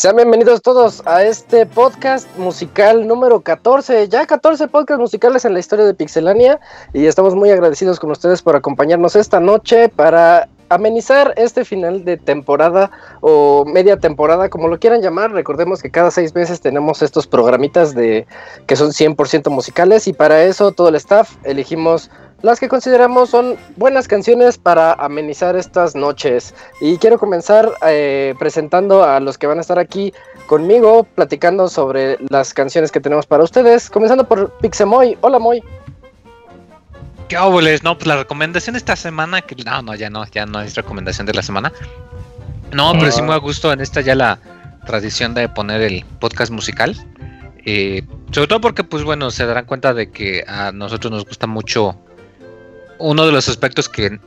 [0.00, 4.08] Sean bienvenidos todos a este podcast musical número 14.
[4.08, 6.58] Ya 14 podcasts musicales en la historia de Pixelania
[6.94, 12.16] y estamos muy agradecidos con ustedes por acompañarnos esta noche para amenizar este final de
[12.16, 12.90] temporada
[13.20, 15.32] o media temporada, como lo quieran llamar.
[15.32, 18.26] Recordemos que cada seis meses tenemos estos programitas de
[18.66, 22.10] que son 100% musicales y para eso todo el staff elegimos
[22.42, 26.54] las que consideramos son buenas canciones para amenizar estas noches.
[26.80, 30.14] Y quiero comenzar eh, presentando a los que van a estar aquí
[30.46, 35.18] conmigo, platicando sobre las canciones que tenemos para ustedes, comenzando por Pixemoy.
[35.20, 35.62] Hola Moy.
[37.30, 37.84] ¿Qué óboles?
[37.84, 41.28] No, pues la recomendación esta semana, que no, no, ya no, ya no es recomendación
[41.28, 41.72] de la semana.
[42.72, 43.24] No, pero sí ah.
[43.24, 44.40] muy a gusto en esta ya la
[44.84, 46.96] tradición de poner el podcast musical.
[47.64, 48.02] Eh,
[48.32, 51.96] sobre todo porque, pues bueno, se darán cuenta de que a nosotros nos gusta mucho
[52.98, 54.18] uno de los aspectos que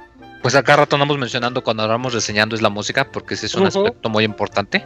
[0.42, 3.68] pues acá rato andamos mencionando cuando hablamos reseñando es la música, porque ese es un
[3.68, 4.86] aspecto muy importante.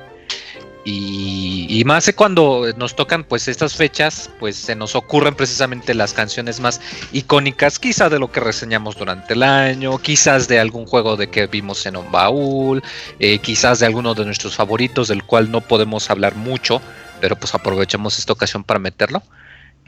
[0.89, 6.61] Y, más cuando nos tocan pues estas fechas, pues se nos ocurren precisamente las canciones
[6.61, 6.79] más
[7.11, 11.47] icónicas, quizás de lo que reseñamos durante el año, quizás de algún juego de que
[11.47, 12.81] vimos en un baúl,
[13.19, 16.81] eh, quizás de alguno de nuestros favoritos del cual no podemos hablar mucho,
[17.19, 19.21] pero pues aprovechamos esta ocasión para meterlo.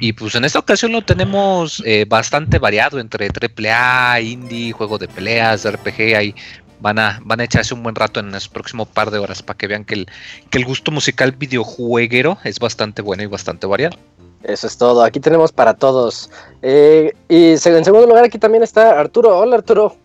[0.01, 5.07] Y pues en esta ocasión lo tenemos eh, bastante variado entre AAA, indie, juego de
[5.07, 6.35] peleas, RPG, ahí
[6.79, 9.57] van a, van a echarse un buen rato en el próximo par de horas para
[9.57, 10.07] que vean que el,
[10.49, 13.97] que el gusto musical videojueguero es bastante bueno y bastante variado.
[14.43, 16.29] Eso es todo, aquí tenemos para todos.
[16.61, 19.37] Eh, y en segundo lugar aquí también está Arturo.
[19.37, 19.97] Hola Arturo.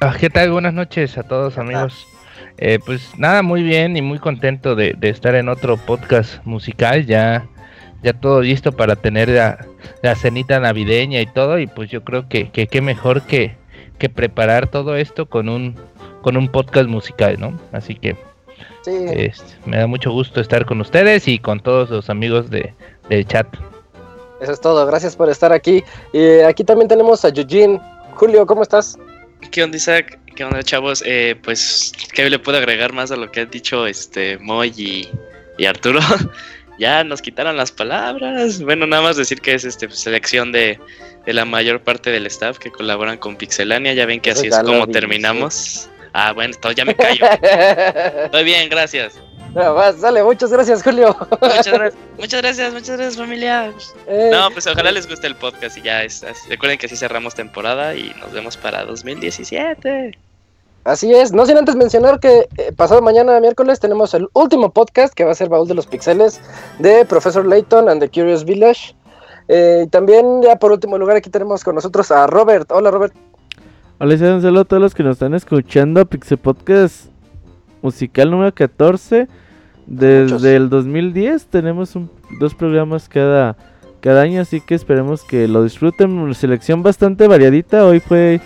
[0.00, 0.50] Ah, ¿Qué tal?
[0.50, 2.06] Buenas noches a todos amigos.
[2.58, 7.06] Eh, pues nada, muy bien y muy contento de, de estar en otro podcast musical
[7.06, 7.46] ya
[8.02, 12.50] ya todo listo para tener la, cenita navideña y todo y pues yo creo que
[12.50, 13.56] qué mejor que,
[13.96, 15.76] que preparar todo esto con un
[16.22, 17.58] con un podcast musical, ¿no?
[17.72, 18.16] Así que
[18.86, 22.74] este, me da mucho gusto estar con ustedes y con todos los amigos de,
[23.08, 23.46] del chat.
[24.40, 25.82] Eso es todo, gracias por estar aquí.
[26.12, 27.80] Y aquí también tenemos a Eugene.
[28.14, 28.98] Julio, ¿cómo estás?
[29.50, 30.18] ¿Qué onda, Isaac?
[30.34, 31.02] ¿Qué onda, chavos?
[31.06, 35.08] Eh, pues, ¿qué le puedo agregar más a lo que han dicho este Moy y,
[35.58, 36.00] y Arturo?
[36.78, 38.60] ya nos quitaron las palabras.
[38.62, 40.78] Bueno, nada más decir que es este pues, selección de,
[41.32, 43.94] la mayor parte del staff que colaboran con Pixelania.
[43.94, 45.88] Ya ven que así es como terminamos.
[46.12, 47.26] Ah, bueno, ya me callo.
[48.24, 49.20] Estoy bien, gracias.
[49.54, 51.16] No, dale, muchas gracias, Julio.
[51.40, 53.72] Muchas gracias, muchas gracias, muchas gracias familia.
[54.06, 54.30] Eh.
[54.32, 56.02] no, pues ojalá les guste el podcast y ya
[56.48, 60.18] Recuerden que así cerramos temporada y nos vemos para 2017.
[60.84, 65.12] Así es, no sin antes mencionar que eh, pasado mañana miércoles tenemos el último podcast
[65.12, 66.40] que va a ser Baúl de los Pixeles
[66.78, 68.94] de Professor Layton and the Curious Village.
[69.48, 72.70] Eh, también ya por último lugar aquí tenemos con nosotros a Robert.
[72.72, 73.14] Hola Robert.
[73.98, 76.04] Hola, un saludo a todos los que nos están escuchando.
[76.04, 77.06] Pixel Podcast
[77.82, 79.28] musical número 14.
[79.86, 81.96] Desde el 2010 tenemos
[82.40, 83.56] dos programas cada,
[84.00, 86.34] cada año, así que esperemos que lo disfruten.
[86.34, 87.86] Selección bastante variadita.
[87.86, 88.40] Hoy fue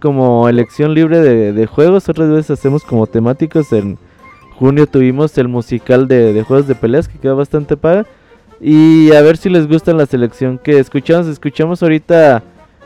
[0.00, 3.72] como elección libre de, juegos, otras veces hacemos como temáticos.
[3.72, 3.98] En
[4.58, 8.06] junio tuvimos el musical de, juegos de peleas que quedó bastante para.
[8.60, 11.26] Y a ver si les gusta la selección que escuchamos.
[11.26, 12.42] Escuchamos ahorita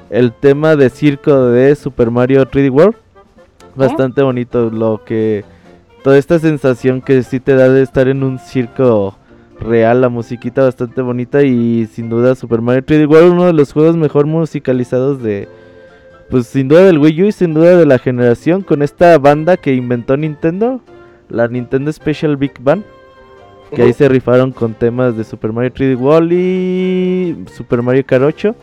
[0.09, 2.97] el tema de circo de Super Mario 3D World.
[3.75, 5.45] Bastante bonito lo que...
[6.05, 9.17] Toda esta sensación que sí te da de estar en un circo
[9.59, 13.73] real, la musiquita bastante bonita y sin duda Super Mario 3D World, uno de los
[13.73, 15.49] juegos mejor musicalizados de,
[16.29, 19.57] pues sin duda del Wii U y sin duda de la generación con esta banda
[19.57, 20.83] que inventó Nintendo,
[21.31, 22.85] la Nintendo Special Big Band.
[23.75, 28.55] Que ahí se rifaron con temas de Super Mario 3D World y Super Mario 8.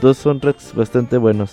[0.00, 1.52] Dos soundtracks bastante buenos.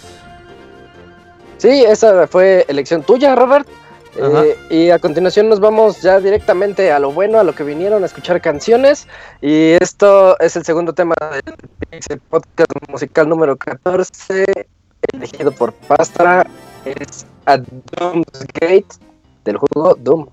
[1.58, 3.68] Sí, esa fue elección tuya, Robert.
[4.16, 8.04] Eh, y a continuación nos vamos ya directamente a lo bueno, a lo que vinieron
[8.04, 9.08] a escuchar canciones.
[9.42, 11.14] Y esto es el segundo tema
[12.10, 14.46] del podcast musical número 14
[15.14, 16.46] elegido por Pastra
[16.86, 18.88] es a Doom's Gate
[19.46, 20.28] del juego Doom.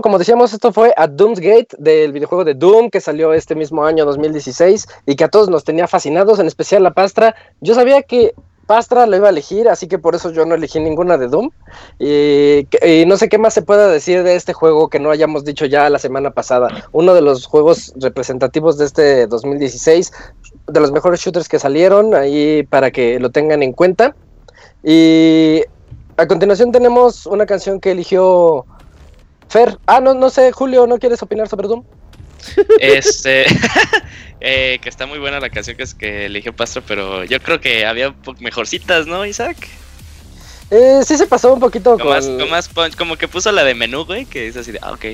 [0.00, 3.84] Como decíamos, esto fue a Doom's Gate del videojuego de Doom que salió este mismo
[3.84, 7.34] año 2016 y que a todos nos tenía fascinados, en especial la Pastra.
[7.60, 8.34] Yo sabía que
[8.66, 11.50] Pastra lo iba a elegir, así que por eso yo no elegí ninguna de Doom.
[11.98, 15.44] Y, y, no sé qué más se pueda decir de este juego que no hayamos
[15.44, 16.68] dicho ya la semana pasada.
[16.92, 20.12] Uno de los juegos representativos de este 2016,
[20.68, 24.14] de los mejores shooters que salieron, ahí para que lo tengan en cuenta.
[24.84, 25.62] Y
[26.16, 28.64] a continuación tenemos una canción que eligió
[29.48, 29.78] Fer.
[29.86, 31.84] Ah, no, no sé, Julio, ¿no quieres opinar sobre Doom?
[32.80, 33.46] Este,
[34.40, 37.60] eh, que está muy buena la canción que, es que eligió Pastra, pero yo creo
[37.60, 39.56] que había mejorcitas, ¿no, Isaac?
[40.70, 42.10] Eh, sí se pasó un poquito como con...
[42.10, 44.78] Más, como, más punch, como que puso la de menú, güey, que es así de,
[44.82, 45.04] ah, ok.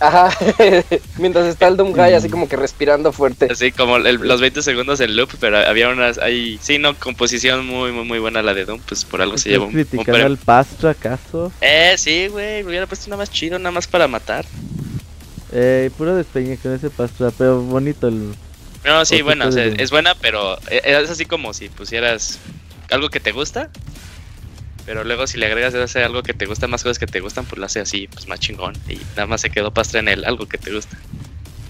[0.00, 0.30] Ajá,
[1.18, 3.48] mientras está el Doom Guy así como que respirando fuerte.
[3.50, 7.66] Así como el, los 20 segundos en loop, pero había unas, ahí, sí, no, composición
[7.66, 10.38] muy, muy, muy buena la de Doom, pues por algo se llevó un, criticando al
[10.38, 11.52] Pastra acaso?
[11.60, 14.46] Eh, sí, güey, hubiera puesto nada más chido, nada más para matar.
[15.52, 18.34] Eh, puro despeñe con ese Pastra, pero bonito el...
[18.84, 22.38] No, sí, bueno, o sea, es buena, pero es así como si pusieras
[22.90, 23.68] algo que te gusta,
[24.86, 27.20] pero luego si le agregas de hacer algo que te gusta, más cosas que te
[27.20, 28.74] gustan, pues lo hace así, pues más chingón.
[28.88, 30.96] Y nada más se quedó pastra en el algo que te gusta.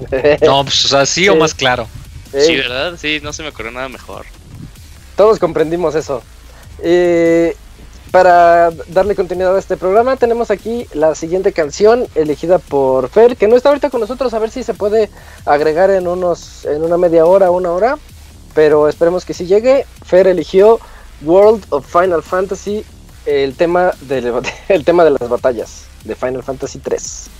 [0.43, 1.87] No, pues o sea, sí, o más claro.
[2.33, 2.97] Sí, ¿verdad?
[2.99, 4.25] Sí, no se me ocurrió nada mejor.
[5.17, 6.23] Todos comprendimos eso.
[6.83, 7.55] Eh,
[8.11, 13.47] para darle continuidad a este programa, tenemos aquí la siguiente canción elegida por Fer, que
[13.47, 15.11] no está ahorita con nosotros, a ver si se puede
[15.45, 17.99] agregar en unos, en una media hora, una hora.
[18.55, 19.87] Pero esperemos que sí llegue.
[20.05, 20.81] Fer eligió
[21.23, 22.85] World of Final Fantasy
[23.31, 27.31] el tema, de, el tema de las batallas de Final Fantasy 3.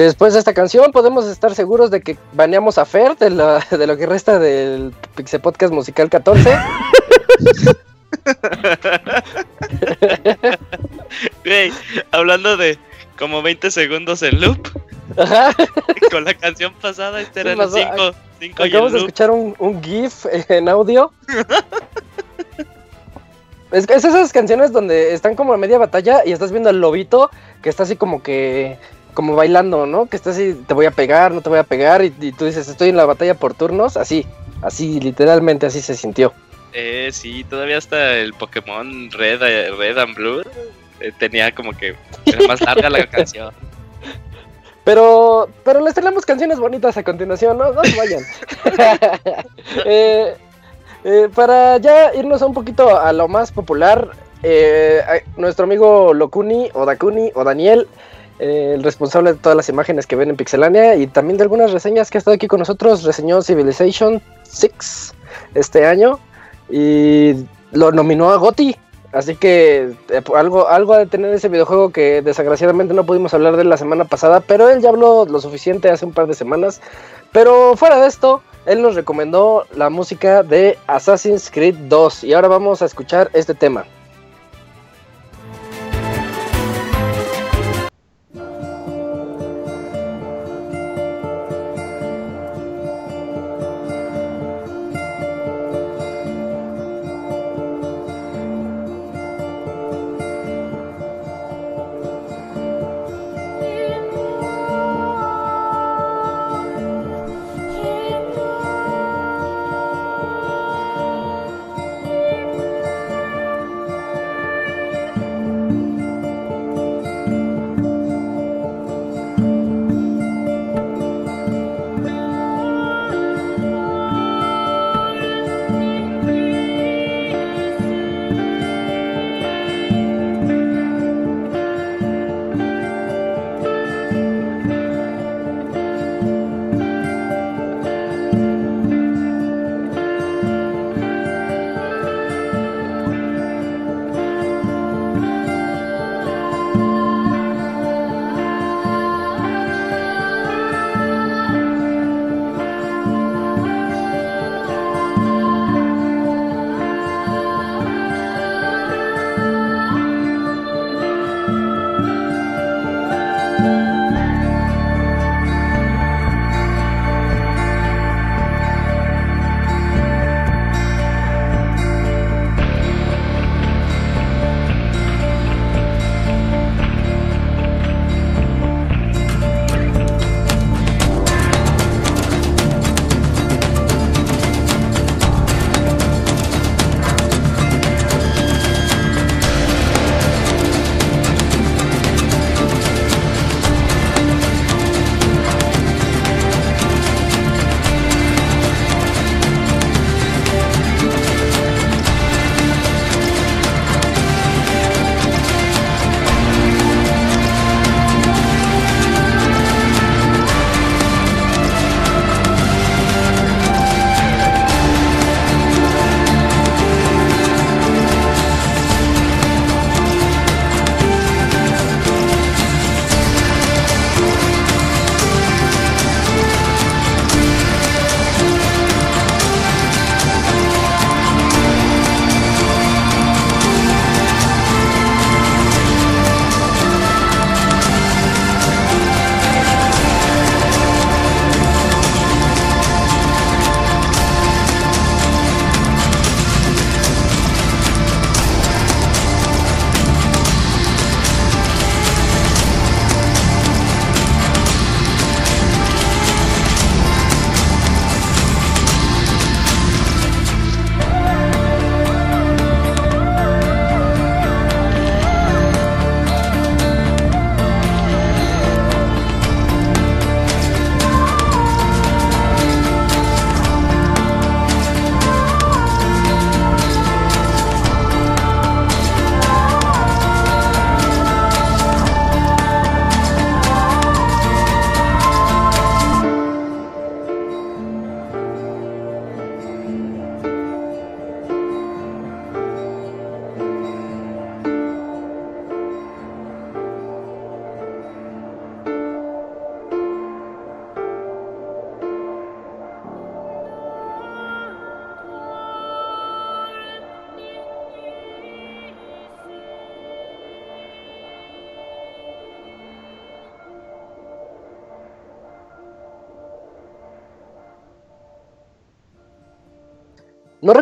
[0.00, 3.98] Después de esta canción podemos estar seguros de que baneamos a Fer de, de lo
[3.98, 6.50] que resta del Pixel Podcast Musical 14.
[12.12, 12.78] hablando de
[13.18, 14.70] como 20 segundos en loop.
[16.10, 17.58] Con la canción pasada, este era el
[18.38, 18.56] 5.
[18.58, 21.12] Acabamos de escuchar un, un GIF en audio.
[23.70, 27.30] es, es esas canciones donde están como a media batalla y estás viendo al lobito
[27.60, 28.78] que está así como que
[29.14, 30.06] como bailando, ¿no?
[30.06, 32.44] Que está así, te voy a pegar, no te voy a pegar, y, y, tú
[32.46, 34.26] dices, estoy en la batalla por turnos, así,
[34.62, 36.32] así, literalmente así se sintió.
[36.72, 40.42] Eh, sí, todavía hasta el Pokémon Red, eh, Red and Blue
[41.00, 43.52] eh, tenía como que era más larga la canción.
[44.84, 48.22] Pero, pero les tenemos canciones bonitas a continuación, no, no se vayan.
[49.84, 50.34] eh,
[51.04, 54.10] eh, para ya irnos un poquito a lo más popular,
[54.42, 55.02] eh,
[55.36, 57.88] nuestro amigo Lokuni o Dakuni o Daniel,
[58.40, 61.72] eh, el responsable de todas las imágenes que ven en Pixelania y también de algunas
[61.72, 65.14] reseñas que ha estado aquí con nosotros, reseñó Civilization 6
[65.54, 66.18] este año
[66.70, 67.34] y
[67.72, 68.74] lo nominó a Gotti.
[69.12, 73.58] Así que eh, algo, algo ha de tener ese videojuego que desgraciadamente no pudimos hablar
[73.58, 76.80] de la semana pasada, pero él ya habló lo suficiente hace un par de semanas.
[77.32, 82.48] Pero fuera de esto, él nos recomendó la música de Assassin's Creed 2 y ahora
[82.48, 83.84] vamos a escuchar este tema.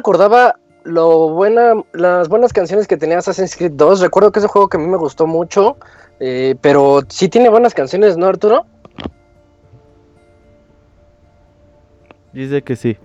[0.09, 4.01] No recordaba lo buena, las buenas canciones que tenía Assassin's Creed 2.
[4.01, 5.77] Recuerdo que es un juego que a mí me gustó mucho,
[6.19, 8.65] eh, pero sí tiene buenas canciones, ¿no, Arturo?
[12.33, 12.97] Dice que sí.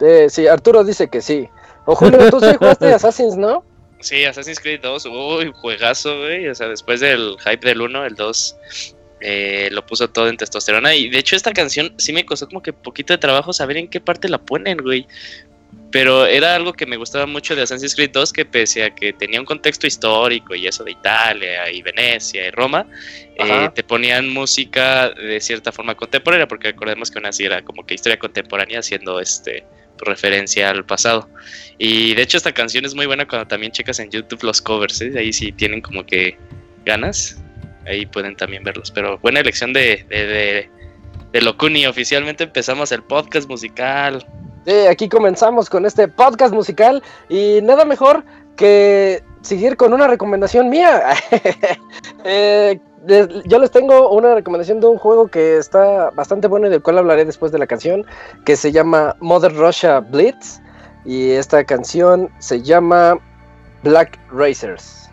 [0.00, 1.48] Eh, sí, Arturo dice que sí.
[1.84, 3.64] O Julio, tú sí jugaste Assassin's, ¿no?
[3.98, 6.48] Sí, Assassin's Creed 2, uy, juegazo, güey.
[6.48, 8.56] O sea, después del hype del 1, el 2
[9.20, 10.94] eh, lo puso todo en testosterona.
[10.94, 13.88] Y de hecho, esta canción sí me costó como que poquito de trabajo saber en
[13.88, 15.06] qué parte la ponen, güey.
[15.90, 19.12] Pero era algo que me gustaba mucho de Assassin's Creed 2, que pese a que
[19.12, 22.86] tenía un contexto histórico y eso de Italia y Venecia y Roma,
[23.36, 27.86] eh, te ponían música de cierta forma contemporánea, porque recordemos que aún así era como
[27.86, 29.64] que historia contemporánea haciendo este
[29.98, 31.28] referencia al pasado.
[31.78, 35.00] Y de hecho esta canción es muy buena cuando también checas en YouTube los covers,
[35.00, 35.12] ¿eh?
[35.16, 36.36] ahí sí tienen como que
[36.84, 37.42] ganas,
[37.86, 38.90] ahí pueden también verlos.
[38.90, 40.70] Pero buena elección de, de, de,
[41.32, 44.26] de Locuni, oficialmente empezamos el podcast musical.
[44.90, 48.24] Aquí comenzamos con este podcast musical y nada mejor
[48.56, 51.14] que seguir con una recomendación mía.
[52.24, 52.80] eh,
[53.44, 56.98] yo les tengo una recomendación de un juego que está bastante bueno y del cual
[56.98, 58.04] hablaré después de la canción,
[58.44, 60.60] que se llama Mother Russia Blitz.
[61.04, 63.18] Y esta canción se llama
[63.84, 65.05] Black Racers.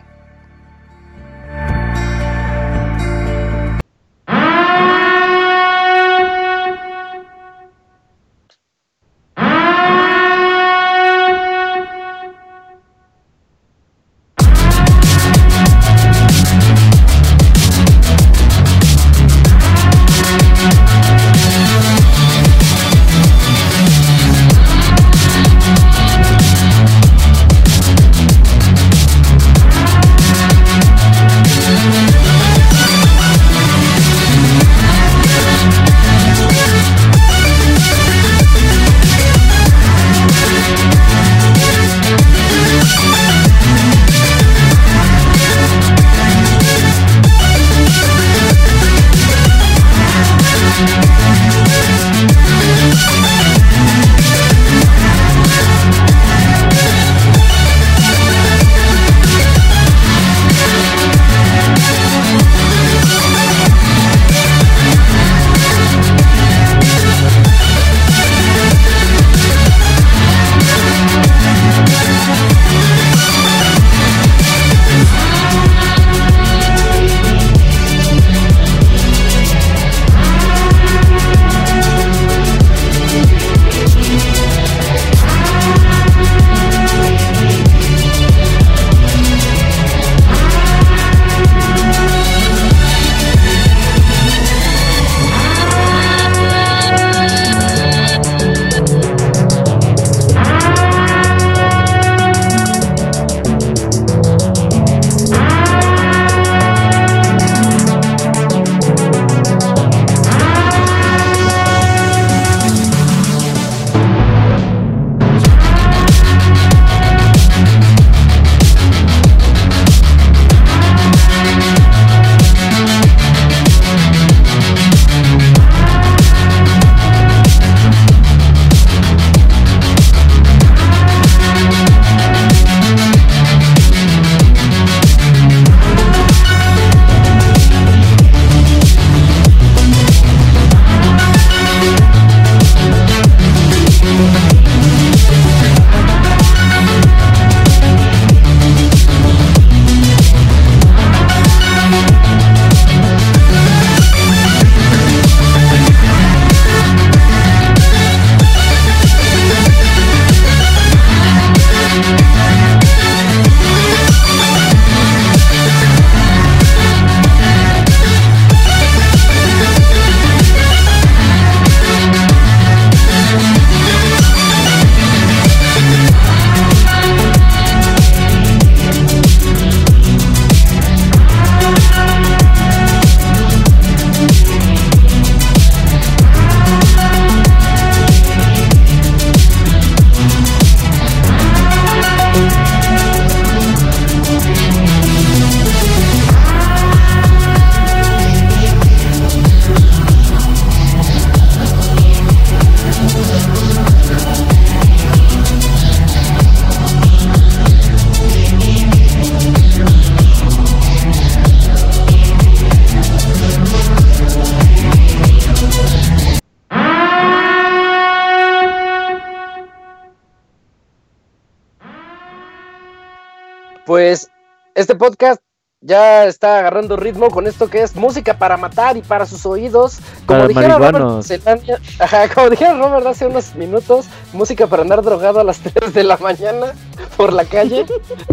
[223.93, 224.31] Pues
[224.73, 225.39] este podcast
[225.79, 229.99] ya está agarrando ritmo con esto que es música para matar y para sus oídos.
[230.25, 231.27] Como Para dijeron Robert, marihuanos.
[231.27, 235.93] Zelania- ajá, como dijeron Robert hace unos minutos, música para andar drogado a las 3
[235.93, 236.73] de la mañana
[237.17, 237.85] por la calle.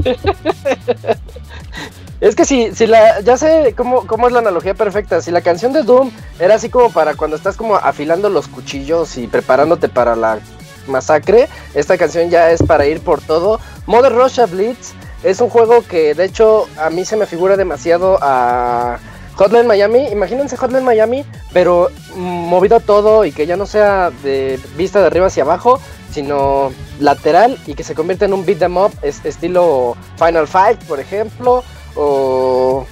[2.22, 5.20] es que si, si la, ya sé cómo, cómo es la analogía perfecta.
[5.20, 9.18] Si la canción de Doom era así como para cuando estás como afilando los cuchillos
[9.18, 10.38] y preparándote para la
[10.86, 13.60] masacre, esta canción ya es para ir por todo.
[13.84, 18.18] Mother Russia Blitz es un juego que de hecho a mí se me figura demasiado
[18.22, 18.98] a
[19.37, 20.06] Hotline Miami.
[20.09, 25.26] Imagínense Hotline Miami, pero movido todo y que ya no sea de vista de arriba
[25.26, 25.80] hacia abajo,
[26.12, 30.83] sino lateral y que se convierta en un beat 'em up es- estilo Final Fight,
[30.85, 31.62] por ejemplo,
[31.96, 32.87] o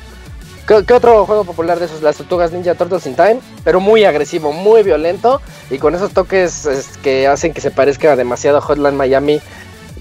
[0.66, 2.02] ¿Qué, qué otro juego popular de esos?
[2.02, 6.66] Las Tortugas Ninja Turtles in Time, pero muy agresivo, muy violento y con esos toques
[6.66, 9.40] es, que hacen que se parezca demasiado a Hotline Miami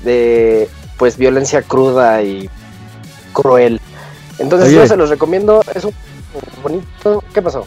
[0.03, 2.49] de pues violencia cruda y
[3.33, 3.79] cruel.
[4.39, 4.77] Entonces Oye.
[4.77, 5.93] yo se los recomiendo, es un
[6.61, 7.23] bonito.
[7.33, 7.65] ¿Qué pasó?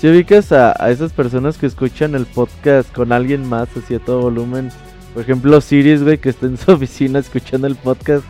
[0.00, 3.98] Si ubicas a, a esas personas que escuchan el podcast con alguien más, así a
[3.98, 4.70] todo volumen,
[5.12, 8.24] por ejemplo, Sirius, güey, que está en su oficina escuchando el podcast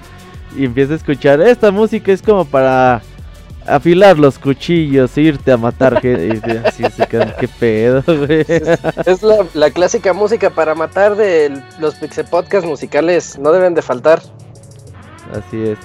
[0.57, 3.03] y empieza a escuchar, esta música es como para
[3.69, 6.63] afilar los cuchillos, irte a matar gente.
[6.65, 8.45] Así se quedan, qué pedo, güey.
[9.07, 13.83] Es la, la clásica música para matar de los Pixel Podcast musicales, no deben de
[13.83, 14.21] faltar.
[15.33, 15.79] Así es.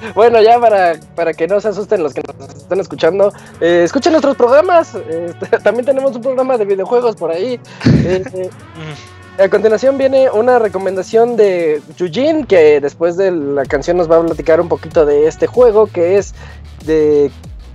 [0.14, 4.12] Bueno, ya para, para que no se asusten los que nos están escuchando, eh, escuchen
[4.12, 4.94] nuestros programas.
[4.94, 7.60] eh, también tenemos un programa de videojuegos por ahí.
[7.86, 8.50] Eh,
[9.38, 14.22] a continuación viene una recomendación de Yujin, que después de la canción nos va a
[14.22, 16.34] platicar un poquito de este juego, que es
[16.84, 17.30] de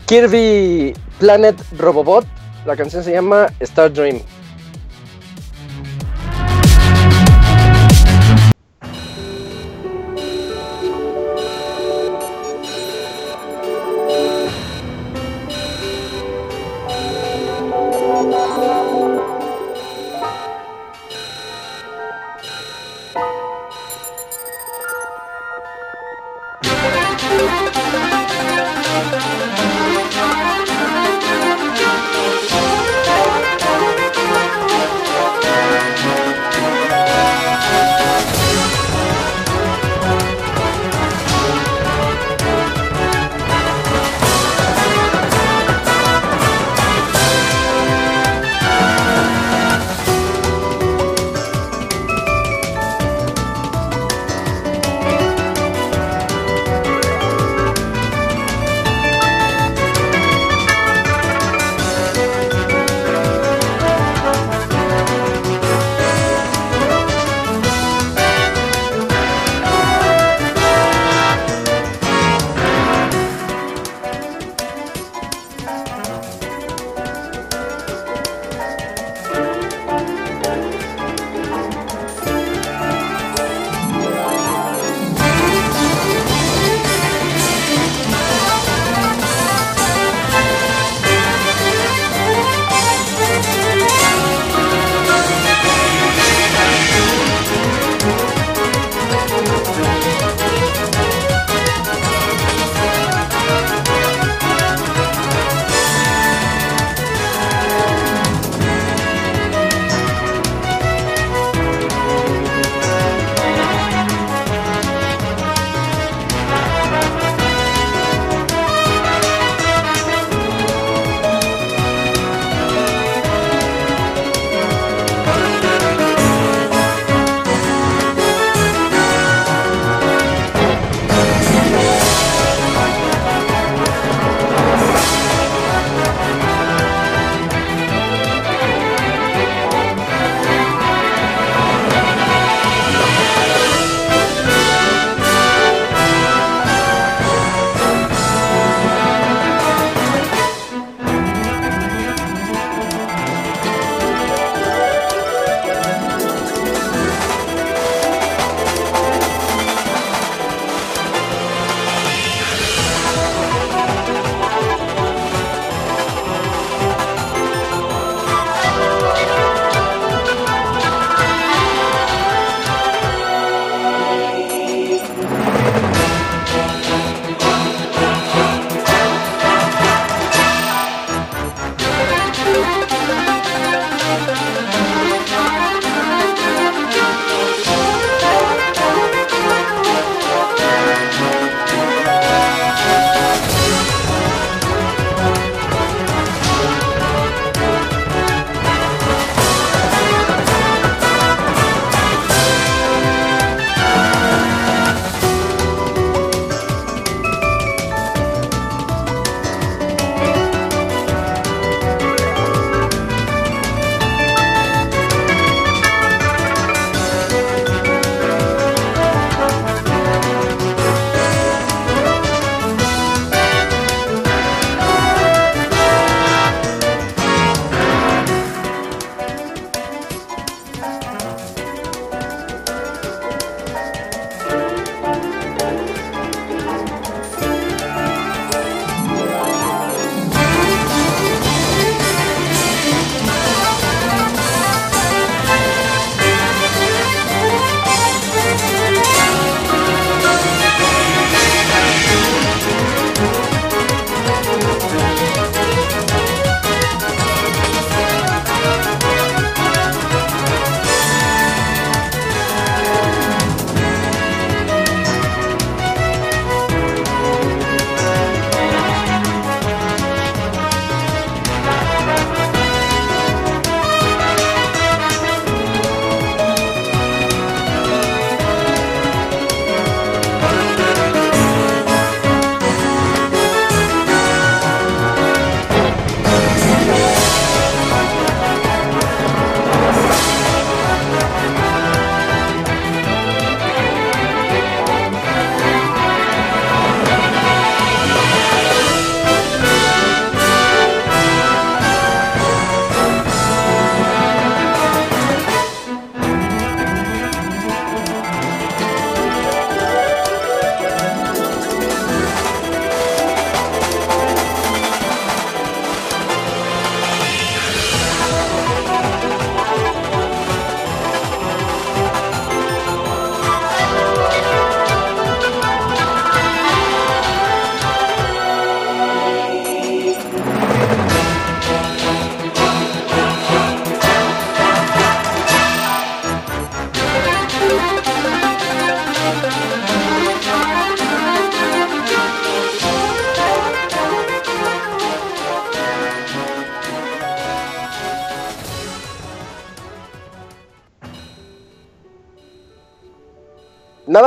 [0.05, 2.25] Kirby Planet Robobot.
[2.65, 4.21] La canción se llama Star Dream.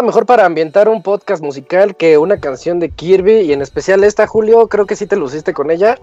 [0.08, 4.26] Mejor para ambientar un podcast musical que una canción de Kirby y en especial esta,
[4.26, 5.98] Julio, creo que sí te luciste con ella.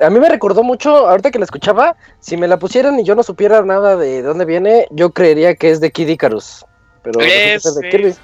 [0.00, 3.14] A mí me recordó mucho, ahorita que la escuchaba, si me la pusieran y yo
[3.14, 6.64] no supiera nada de dónde viene, yo creería que es de Kid Icarus.
[7.02, 7.90] Pero Es, resulta de.
[7.90, 8.14] Kirby.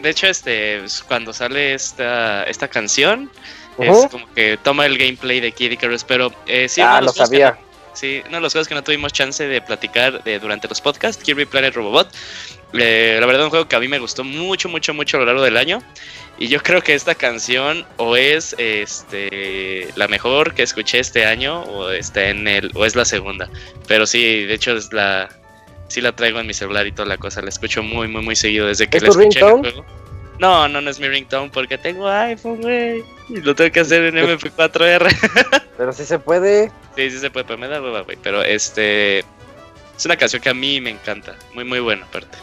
[0.00, 3.30] De hecho, este, pues, cuando sale esta, esta canción,
[3.78, 7.50] es como que toma el gameplay de Kid Icarus, pero eh, sí, ah, lo sabía.
[7.52, 7.56] no-
[7.94, 11.22] sí, uno de los juegos que no tuvimos chance de platicar de, durante los podcasts,
[11.22, 12.08] Kirby Planet Robobot.
[12.74, 15.26] Eh, la verdad, un juego que a mí me gustó mucho, mucho, mucho a lo
[15.26, 15.82] largo del año.
[16.38, 21.62] Y yo creo que esta canción o es este la mejor que escuché este año
[21.62, 23.48] o está en el o es la segunda.
[23.86, 25.28] Pero sí, de hecho es la
[25.88, 28.34] sí la traigo en mi celular y toda la cosa, la escucho muy muy muy
[28.34, 29.84] seguido desde que ¿Es la tu escuché en el juego.
[30.40, 33.04] No, no, no es mi ringtone porque tengo iPhone, güey.
[33.28, 35.60] Y lo tengo que hacer en MP4R.
[35.76, 36.72] Pero sí se puede.
[36.96, 38.18] sí, sí se puede, pero me da hueva, güey.
[38.20, 39.24] Pero este
[40.02, 42.36] es una canción que a mí me encanta, muy muy buena aparte.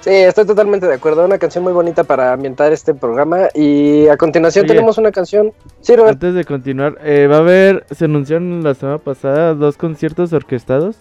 [0.00, 1.24] Sí, estoy totalmente de acuerdo.
[1.24, 3.48] Una canción muy bonita para ambientar este programa.
[3.54, 4.74] Y a continuación Oye.
[4.74, 5.52] tenemos una canción.
[5.82, 6.14] Sí, Robert.
[6.14, 10.96] Antes de continuar, eh, va a haber, se anunciaron la semana pasada dos conciertos orquestados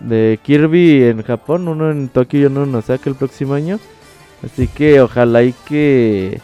[0.00, 3.78] de Kirby en Japón, uno en Tokio y uno en Osaka el próximo año.
[4.44, 6.42] Así que ojalá y que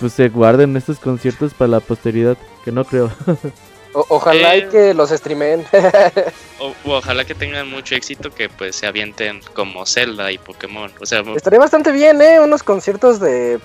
[0.00, 3.10] pues se guarden estos conciertos para la posteridad, que no creo.
[4.00, 4.68] O- ojalá y Eh.
[4.70, 5.64] que los streamen.
[6.60, 10.90] O, ojalá que tengan mucho éxito que pues se avienten como Zelda y Pokémon.
[11.00, 12.40] O sea, Estaría bastante bien, ¿eh?
[12.40, 13.58] Unos conciertos de,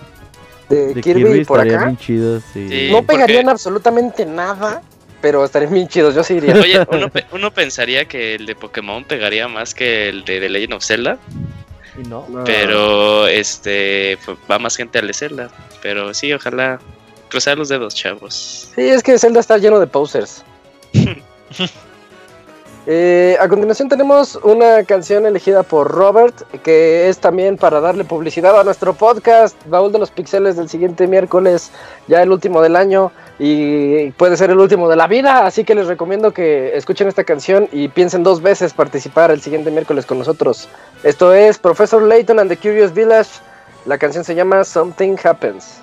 [0.69, 1.85] de, De Kirby, Kirby por estarían acá.
[1.87, 2.67] bien chidos, sí.
[2.69, 2.89] Sí.
[2.91, 4.83] No pegarían porque- absolutamente nada,
[5.21, 6.13] pero estarían bien chidos.
[6.13, 6.53] Yo sí iría.
[6.55, 10.49] Oye, uno, pe- uno pensaría que el de Pokémon pegaría más que el de The
[10.49, 11.17] Legend of Zelda,
[11.99, 12.27] Y no.
[12.45, 14.19] Pero este
[14.51, 15.49] va más gente al de Zelda.
[15.81, 16.79] Pero sí, ojalá
[17.33, 18.69] cruzar los dedos, chavos.
[18.75, 20.43] Sí, es que Zelda está lleno de posers.
[22.85, 28.59] Eh, a continuación tenemos una canción elegida por Robert, que es también para darle publicidad
[28.59, 31.71] a nuestro podcast, Baúl de los Pixeles del siguiente miércoles,
[32.09, 35.75] ya el último del año y puede ser el último de la vida, así que
[35.75, 40.19] les recomiendo que escuchen esta canción y piensen dos veces participar el siguiente miércoles con
[40.19, 40.67] nosotros.
[41.03, 43.29] Esto es Professor Layton and the Curious Village,
[43.85, 45.82] la canción se llama Something Happens.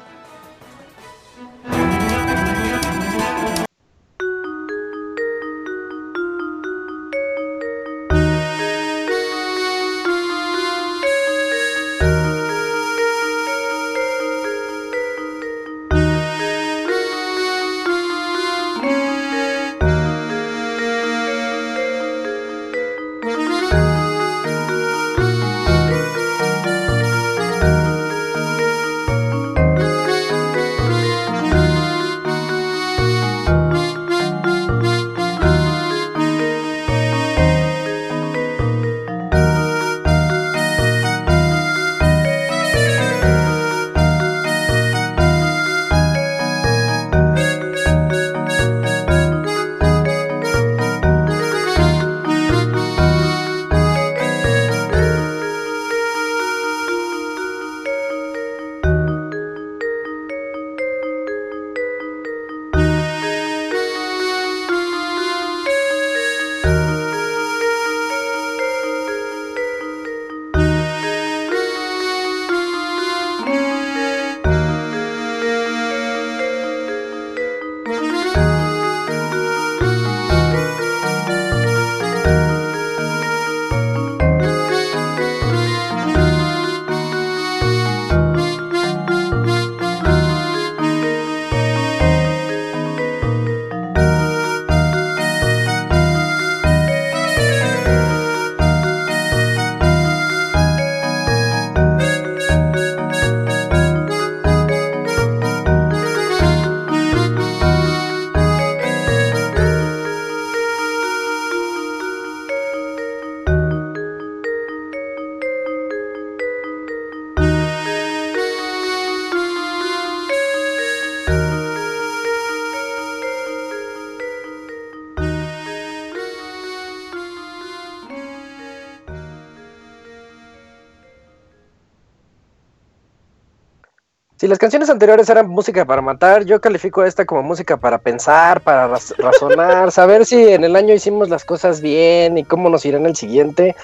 [134.51, 138.89] Las canciones anteriores eran música para matar, yo califico esta como música para pensar, para
[138.89, 142.99] raz- razonar, saber si en el año hicimos las cosas bien y cómo nos irá
[142.99, 143.77] en el siguiente.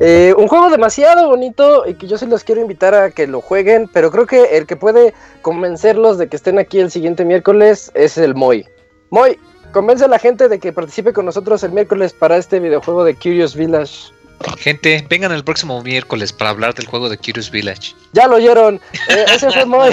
[0.00, 3.40] Eh, un juego demasiado bonito y que yo sí los quiero invitar a que lo
[3.40, 5.12] jueguen, pero creo que el que puede
[5.42, 8.66] convencerlos de que estén aquí el siguiente miércoles es el Moy.
[9.10, 9.38] Moy,
[9.72, 13.14] convence a la gente de que participe con nosotros el miércoles para este videojuego de
[13.16, 14.12] Curious Village.
[14.58, 17.94] Gente, vengan el próximo miércoles para hablar del juego de Curious Village.
[18.12, 18.80] Ya lo oyeron.
[19.08, 19.90] Eh, ese fue muy.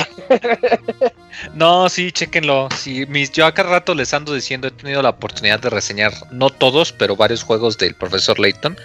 [1.55, 2.69] no, sí, chequenlo.
[2.77, 6.49] Sí, mis, yo acá rato les ando diciendo, he tenido la oportunidad de reseñar, no
[6.49, 8.77] todos, pero varios juegos del profesor Layton.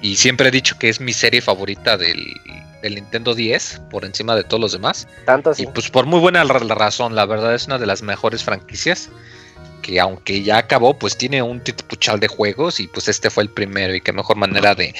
[0.00, 2.34] Y siempre he dicho que es mi serie favorita del,
[2.82, 5.06] Nintendo 10 por encima de todos los demás.
[5.26, 5.64] Tanto así.
[5.64, 9.10] Y pues por muy buena razón, la verdad es una de las mejores franquicias
[9.82, 13.50] que aunque ya acabó, pues tiene un titupuchal de juegos y pues este fue el
[13.50, 14.94] primero y qué mejor manera de,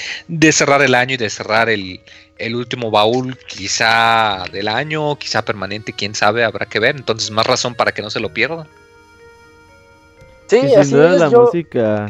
[0.52, 2.00] cerrar el año y de cerrar el,
[2.54, 6.96] último baúl quizá del año, quizá permanente, quién sabe, habrá que ver.
[6.96, 8.66] Entonces más razón para que no se lo pierdan.
[10.46, 12.08] Sí, así es, la música.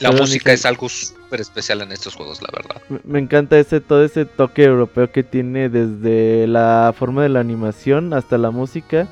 [0.00, 2.82] La música es algo súper especial en estos juegos, la verdad.
[3.04, 8.12] Me encanta ese todo ese toque europeo que tiene desde la forma de la animación
[8.12, 9.08] hasta la música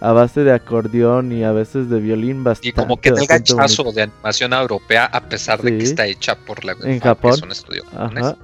[0.00, 2.68] a base de acordeón y a veces de violín bastante.
[2.68, 6.64] Y como que el ganchazo de animación europea a pesar de que está hecha por
[6.64, 7.34] la en Japón.
[7.34, 8.36] Es un estudio Ajá,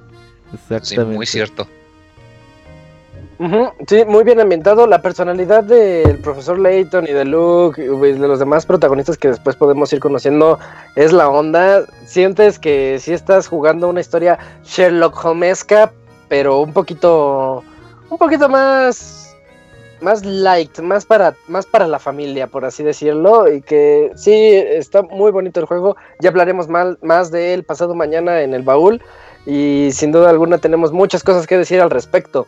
[0.53, 0.85] exactamente.
[0.85, 1.67] Sí, muy cierto.
[3.87, 4.85] sí, muy bien ambientado.
[4.85, 9.55] La personalidad del profesor Layton y de Luke y de los demás protagonistas que después
[9.55, 10.59] podemos ir conociendo
[10.95, 11.85] es la onda.
[12.05, 15.93] Sientes que si estás jugando una historia Sherlock Holmesca,
[16.27, 17.63] pero un poquito,
[18.09, 19.25] un poquito más
[20.05, 25.01] más light, más para, más para la familia, por así decirlo, y que sí, está
[25.01, 29.01] muy bonito el juego, ya hablaremos mal, más de él pasado mañana en el baúl,
[29.47, 32.45] y sin duda alguna tenemos muchas cosas que decir al respecto.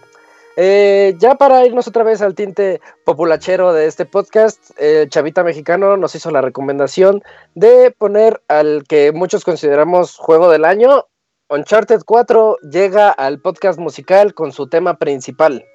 [0.55, 4.72] Eh, ya para irnos otra vez al tinte populachero de este podcast,
[5.10, 7.24] Chavita Mexicano nos hizo la recomendación
[7.55, 11.05] de poner al que muchos consideramos juego del año.
[11.49, 15.66] Uncharted 4 llega al podcast musical con su tema principal.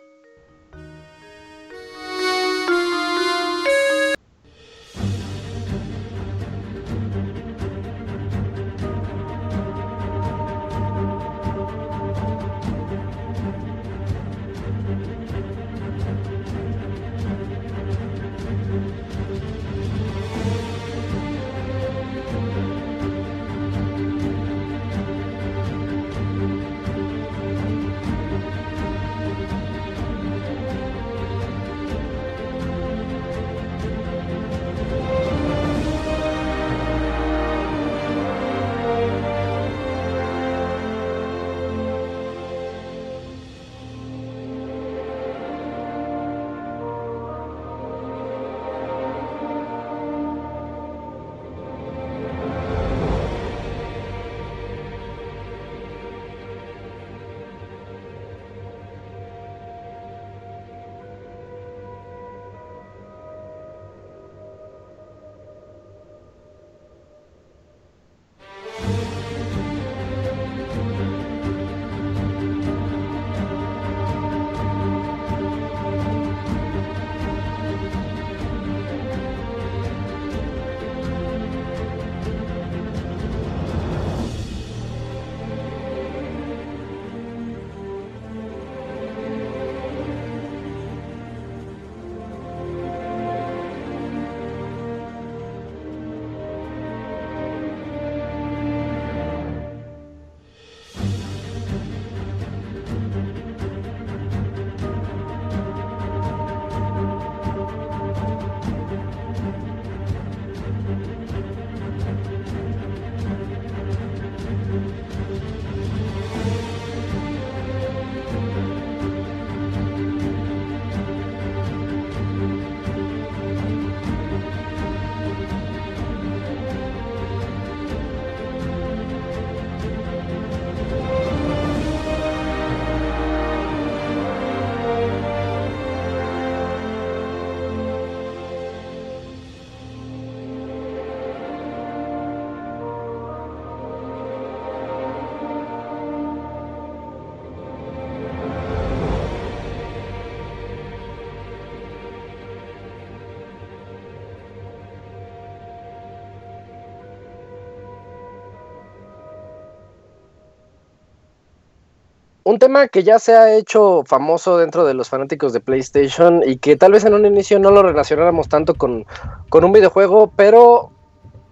[162.53, 166.59] Un tema que ya se ha hecho famoso dentro de los fanáticos de PlayStation y
[166.59, 169.07] que tal vez en un inicio no lo relacionáramos tanto con,
[169.51, 170.91] un videojuego, pero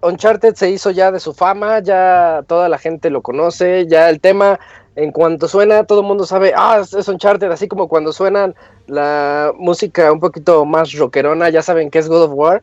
[0.03, 4.21] Uncharted se hizo ya de su fama, ya toda la gente lo conoce, ya el
[4.21, 4.61] tema
[4.95, 8.55] en cuanto suena todo el mundo sabe, ah, es Uncharted, así como cuando suenan
[8.87, 12.63] la música un poquito más rockerona, ya saben que es God of War.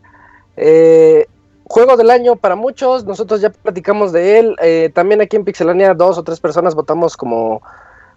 [0.58, 1.26] Eh,
[1.64, 4.56] juego del año para muchos, nosotros ya platicamos de él.
[4.62, 7.64] Eh, también aquí en Pixelania dos o tres personas votamos como,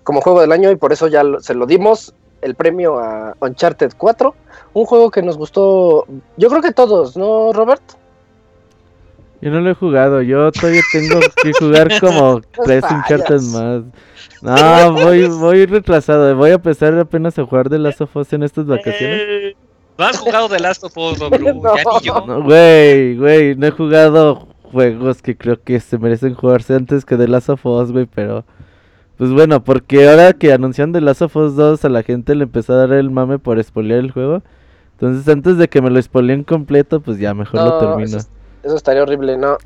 [0.05, 3.93] como juego del año y por eso ya se lo dimos el premio a Uncharted
[3.97, 4.35] 4.
[4.73, 7.83] Un juego que nos gustó, yo creo que todos, ¿no, Robert?
[9.41, 13.83] Yo no lo he jugado, yo todavía tengo que jugar como tres Uncharted más.
[14.43, 18.43] No, voy, voy retrasado, voy a empezar apenas a jugar de Last of Us en
[18.43, 19.21] estas vacaciones.
[19.23, 19.57] Eh,
[19.99, 21.77] no has jugado The Last of Us, Robert, No.
[21.77, 22.25] ya ni yo.
[22.27, 27.17] No, Güey, güey, no he jugado juegos que creo que se merecen jugarse antes que
[27.17, 28.45] The Last of Us, güey, pero...
[29.21, 32.45] Pues bueno, porque ahora que anuncian The Last of Us 2 a la gente le
[32.45, 34.43] empezó a dar el mame por spoilear el juego.
[34.93, 38.17] Entonces antes de que me lo spoileen completo, pues ya mejor lo No, termino.
[38.17, 38.29] Eso,
[38.63, 39.59] eso estaría horrible, ¿no?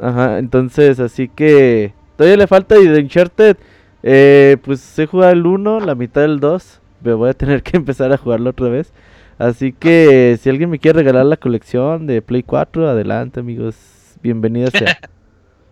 [0.00, 3.58] Ajá, entonces así que todavía le falta y de Uncharted,
[4.02, 7.76] eh, pues he jugado el 1, la mitad del 2, pero voy a tener que
[7.76, 8.94] empezar a jugarlo otra vez.
[9.36, 13.76] Así que si alguien me quiere regalar la colección de Play 4, adelante amigos,
[14.22, 14.96] bienvenida sea.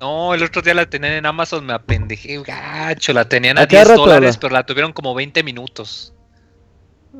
[0.02, 3.66] No, el otro día la tenían en Amazon, me apendejé, gacho, la tenían a ¿A
[3.68, 6.12] cada 10 rato dólares, la- pero la tuvieron como 20 minutos.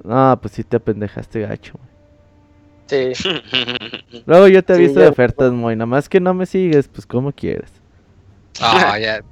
[0.02, 1.74] No, pues sí te apendejaste gacho.
[1.78, 3.14] güey.
[3.14, 3.30] Sí.
[4.26, 6.88] Luego yo te Sí, aviso ya- de ofertas, muy, nada más que no me sigues,
[6.88, 7.70] pues como quieres.
[8.60, 9.22] Ah, ya.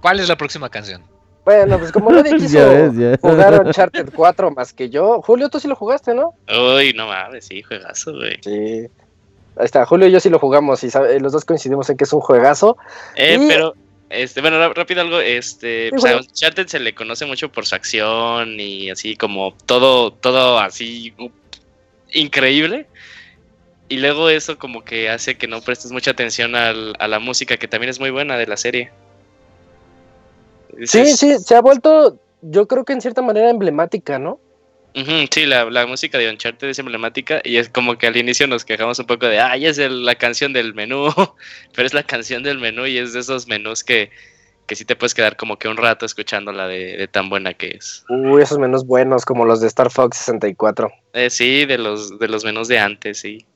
[0.00, 1.02] ¿Cuál es la próxima canción?
[1.44, 3.18] Bueno, pues como nadie quiso Ya ves, ya.
[3.20, 5.20] jugar Uncharted 4 más que yo.
[5.22, 6.34] Julio, tú sí lo jugaste, ¿no?
[6.48, 8.38] Uy, no mames, sí, juegazo, güey.
[8.44, 8.86] Sí.
[9.58, 12.04] Ahí está, Julio y yo sí lo jugamos y sabe- los dos coincidimos en que
[12.04, 12.76] es un juegazo.
[13.16, 13.74] Eh, Y- pero,
[14.08, 16.26] este, bueno, rápido algo, este, Sí, pues a bueno.
[16.28, 21.28] Uncharted se le conoce mucho por su acción y así como todo, todo así uh,
[22.12, 22.86] increíble.
[23.90, 27.56] Y luego eso como que hace que no prestes mucha atención al- a la música,
[27.56, 28.90] que también es muy buena de la serie.
[30.84, 34.38] Sí, sí, se ha vuelto, yo creo que en cierta manera emblemática, ¿no?
[35.30, 38.64] Sí, la, la música de Uncharted es emblemática y es como que al inicio nos
[38.64, 41.06] quejamos un poco de, ay, es el- la canción del menú,
[41.74, 44.10] pero es la canción del menú y es de esos menús que,
[44.66, 47.76] que sí te puedes quedar como que un rato escuchándola de, de tan buena que
[47.78, 48.04] es.
[48.08, 50.90] Uy, esos menús buenos como los de Star Fox 64.
[51.12, 53.46] Eh, sí, de los, de los menús de antes, sí.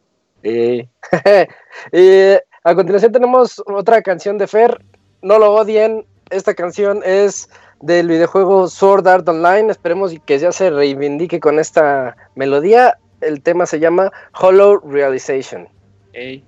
[0.45, 0.87] Sí.
[1.93, 2.33] y
[2.65, 4.81] a continuación tenemos otra canción de Fer.
[5.23, 6.05] No lo odien.
[6.31, 7.49] Esta canción es
[7.83, 9.71] del videojuego Sword Art Online.
[9.71, 12.97] Esperemos que ya se reivindique con esta melodía.
[13.21, 14.11] El tema se llama
[14.41, 15.69] Hollow Realization.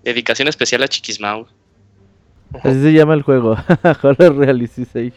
[0.03, 1.47] Dedicación especial a Chiquismau.
[2.63, 3.57] Así se llama el juego,
[4.03, 5.13] Horror Realization.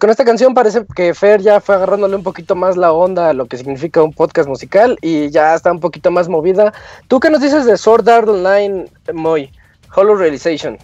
[0.00, 3.28] Pues con esta canción parece que Fer ya fue agarrándole un poquito más la onda
[3.28, 6.72] a lo que significa un podcast musical y ya está un poquito más movida.
[7.08, 9.52] ¿Tú qué nos dices de Sword Art Online, Moy?
[9.94, 10.78] Hollow Realization.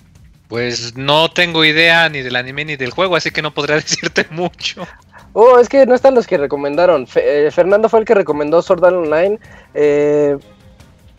[0.49, 4.27] Pues no tengo idea ni del anime ni del juego, así que no podría decirte
[4.31, 4.87] mucho.
[5.33, 7.07] Oh, es que no están los que recomendaron.
[7.07, 9.39] Fe- eh, Fernando fue el que recomendó Sword Art Online.
[9.75, 10.37] eh,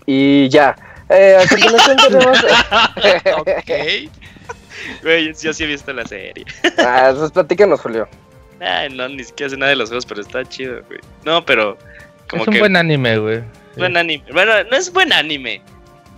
[0.06, 0.76] y ya.
[1.10, 2.38] Eh, a continuación tenemos.
[3.38, 4.12] ok.
[5.02, 6.46] Güey, yo sí he visto la serie.
[6.80, 8.08] ah, pues platícanos, Julio.
[8.60, 11.00] Ay, no, ni siquiera sé nada de los juegos, pero está chido, güey.
[11.26, 11.78] No, pero
[12.30, 13.38] como es un que buen anime, güey.
[13.74, 13.80] Sí.
[13.80, 14.24] buen anime.
[14.34, 15.62] Bueno, no es buen anime.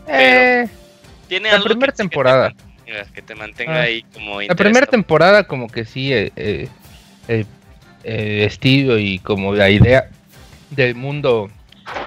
[0.08, 0.68] Eh,
[1.28, 2.50] Tiene La algo primera que sí que te temporada.
[2.50, 3.82] mantenga- Que te mantenga Ah.
[3.84, 6.68] ahí como la primera temporada como que sí, eh, eh,
[7.28, 7.46] eh,
[8.04, 10.10] eh, estilo y como la idea
[10.72, 11.50] del mundo,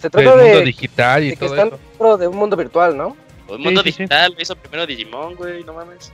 [0.00, 1.76] Se del trata mundo de, digital y de que todo están eso.
[1.90, 3.16] dentro de un mundo virtual, ¿no?
[3.46, 4.03] O el mundo Sí, sí, sí.
[4.05, 6.12] digital, lo hizo primero Digimon, güey, no mames.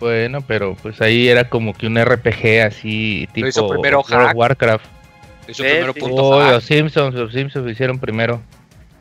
[0.00, 4.26] Bueno, pero pues ahí era como que un RPG así tipo hizo primero World of
[4.28, 4.36] Hack.
[4.36, 4.84] Warcraft.
[5.48, 6.00] Hizo Sí, primero sí.
[6.00, 8.40] punto Oh, los Simpsons, los Simpsons lo hicieron primero.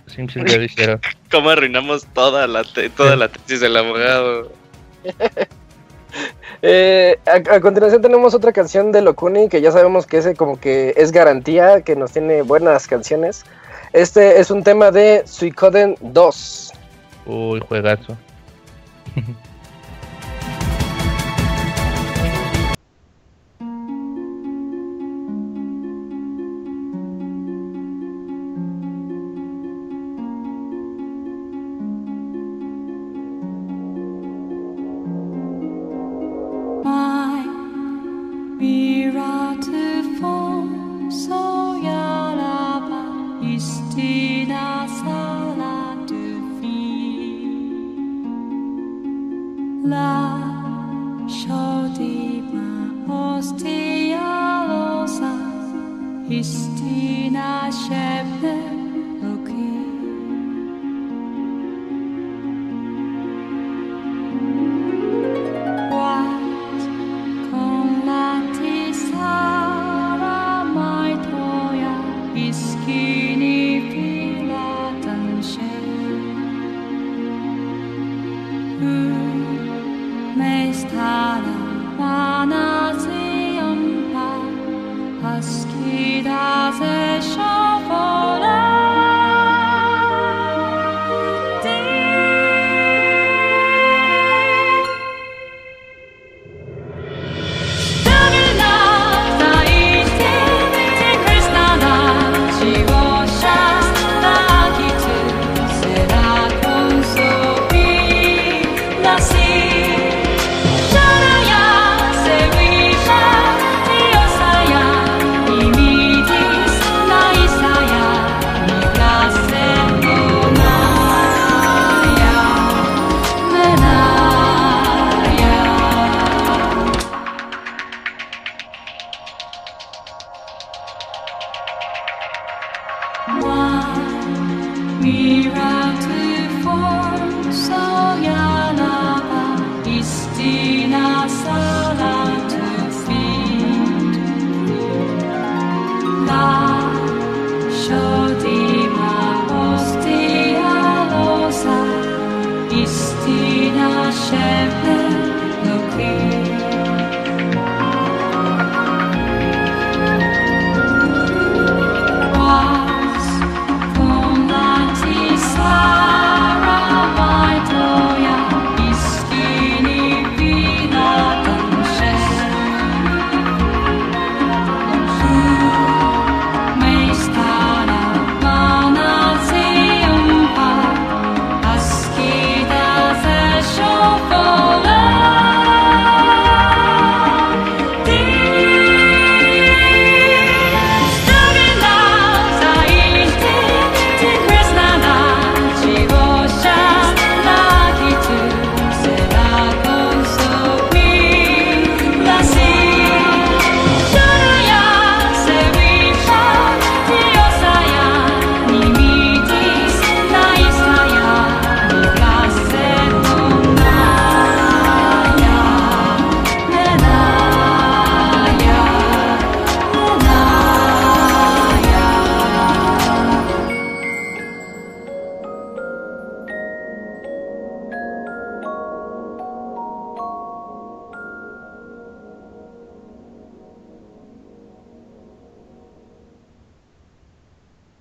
[0.05, 0.99] Los Simpsons ya lo hicieron.
[1.29, 4.51] ¿Cómo arruinamos toda la, te- toda la tesis del abogado?
[6.63, 10.59] Eh, a, a continuación tenemos otra canción de Locuni que ya sabemos que ese como
[10.59, 13.45] que es garantía que nos tiene buenas canciones.
[13.93, 16.73] Este es un tema de Suicoden 2.
[17.27, 18.17] Uy, juegazo.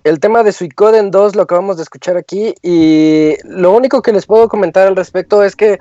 [0.07, 4.25] el tema de Suicoden 2 lo acabamos de escuchar aquí y lo único que les
[4.25, 5.79] puedo comentar al respecto es que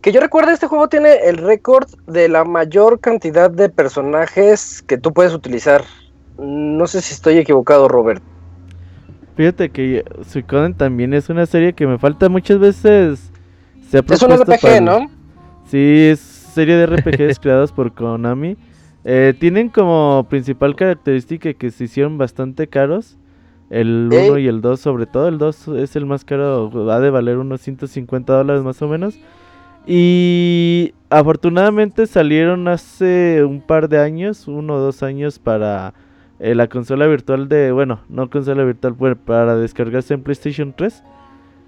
[0.00, 4.96] que yo recuerdo este juego tiene el récord de la mayor cantidad de personajes que
[4.96, 5.84] tú puedes utilizar.
[6.38, 8.22] No sé si estoy equivocado, Robert.
[9.36, 13.30] Fíjate que Suicoden también es una serie que me falta muchas veces.
[13.90, 15.10] Se ha Es un RPG, para- ¿no?
[15.66, 18.56] Sí, es serie de RPGs creados por Konami.
[19.04, 23.18] Eh, tienen como principal característica que se hicieron bastante caros.
[23.70, 24.30] El Ey.
[24.30, 27.38] 1 y el 2, sobre todo el 2 es el más caro, ha de valer
[27.38, 29.18] unos 150 dólares más o menos.
[29.86, 35.94] Y afortunadamente salieron hace un par de años, uno o dos años para
[36.40, 41.02] eh, la consola virtual de, bueno, no consola virtual, bueno, para descargarse en PlayStation 3.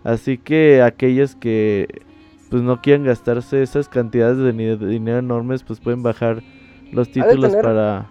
[0.04, 2.02] Así que aquellos que
[2.50, 6.42] pues no quieren gastarse esas cantidades de, dinero enormes, pues pueden bajar
[6.92, 8.06] los títulos para...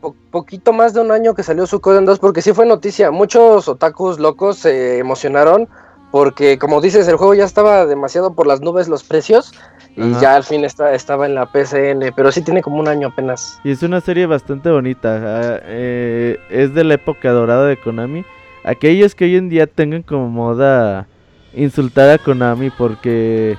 [0.00, 3.10] Po- poquito más de un año que salió Suicoden 2 porque sí fue noticia.
[3.10, 5.68] Muchos otakus locos se emocionaron
[6.10, 9.52] porque como dices, el juego ya estaba demasiado por las nubes los precios
[9.96, 10.20] y Ajá.
[10.20, 13.60] ya al fin está, estaba en la PCN, pero sí tiene como un año apenas.
[13.64, 15.20] Y es una serie bastante bonita.
[15.22, 18.24] ah, eh, es de la época dorada de Konami.
[18.64, 21.06] Aquellos que hoy en día tengan como moda
[21.54, 23.56] insultar a Konami porque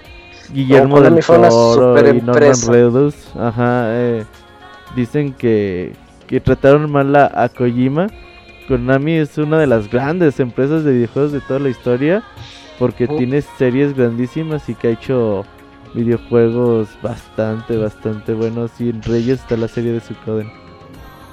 [0.53, 2.53] Guillermo Konami del Toro y Norman.
[2.67, 4.25] Reedus ajá, eh,
[4.95, 5.93] dicen que,
[6.31, 8.07] que trataron mal a, a Kojima.
[8.69, 12.23] Konami es una de las grandes empresas de videojuegos de toda la historia
[12.79, 13.17] porque Ujú.
[13.17, 15.43] tiene series grandísimas y que ha hecho
[15.93, 20.49] videojuegos bastante, bastante buenos y entre ellos está la serie de Suikoden.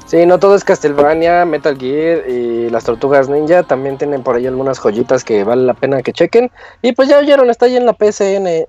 [0.04, 3.62] Sí, no todo es Castlevania, Metal Gear y las Tortugas Ninja.
[3.62, 6.50] También tienen por ahí algunas joyitas que vale la pena que chequen.
[6.82, 8.66] Y pues ya oyeron, está ahí en la PSN.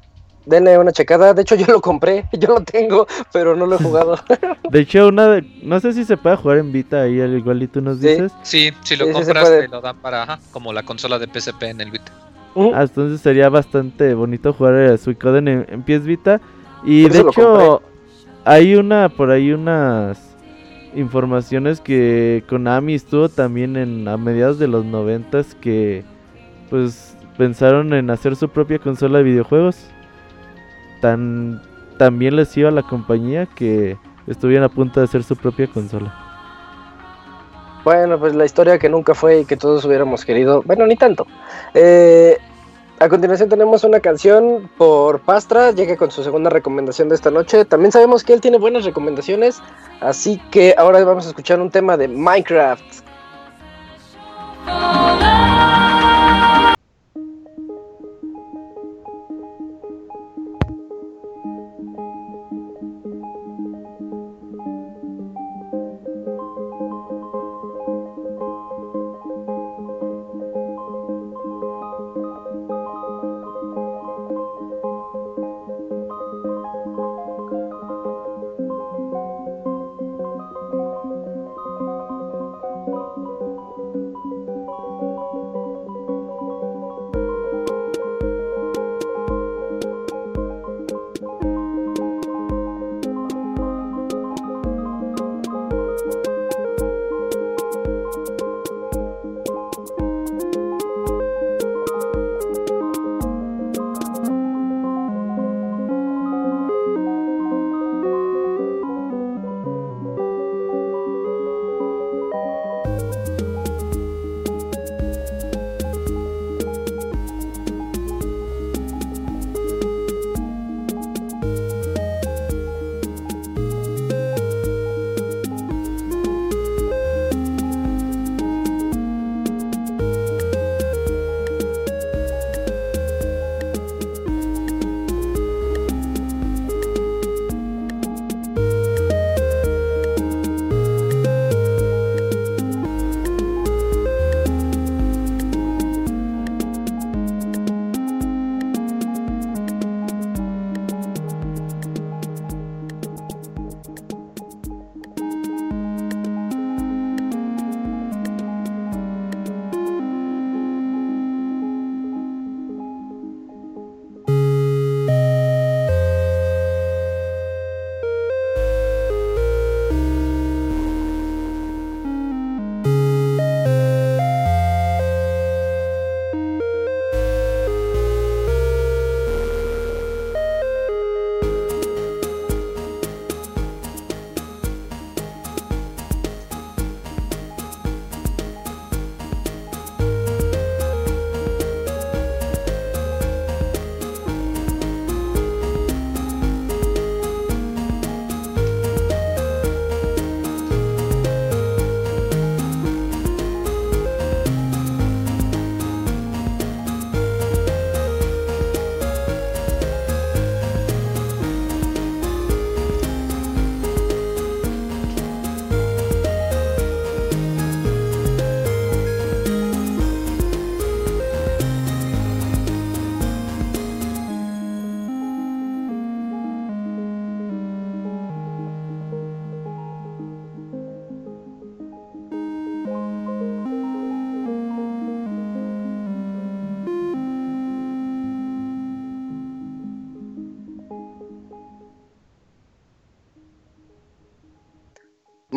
[0.50, 1.34] Denle una checada.
[1.34, 4.18] De hecho, yo lo compré, yo lo tengo, pero no lo he jugado.
[4.70, 7.62] De hecho, una de, no sé si se puede jugar en Vita ahí al igual
[7.62, 8.32] y tú nos dices.
[8.42, 11.20] Sí, si lo Sí, sí se compras te lo dan para, ajá, como la consola
[11.20, 12.12] de PSP en el Vita.
[12.74, 16.42] Ah, entonces sería bastante bonito jugar a Suicoden en, en PS Vita.
[16.84, 17.82] Y de lo hecho,
[18.44, 20.36] hay una, por ahí unas
[20.96, 26.04] informaciones que Konami estuvo también en a mediados de los noventas que
[26.70, 29.78] pues pensaron en hacer su propia consola de videojuegos.
[31.02, 31.62] Tan
[31.98, 36.14] también les iba a la compañía que estuvieron a punto de hacer su propia consola.
[37.84, 40.64] Bueno, pues la historia que nunca fue y que todos hubiéramos querido.
[40.66, 41.28] Bueno, ni tanto.
[41.74, 42.38] Eh,
[43.00, 47.66] a continuación tenemos una canción por Pastra, llega con su segunda recomendación de esta noche.
[47.66, 49.62] También sabemos que él tiene buenas recomendaciones,
[50.02, 52.84] así que ahora vamos a escuchar un tema de Minecraft.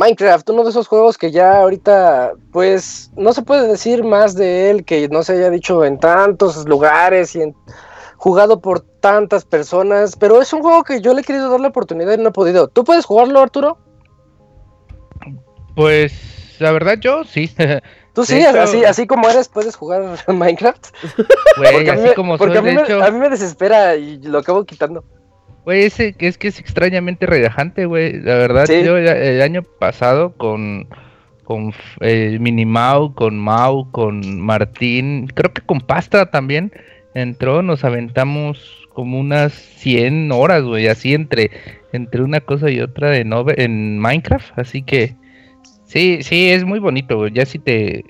[0.02, 4.70] Minecraft, uno de esos juegos que ya ahorita, pues, no se puede decir más de
[4.70, 7.54] él que no se haya dicho en tantos lugares y en,
[8.16, 11.68] jugado por tantas personas, pero es un juego que yo le he querido dar la
[11.68, 12.66] oportunidad y no he podido.
[12.68, 13.78] ¿Tú puedes jugarlo, Arturo?
[15.76, 16.12] Pues
[16.58, 17.50] la verdad yo sí.
[18.14, 20.84] Tú sí, hecho- así, así como eres, puedes jugar Minecraft.
[21.56, 23.30] Porque, a mí, me- como porque soy, a, mí de me, hecho, a mí me
[23.30, 25.04] desespera y lo acabo quitando.
[25.64, 28.20] Güey, ese que es que es extrañamente relajante, güey.
[28.20, 28.82] La verdad, Sí.
[28.84, 30.86] yo el año pasado con
[31.44, 36.72] con eh, Minimau, con Mau, con Martín, creo que con Pastra también
[37.14, 41.50] entró, nos aventamos como unas 100 horas, güey, así entre
[41.92, 45.14] entre una cosa y otra de nove- en Minecraft, así que
[45.84, 47.32] sí, sí es muy bonito, güey.
[47.32, 48.04] Ya si te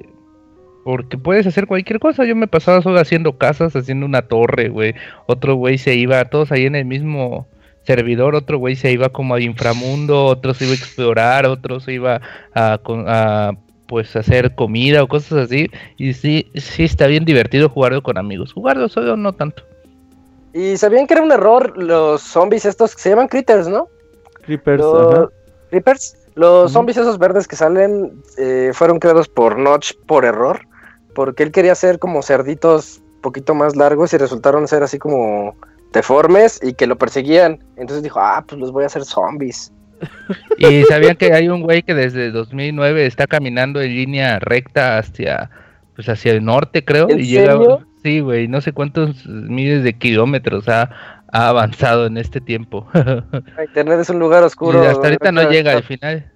[0.84, 2.24] porque puedes hacer cualquier cosa.
[2.24, 4.94] Yo me pasaba solo haciendo casas, haciendo una torre, güey.
[5.26, 7.46] Otro güey se iba, todos ahí en el mismo
[7.84, 8.34] servidor.
[8.34, 12.20] Otro güey se iba como a inframundo, otro se iba a explorar, otro se iba
[12.54, 13.52] a, con- a,
[13.86, 15.68] pues hacer comida o cosas así.
[15.96, 18.52] Y sí, sí está bien divertido jugarlo con amigos.
[18.52, 19.62] Jugarlo solo no tanto.
[20.54, 23.88] Y sabían que era un error los zombies estos que se llaman critters, ¿no?
[24.42, 25.28] Creepers, Los ajá.
[25.70, 26.16] Creepers.
[26.34, 30.60] Los zombies esos verdes que salen eh, fueron creados por Notch por error.
[31.14, 35.54] Porque él quería hacer como cerditos poquito más largos y resultaron ser así como
[35.92, 37.62] deformes y que lo perseguían.
[37.76, 39.72] Entonces dijo, ah, pues los voy a hacer zombies.
[40.58, 45.50] Y sabían que hay un güey que desde 2009 está caminando en línea recta hacia
[45.94, 47.58] pues hacia el norte, creo, ¿En y llega?
[48.02, 52.88] Sí, güey, no sé cuántos miles de kilómetros ha, ha avanzado en este tiempo.
[53.66, 54.82] Internet es un lugar y oscuro.
[54.82, 56.30] hasta ahorita no llega al final.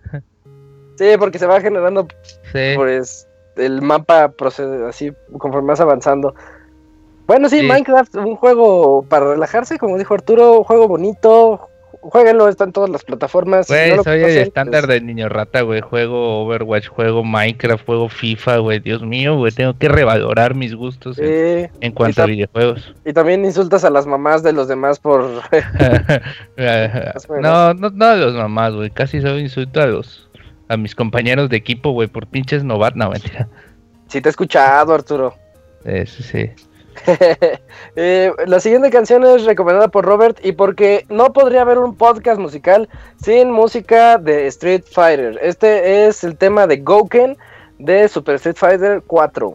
[0.96, 2.06] Sí, porque se va generando
[2.52, 2.72] Sí.
[2.76, 3.25] pues
[3.56, 6.34] el mapa procede así conforme vas avanzando.
[7.26, 7.66] Bueno, sí, Sí.
[7.66, 11.68] Minecraft, un juego para relajarse, como dijo Arturo, un juego bonito.
[12.00, 13.66] Jueguenlo, está en todas las plataformas.
[13.66, 15.80] si Güey, no soy el estándar pues, del niño rata, güey.
[15.80, 18.78] Juego Overwatch, juego Minecraft, juego FIFA, güey.
[18.78, 19.50] Dios mío, güey.
[19.50, 21.24] Tengo que revalorar mis gustos en,
[21.64, 21.70] sí.
[21.80, 22.94] en cuanto a videojuegos.
[23.04, 25.24] y también insultas a las mamás de los demás por...
[27.40, 28.90] no, no, no a los mamás, güey.
[28.90, 30.25] Casi solo insulto a los
[30.68, 32.96] a mis compañeros de equipo, güey, por pinches novatos.
[32.96, 33.48] No, mentira.
[34.08, 35.34] sí te he escuchado, Arturo.
[35.84, 36.50] Eso sí.
[37.98, 42.38] Eh, la siguiente canción es recomendada por Robert y porque no podría haber un podcast
[42.38, 45.38] musical sin música de Street Fighter.
[45.40, 47.38] Este es el tema de Gouken
[47.78, 49.54] de Super Street Fighter 4.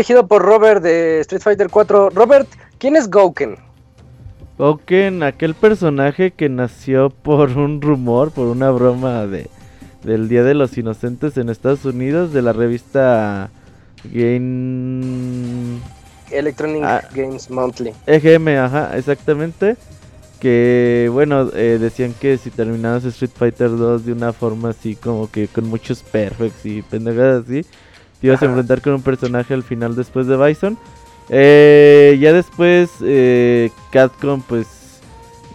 [0.00, 2.08] Elegido por Robert de Street Fighter 4.
[2.10, 2.48] Robert,
[2.78, 3.56] ¿quién es Gouken?
[4.56, 9.50] Gouken, aquel personaje que nació por un rumor, por una broma de
[10.02, 13.50] del Día de los Inocentes en Estados Unidos de la revista
[14.04, 15.78] Game
[16.30, 17.02] Electronic Ah.
[17.14, 17.92] Games Monthly.
[18.06, 19.76] EGM, ajá, exactamente.
[20.40, 25.30] Que bueno, eh, decían que si terminabas Street Fighter 2 de una forma así como
[25.30, 27.66] que con muchos perfects y pendejadas así,
[28.20, 30.78] te ibas a enfrentar con un personaje al final después de Bison.
[31.28, 34.66] Eh, ya después eh, Capcom pues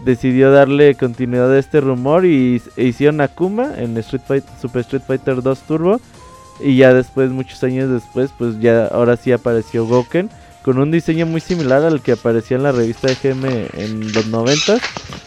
[0.03, 5.03] decidió darle continuidad a este rumor y e hicieron Akuma en Street Fight, Super Street
[5.05, 5.99] Fighter 2 Turbo.
[6.61, 10.29] Y ya después, muchos años después, pues ya ahora sí apareció Goken
[10.63, 14.77] con un diseño muy similar al que aparecía en la revista EGM en los 90.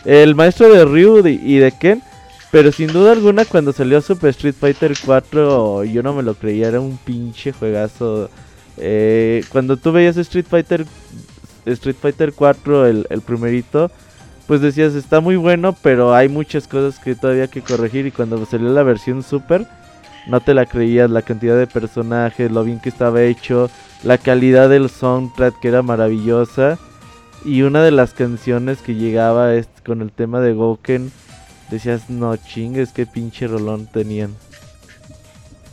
[0.07, 2.03] El maestro de Ryu de- y de Ken,
[2.51, 6.69] pero sin duda alguna cuando salió Super Street Fighter 4 yo no me lo creía,
[6.69, 8.31] era un pinche juegazo.
[8.77, 10.87] Eh, cuando tú veías Street Fighter
[11.67, 13.91] Street Fighter 4, el, primerito,
[14.47, 18.11] pues decías está muy bueno, pero hay muchas cosas que todavía hay que corregir y
[18.11, 19.67] cuando salió la versión Super
[20.29, 23.71] no te la creías, la cantidad de personajes, lo bien que estaba hecho,
[24.03, 26.79] la calidad del soundtrack que era maravillosa.
[27.45, 31.11] Y una de las canciones que llegaba es con el tema de Goken,
[31.71, 34.35] decías, no chingues, qué pinche rolón tenían.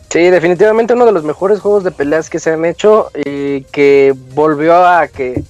[0.09, 4.15] Sí, definitivamente uno de los mejores juegos de peleas que se han hecho y que
[4.33, 5.43] volvió a que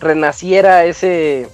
[0.00, 1.48] renaciera ese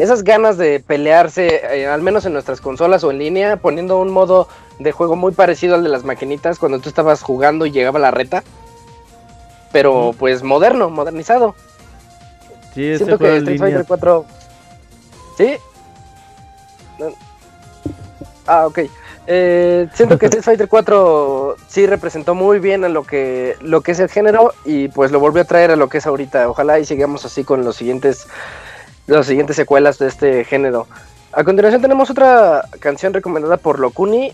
[0.00, 4.10] esas ganas de pelearse, eh, al menos en nuestras consolas o en línea, poniendo un
[4.10, 4.48] modo
[4.78, 8.10] de juego muy parecido al de las maquinitas cuando tú estabas jugando y llegaba la
[8.10, 8.42] reta,
[9.72, 11.54] pero pues moderno, modernizado.
[12.74, 13.58] Sí, Siento que Street.
[13.58, 14.24] Fighter 4.
[15.36, 15.56] ¿Sí?
[16.98, 17.29] No.
[18.46, 18.80] Ah, ok.
[19.26, 23.92] Eh, siento que Street Fighter 4 sí representó muy bien a lo que, lo que
[23.92, 26.48] es el género y pues lo volvió a traer a lo que es ahorita.
[26.48, 28.26] Ojalá y sigamos así con los siguientes,
[29.06, 30.86] las siguientes secuelas de este género.
[31.32, 34.32] A continuación tenemos otra canción recomendada por Locuni.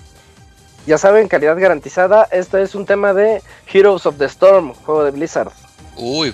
[0.86, 2.26] Ya saben, calidad garantizada.
[2.30, 5.50] Este es un tema de Heroes of the Storm, juego de Blizzard.
[5.96, 6.32] Uy,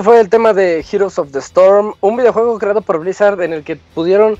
[0.00, 3.52] esto fue el tema de Heroes of the Storm, un videojuego creado por Blizzard en
[3.52, 4.38] el que pudieron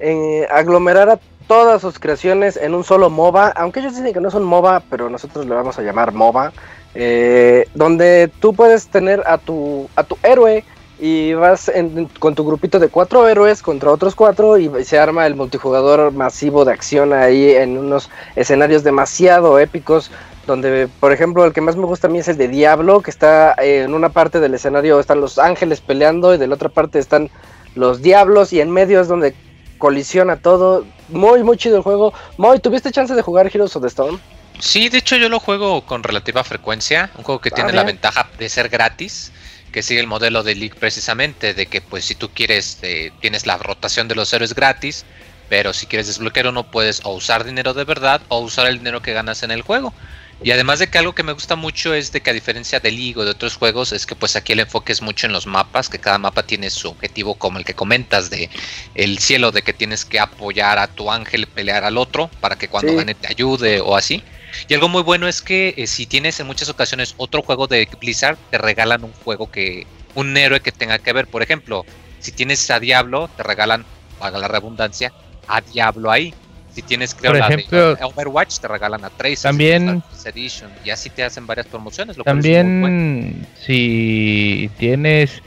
[0.00, 4.30] eh, aglomerar a todas sus creaciones en un solo MOBA, aunque ellos dicen que no
[4.30, 6.52] son MOBA, pero nosotros le vamos a llamar MOBA,
[6.94, 10.62] eh, donde tú puedes tener a tu, a tu héroe
[10.98, 11.72] y vas
[12.18, 16.66] con tu grupito de cuatro héroes contra otros cuatro y se arma el multijugador masivo
[16.66, 20.10] de acción ahí en unos escenarios demasiado épicos
[20.48, 23.10] donde por ejemplo el que más me gusta a mí es el de Diablo que
[23.10, 26.70] está eh, en una parte del escenario están los ángeles peleando y de la otra
[26.70, 27.30] parte están
[27.76, 29.34] los diablos y en medio es donde
[29.78, 33.88] colisiona todo muy muy chido el juego Moy ¿tuviste chance de jugar Heroes of the
[33.88, 34.18] Storm?
[34.58, 37.84] Sí, de hecho yo lo juego con relativa frecuencia, un juego que Ah, tiene la
[37.84, 39.30] ventaja de ser gratis,
[39.70, 43.46] que sigue el modelo de League precisamente, de que pues si tú quieres, eh, tienes
[43.46, 45.04] la rotación de los héroes gratis,
[45.48, 49.00] pero si quieres desbloquear uno puedes o usar dinero de verdad o usar el dinero
[49.00, 49.94] que ganas en el juego.
[50.42, 52.92] Y además de que algo que me gusta mucho es de que a diferencia de
[52.92, 55.46] League o de otros juegos es que pues aquí el enfoque es mucho en los
[55.46, 58.48] mapas, que cada mapa tiene su objetivo como el que comentas de
[58.94, 62.68] el cielo, de que tienes que apoyar a tu ángel, pelear al otro para que
[62.68, 62.96] cuando Sí.
[62.98, 64.22] gane te ayude o así.
[64.68, 67.88] Y algo muy bueno es que eh, si tienes en muchas ocasiones otro juego de
[68.00, 71.26] Blizzard, te regalan un juego que, un héroe que tenga que ver.
[71.26, 71.84] Por ejemplo,
[72.20, 73.84] si tienes a Diablo, te regalan,
[74.20, 75.12] haga la redundancia,
[75.48, 76.32] a Diablo ahí.
[76.78, 79.42] Si tienes, creo, Por la de ejemplo, Overwatch, te regalan a Tracer.
[79.50, 82.16] también- Edition, y así te hacen varias promociones.
[82.16, 82.40] Lo muy bueno.
[82.40, 85.42] También si tienes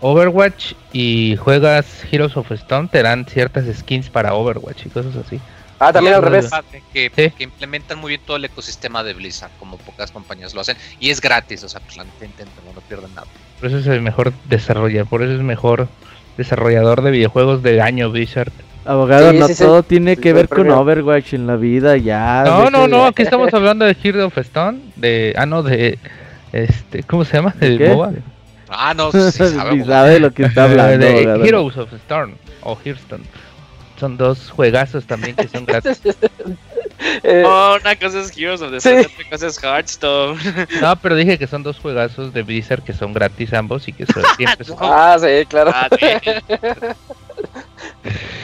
[0.00, 5.40] Overwatch y juegas Heroes of Stone, te dan ciertas skins para Overwatch y cosas así.
[5.80, 6.48] Ah, también al revés.
[6.92, 7.32] Que, Sí.
[7.36, 10.76] que implementan muy bien todo el ecosistema de Blizzard, como pocas compañías lo hacen.
[11.00, 13.26] Y es gratis, o sea, pues la neta inténtenlo, no pierden nada.
[13.58, 15.88] Por eso es el mejor desarrollador, por eso es el mejor
[16.36, 18.52] desarrollador de videojuegos del año Blizzard.
[18.84, 19.64] Abogado, Sí, no sí, sí.
[19.64, 20.78] todo tiene Sí, que ver con premio.
[20.80, 22.44] Overwatch en la vida, ya.
[22.46, 25.98] No, no, no, aquí estamos hablando de Heroes of Stone, de ah no, de
[26.52, 27.54] este, ¿cómo se llama?
[27.58, 27.88] ¿De De qué?
[27.90, 28.12] MOBA.
[28.68, 29.18] Ah, no, sí,
[29.86, 31.04] sabe, lo que está hablando.
[31.04, 31.44] de abogado.
[31.44, 33.24] Heroes of Storm o Hearthstone.
[33.98, 36.00] Son dos juegazos también que son gratis.
[37.22, 38.88] Eh, No, una cosa es Heroes of the Sí.
[38.88, 40.40] Storm, otra cosa es Hearthstone.
[40.80, 44.06] No, pero dije que son dos juegazos de Blizzard que son gratis ambos y que
[44.06, 45.70] son, siempre son- ah, sí, claro.
[45.74, 46.06] Ah, sí.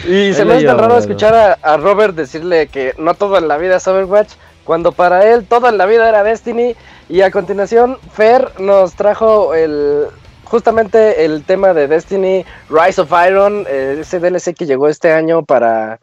[0.07, 3.49] Y se me hace tan raro escuchar a, a Robert decirle que no todo en
[3.49, 4.35] la vida es Overwatch,
[4.65, 6.77] cuando para él todo en la vida era Destiny.
[7.09, 10.09] Y a continuación, Fer nos trajo el
[10.47, 15.45] justamente el tema de Destiny Rise of Iron, eh, ese DLC que llegó este año
[15.45, 16.01] para,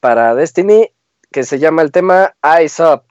[0.00, 0.90] para Destiny,
[1.30, 3.02] que se llama el tema Eyes Up.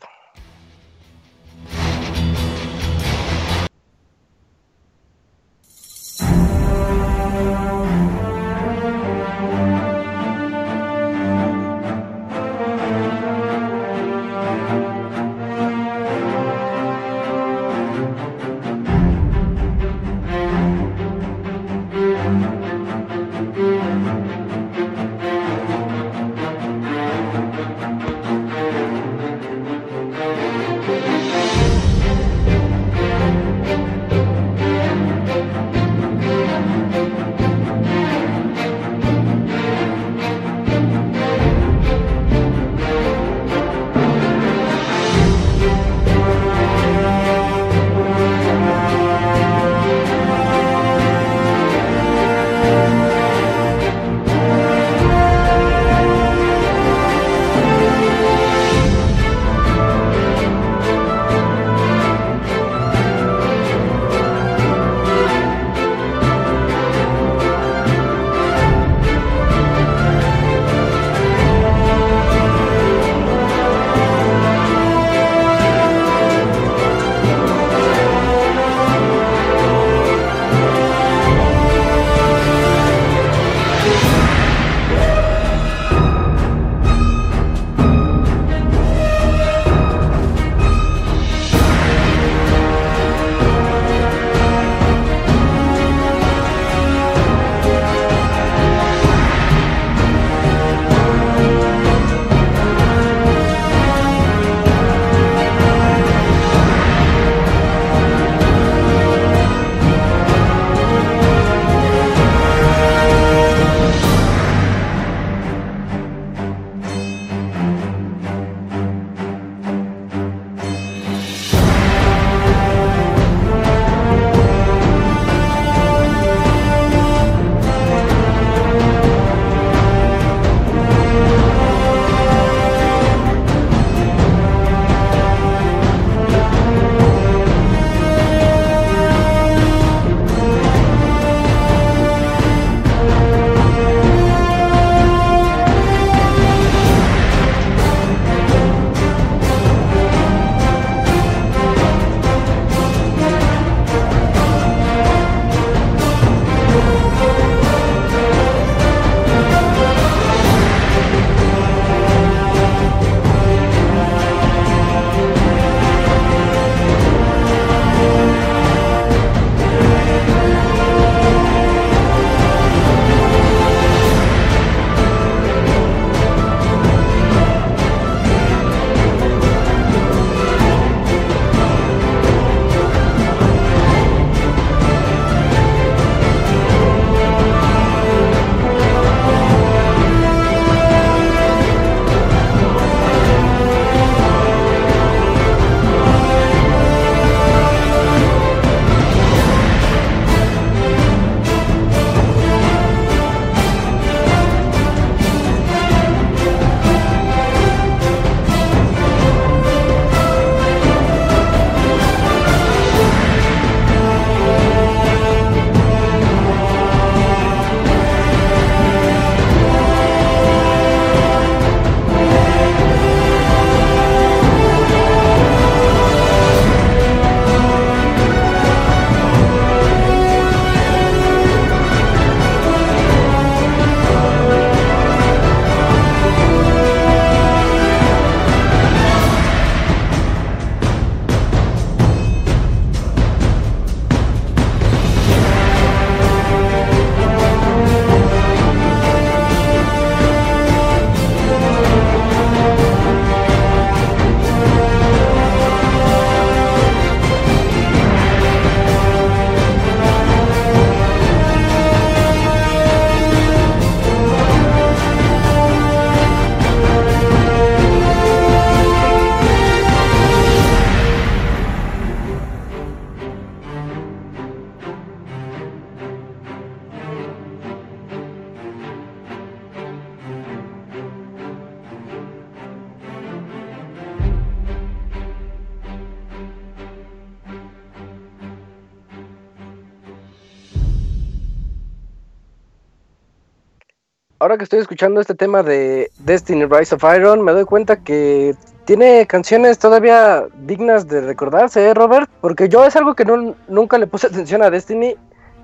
[294.51, 298.53] Ahora que estoy escuchando este tema de Destiny Rise of Iron, me doy cuenta que
[298.83, 302.29] tiene canciones todavía dignas de recordarse, ¿eh, Robert?
[302.41, 305.15] Porque yo es algo que no, nunca le puse atención a Destiny,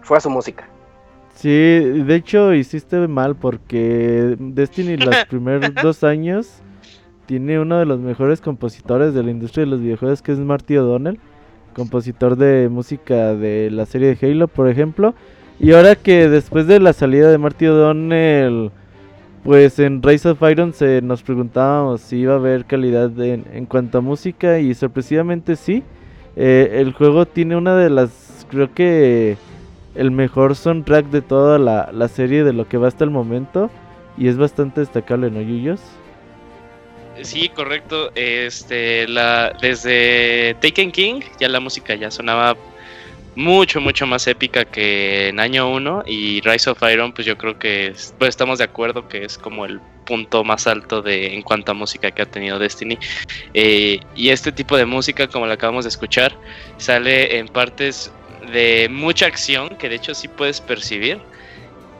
[0.04, 0.70] fue a su música.
[1.36, 6.62] Sí, de hecho hiciste mal porque Destiny los primeros dos años
[7.26, 10.78] tiene uno de los mejores compositores de la industria de los videojuegos que es Marty
[10.78, 11.20] O'Donnell,
[11.74, 15.14] compositor de música de la serie de Halo, por ejemplo.
[15.60, 18.72] Y ahora que después de la salida de Marty O'Donnell,
[19.44, 23.98] pues en Rise of Iron se nos preguntábamos si iba a haber calidad en, cuanto
[23.98, 25.84] a música y sorpresivamente sí.
[26.36, 29.38] Eh, el juego tiene una de las, creo que
[29.96, 33.72] el mejor soundtrack de toda la, la serie de lo que va hasta el momento
[34.18, 35.80] y es bastante destacable, ¿no, Yuyos?
[37.22, 38.12] Sí, correcto.
[38.16, 42.56] Este, la, desde Taken King ya la música ya sonaba
[43.38, 47.60] mucho, mucho más épica que en año 1 y Rise of Iron, pues yo creo
[47.60, 51.72] que pues estamos de acuerdo que es como el punto más alto de en cuanto
[51.72, 52.98] a música que ha tenido Destiny.
[53.54, 56.36] Eh, y este tipo de música, como la acabamos de escuchar,
[56.78, 58.12] sale en partes
[58.52, 61.20] de mucha acción que de hecho sí puedes percibir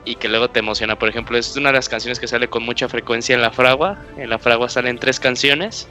[0.06, 0.98] y que luego te emociona.
[0.98, 4.00] Por ejemplo, es una de las canciones que sale con mucha frecuencia en la fragua.
[4.18, 5.88] En la fragua salen tres canciones.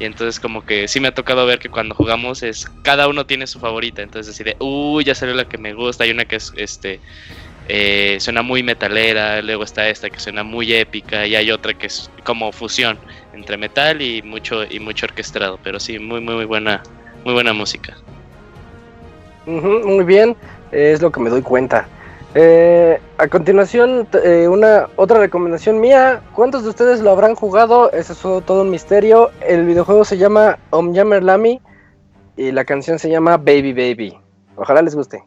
[0.00, 3.26] Y entonces como que sí me ha tocado ver que cuando jugamos es cada uno
[3.26, 4.00] tiene su favorita.
[4.00, 6.04] Entonces decide, uy, ya salió la que me gusta.
[6.04, 7.00] Hay una que es este
[7.68, 11.86] eh, suena muy metalera, luego está esta que suena muy épica y hay otra que
[11.86, 12.98] es como fusión
[13.34, 15.58] entre metal y mucho y mucho orquestado.
[15.62, 16.82] Pero sí, muy muy muy buena
[17.22, 17.94] muy buena música.
[19.44, 20.34] Muy bien,
[20.72, 21.86] es lo que me doy cuenta.
[22.34, 26.22] Eh, a continuación, eh, una otra recomendación mía.
[26.34, 27.90] ¿Cuántos de ustedes lo habrán jugado?
[27.90, 29.30] Eso es todo, un misterio.
[29.40, 31.60] El videojuego se llama Omyammer Lamy
[32.36, 34.18] y la canción se llama Baby Baby.
[34.56, 35.24] Ojalá les guste.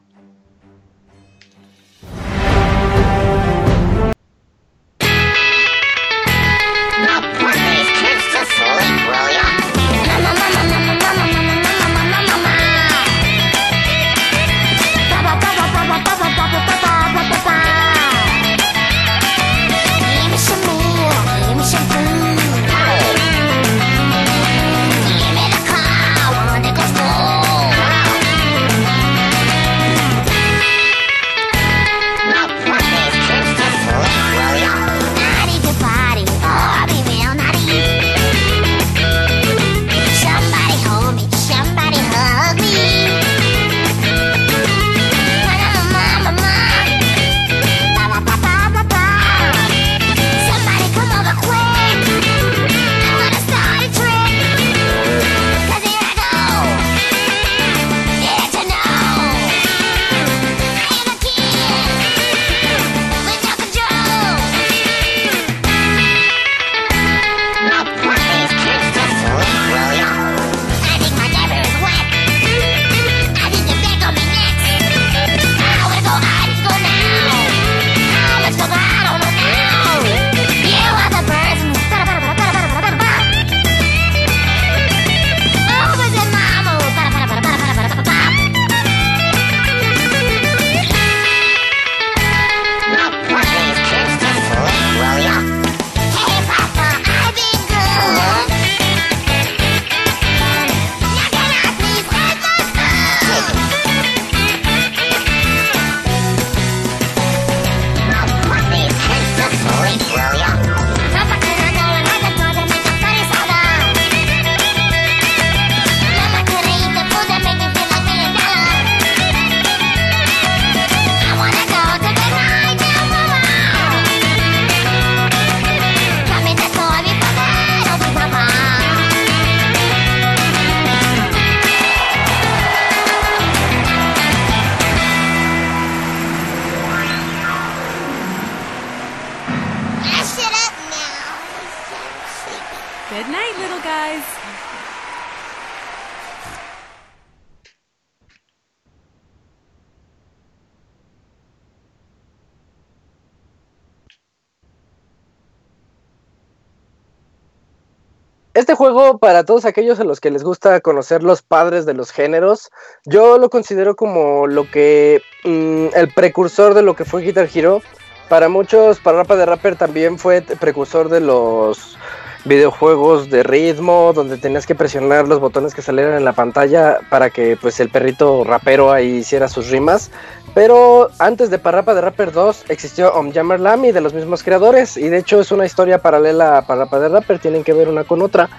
[158.54, 162.12] Este juego, para todos aquellos a los que les gusta conocer los padres de los
[162.12, 162.70] géneros,
[163.04, 165.24] yo lo considero como lo que.
[165.44, 167.82] mm, el precursor de lo que fue Guitar Hero.
[168.30, 171.98] Para muchos, para Rapa de Rapper también fue precursor de los
[172.46, 177.30] videojuegos de ritmo donde tenías que presionar los botones que salieran en la pantalla para
[177.30, 180.12] que pues el perrito rapero ahí hiciera sus rimas.
[180.54, 185.10] Pero antes de Parrapa de Rapper 2 existió Omjammer Lamy de los mismos creadores y
[185.10, 188.22] de hecho es una historia paralela a Parrapa de Rapper, tienen que ver una con
[188.22, 188.50] otra.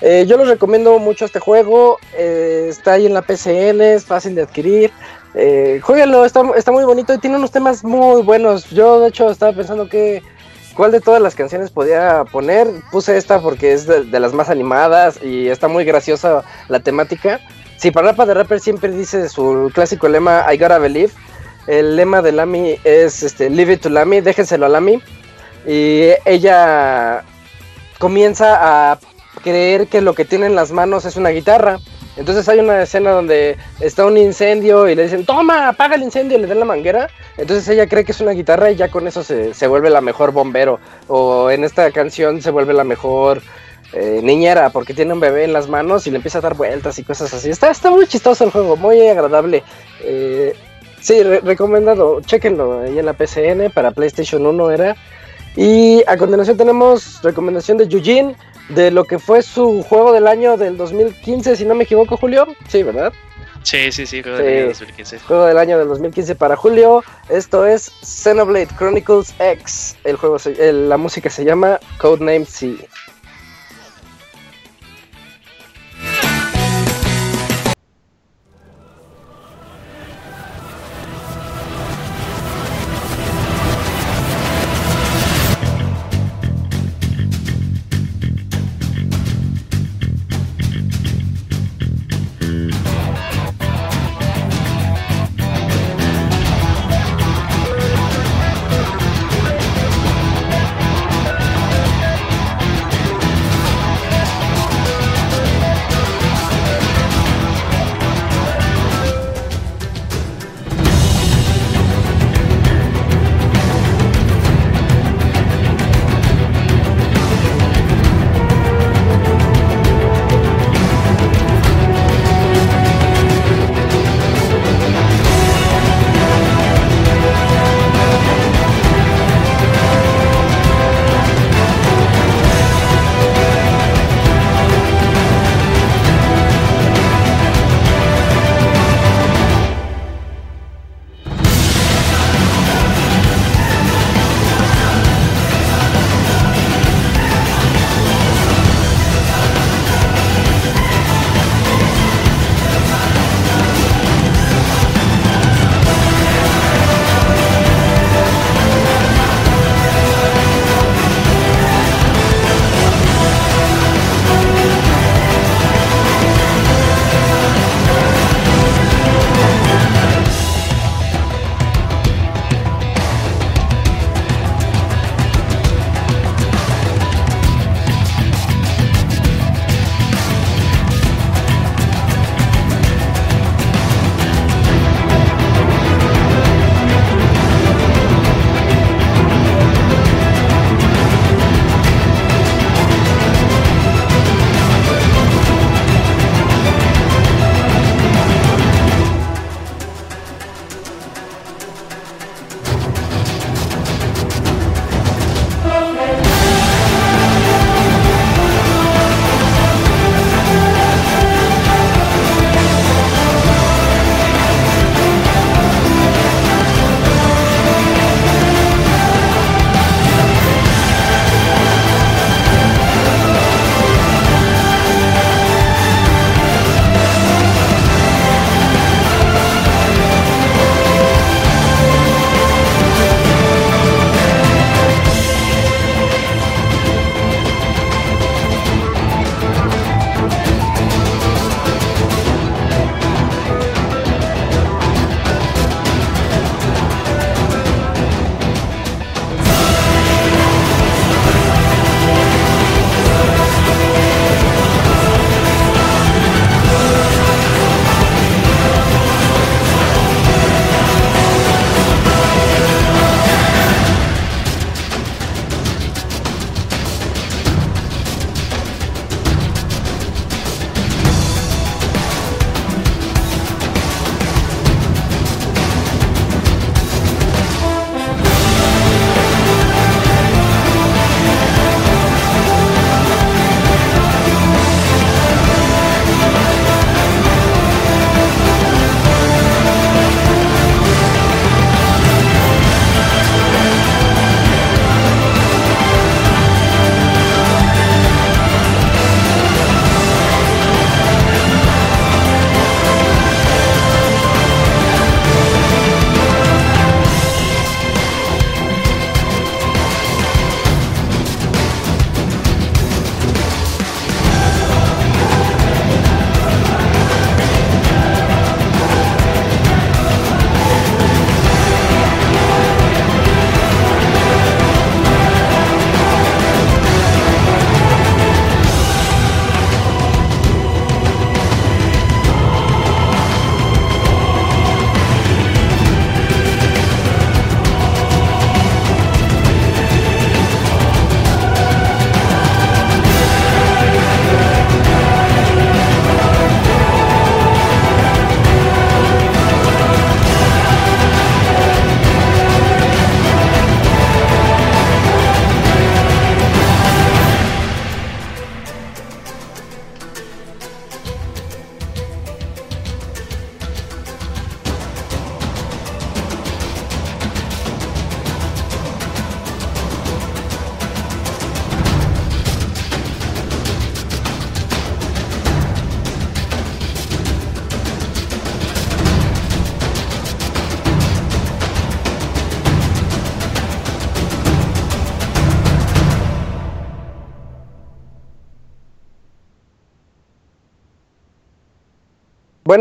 [0.00, 4.34] Eh, yo les recomiendo mucho este juego, eh, está ahí en la PCN, es fácil
[4.34, 4.90] de adquirir.
[5.34, 8.70] Eh, jueguenlo, está, está muy bonito y tiene unos temas muy buenos.
[8.70, 10.22] Yo de hecho estaba pensando que
[10.74, 12.66] cuál de todas las canciones podía poner.
[12.90, 17.40] Puse esta porque es de las más animadas y está muy graciosa la temática.
[17.76, 21.12] Si Parrapa de Rapper siempre dice su clásico lema I gotta believe,
[21.66, 25.00] el lema de Lamy es este, Leave it to Lamy, déjenselo a Lamy.
[25.66, 27.22] Y ella
[27.98, 28.98] comienza a
[29.42, 31.78] creer que lo que tiene en las manos es una guitarra.
[32.16, 36.36] Entonces hay una escena donde está un incendio y le dicen, toma, apaga el incendio,
[36.36, 37.08] y le dan la manguera.
[37.38, 40.00] Entonces ella cree que es una guitarra y ya con eso se, se vuelve la
[40.00, 40.78] mejor bombero.
[41.08, 43.42] O en esta canción se vuelve la mejor
[43.94, 46.98] eh, niñera porque tiene un bebé en las manos y le empieza a dar vueltas
[46.98, 47.50] y cosas así.
[47.50, 49.62] Está, está muy chistoso el juego, muy agradable.
[50.00, 50.54] Eh,
[51.02, 54.96] sí, re- recomendado, chequenlo ahí en la PCN para PlayStation 1 era.
[55.56, 58.34] Y a continuación tenemos recomendación de Yujin
[58.70, 62.46] de lo que fue su juego del año del 2015, si no me equivoco, Julio.
[62.68, 63.12] Sí, ¿verdad?
[63.62, 64.44] Sí, sí, sí, juego Sí.
[64.44, 65.18] del año 2015.
[65.20, 67.04] Juego del año del 2015 para Julio.
[67.28, 69.96] Esto es Xenoblade Chronicles X.
[70.04, 72.74] El juego, se- el- la música se llama Codename C.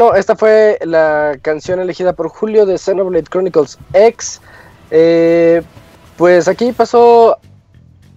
[0.01, 4.41] bueno, esta fue la canción elegida por Julio de Xenoblade Chronicles X.
[4.89, 5.61] Eh,
[6.17, 7.37] pues aquí pasó.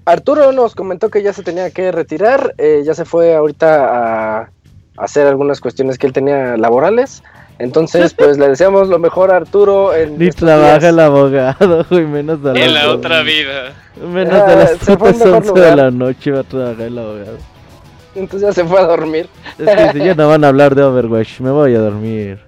[0.07, 2.55] Arturo nos comentó que ya se tenía que retirar.
[2.59, 4.51] eh, ya se fue ahorita a
[4.97, 7.23] hacer algunas cuestiones que él tenía laborales.
[7.59, 9.95] Entonces, pues le deseamos lo mejor a Arturo.
[9.95, 10.85] En Ni trabaja días.
[10.85, 13.75] el abogado, güey, menos de En la otra vida.
[13.97, 15.77] Menos Ah, de las se fue a un putas mejor 11 de lugar.
[15.77, 17.39] la noche va a trabajar el abogado.
[18.15, 19.29] Entonces ya se fue a dormir.
[19.59, 22.39] Es que si ya no van a hablar de Overwatch, me voy a dormir.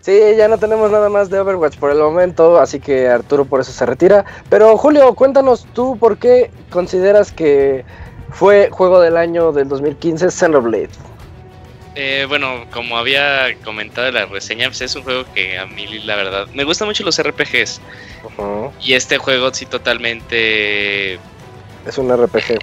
[0.00, 3.60] Sí, ya no tenemos nada más de Overwatch por el momento, así que Arturo por
[3.60, 4.24] eso se retira.
[4.48, 7.84] Pero Julio, cuéntanos tú por qué consideras que
[8.30, 10.90] fue juego del año del 2015 Xenoblade.
[11.96, 15.86] Eh, bueno, como había comentado en la reseña, pues es un juego que a mí,
[16.04, 17.80] la verdad, me gustan mucho los RPGs.
[18.22, 21.14] Ujú, Y este juego sí totalmente...
[21.86, 22.58] Es un RPG.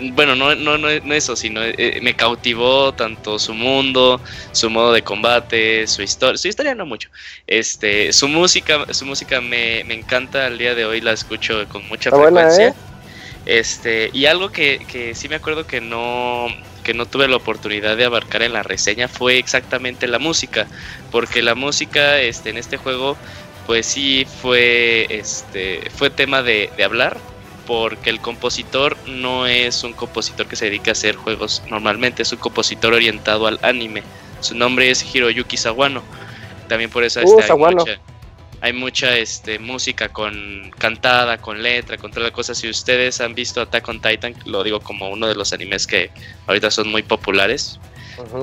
[0.00, 4.20] Bueno, no, no, no, no eso, sino eh, me cautivó tanto su mundo,
[4.52, 7.08] su modo de combate, su historia, su historia no mucho.
[7.46, 11.86] Este, su música, su música me, me encanta al día de hoy, la escucho con
[11.88, 12.68] mucha Está buena, frecuencia.
[12.68, 12.74] ¿eh?
[13.46, 16.48] Este, y algo que, que sí me acuerdo que no,
[16.84, 20.66] que no tuve la oportunidad de abarcar en la reseña fue exactamente la música.
[21.10, 23.16] Porque la música este, en este juego,
[23.66, 27.18] pues sí fue, este, fue tema de, de hablar.
[27.68, 32.32] Porque el compositor no es un compositor que se dedica a hacer juegos normalmente, es
[32.32, 34.02] un compositor orientado al anime.
[34.40, 36.02] Su nombre es Hiroyuki Sawano.
[36.66, 38.00] También por eso Uh, este, hay mucha,
[38.62, 42.56] hay mucha este, música con cantada, con letra, con todas las cosas.
[42.56, 46.10] Si ustedes han visto Attack on Titan, lo digo como uno de los animes que
[46.46, 47.78] ahorita son muy populares.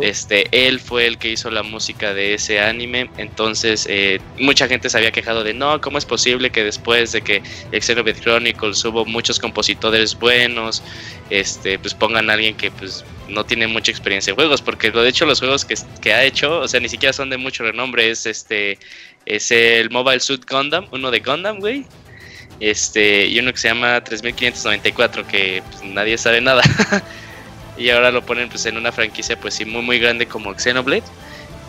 [0.01, 3.09] Este, él fue el que hizo la música de ese anime.
[3.17, 7.21] Entonces, eh, mucha gente se había quejado de no, ¿cómo es posible que después de
[7.21, 7.41] que
[7.71, 10.81] Xenoblade Chronicles hubo muchos compositores buenos,
[11.29, 14.61] este, pues pongan a alguien que pues no tiene mucha experiencia en juegos?
[14.61, 17.37] Porque de hecho los juegos que, que ha hecho, o sea, ni siquiera son de
[17.37, 18.09] mucho renombre.
[18.09, 18.77] Es este,
[19.25, 21.85] es el Mobile Suit Gundam, uno de Gundam, güey.
[22.59, 26.61] Este, y uno que se llama 3594, que pues, nadie sabe nada.
[27.77, 31.03] y ahora lo ponen pues en una franquicia pues sí muy muy grande como Xenoblade.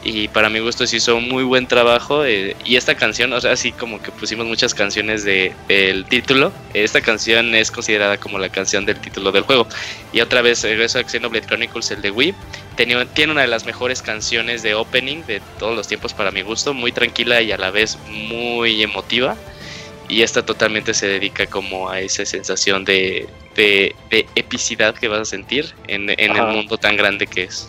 [0.05, 3.41] Y para mi gusto se hizo un muy buen trabajo eh, y esta canción o
[3.41, 8.39] sea así como que pusimos muchas canciones de, del título esta canción es considerada como
[8.39, 9.67] la canción del título del juego.
[10.13, 12.35] Y otra vez regreso a Xenoblade Chronicles el de Wii.
[12.77, 16.43] Tenía, tiene una de las mejores canciones de opening de todos los tiempos para mi
[16.43, 19.37] gusto muy tranquila y a la vez muy emotiva
[20.09, 25.21] y esta totalmente se dedica como a esa sensación de, de, de epicidad que vas
[25.21, 27.69] a sentir en, en el mundo tan grande que es.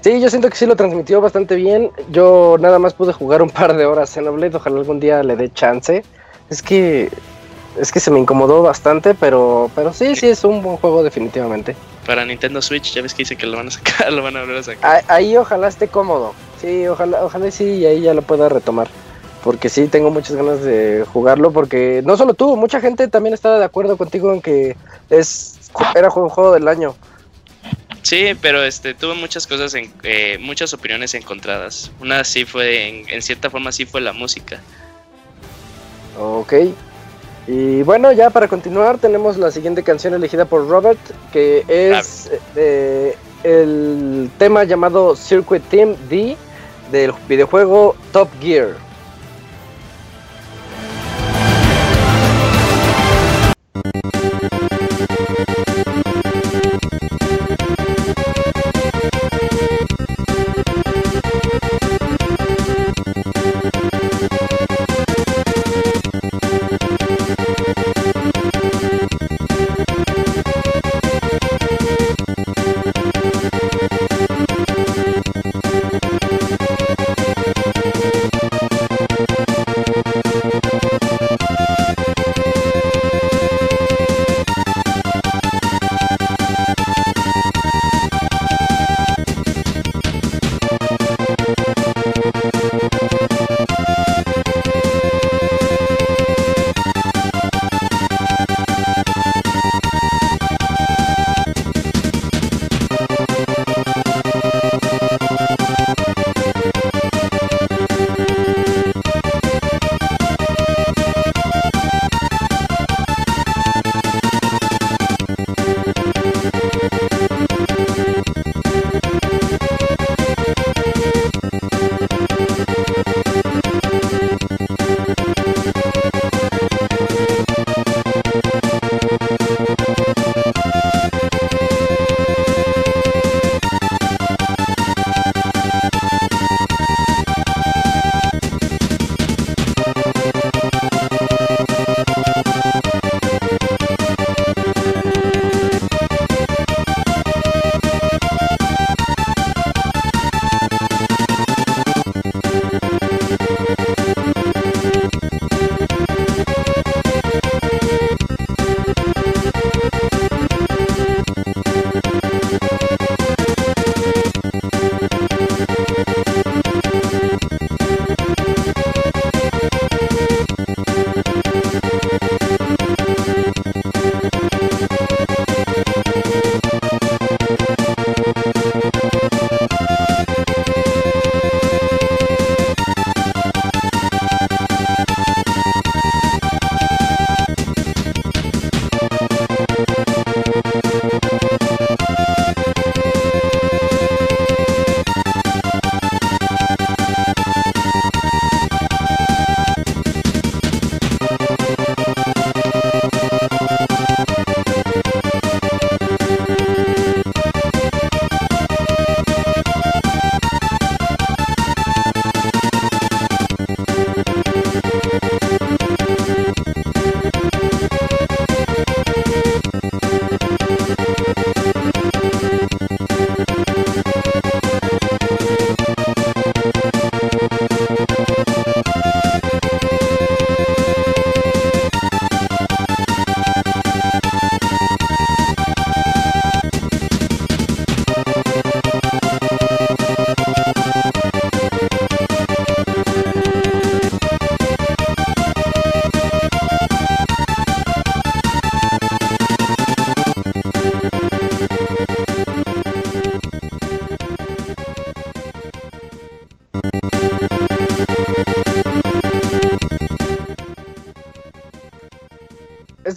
[0.00, 1.90] Sí, yo siento que sí lo transmitió bastante bien.
[2.10, 5.52] Yo nada más pude jugar un par de horas Xenoblade, ojalá algún día le dé
[5.52, 6.04] chance.
[6.50, 7.10] Es que
[7.80, 11.76] es que se me incomodó bastante, pero pero sí, sí es un buen juego definitivamente.
[12.06, 14.40] Para Nintendo Switch, ya ves que dice que lo van a sacar, lo van a
[14.40, 15.04] volver a sacar.
[15.08, 16.32] Ah, Ahí ojalá esté cómodo.
[16.60, 18.88] Sí, ojalá ojalá sí y ahí ya lo pueda retomar.
[19.44, 23.58] Porque sí tengo muchas ganas de jugarlo porque no solo tú, mucha gente también estaba
[23.58, 24.76] de acuerdo contigo en que
[25.10, 25.58] es
[25.94, 26.94] era un juego del año.
[28.02, 31.90] Sí, pero este tuvo muchas cosas, en, eh, muchas opiniones encontradas.
[32.00, 34.60] Una sí fue, en, en cierta forma sí fue la música.
[36.18, 36.54] Ok.
[37.46, 40.98] Y bueno, ya para continuar tenemos la siguiente canción elegida por Robert,
[41.32, 46.36] que es eh, el tema llamado Circuit Team D
[46.92, 48.87] del videojuego Top Gear.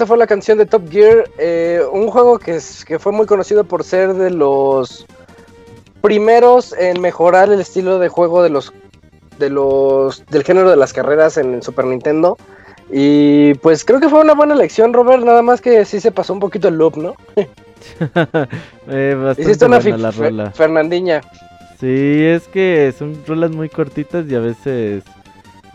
[0.02, 3.28] Esta fue la canción de Top Gear, eh, un juego que, es- que fue muy
[3.28, 5.06] conocido por ser de los
[6.02, 8.73] primeros en mejorar el estilo de juego de los
[9.38, 12.36] de los del género de las carreras en el Super Nintendo.
[12.91, 16.34] Y pues creo que fue una buena elección, Robert, nada más que sí se pasó
[16.34, 17.14] un poquito el loop, ¿no?
[18.88, 20.52] Eh, Hiciste una la rola.
[20.52, 21.22] Fernandinha.
[21.80, 25.03] Sí, es que son rolas muy cortitas y a veces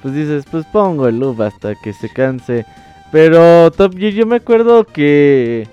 [0.03, 2.67] pues dices, pues pongo el loop hasta que se canse.
[3.13, 5.69] Pero Top Gear yo me acuerdo que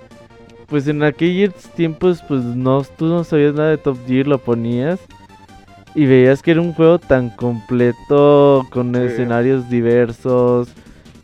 [0.68, 5.00] pues en aquellos tiempos pues no tú no sabías nada de Top Gear, lo ponías
[5.96, 9.02] y veías que era un juego tan completo con Sí.
[9.02, 10.70] escenarios diversos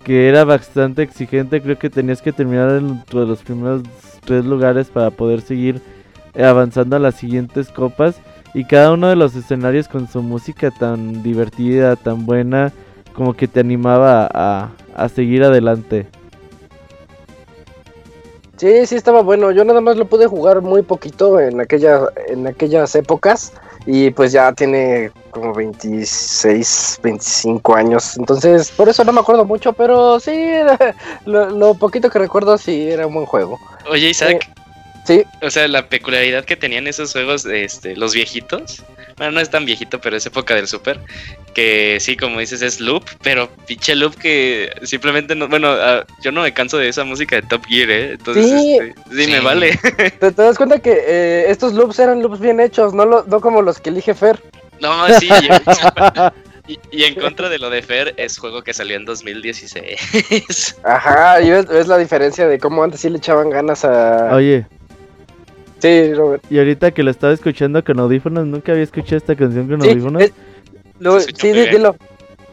[0.04, 3.84] que era bastante exigente, creo que tenías que terminar entre los primeros
[4.26, 5.82] tres lugares para poder seguir
[6.40, 8.20] avanzando a las siguientes copas
[8.54, 12.72] y cada uno de los escenarios con su música tan divertida, tan buena,
[13.20, 16.08] como que te animaba a, a seguir adelante.
[18.56, 19.52] Sí, sí estaba bueno.
[19.52, 23.52] Yo nada más lo pude jugar muy poquito en aquella, en aquellas épocas.
[23.86, 28.18] Y pues ya tiene como 26, 25 años.
[28.18, 29.74] Entonces, por eso no me acuerdo mucho.
[29.74, 30.52] Pero sí,
[31.26, 33.60] lo, lo poquito que recuerdo sí era un buen juego.
[33.92, 34.50] Oye, Isaac,
[35.06, 38.84] Sí, o sea, la peculiaridad que tenían esos juegos, este, los viejitos.
[39.18, 41.00] Bueno, no es tan viejito, pero es época del Super.
[41.54, 45.48] Que sí, como dices, es loop, pero pinche loop que simplemente no.
[45.48, 48.12] Bueno, ah, yo no me canso de esa música de Top Gear, ¿eh?
[48.14, 48.78] Entonces, Sí.
[48.80, 49.78] este, sí, me vale.
[50.20, 53.42] te, te das cuenta que eh, estos loops eran loops bien hechos, no, lo- no
[53.42, 54.40] como los que elige Fer.
[54.80, 55.28] No, sí.
[56.92, 60.78] y en contra de lo de Fer, es juego que salió en 2016.
[60.84, 64.30] Ajá, y ves, ves la diferencia de cómo antes sí le echaban ganas a.
[64.34, 64.66] Oye,
[65.80, 66.44] Sí, Robert.
[66.50, 69.90] y ahorita que lo estaba escuchando con audífonos, nunca había escuchado esta canción con Sí,
[69.90, 70.22] audífonos.
[70.24, 70.34] es-
[71.00, 71.72] lo- sí, bien.
[71.72, 71.96] dilo.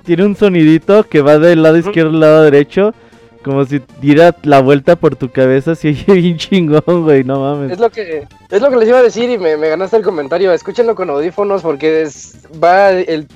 [0.05, 2.95] Tiene un sonidito que va del lado izquierdo al lado derecho,
[3.43, 7.73] como si diera la vuelta por tu cabeza, así bien chingón, güey, no mames.
[7.73, 10.03] Es lo que es lo que les iba a decir y me, me ganaste el
[10.05, 10.53] comentario.
[10.53, 13.27] Escúchenlo con audífonos porque es- va el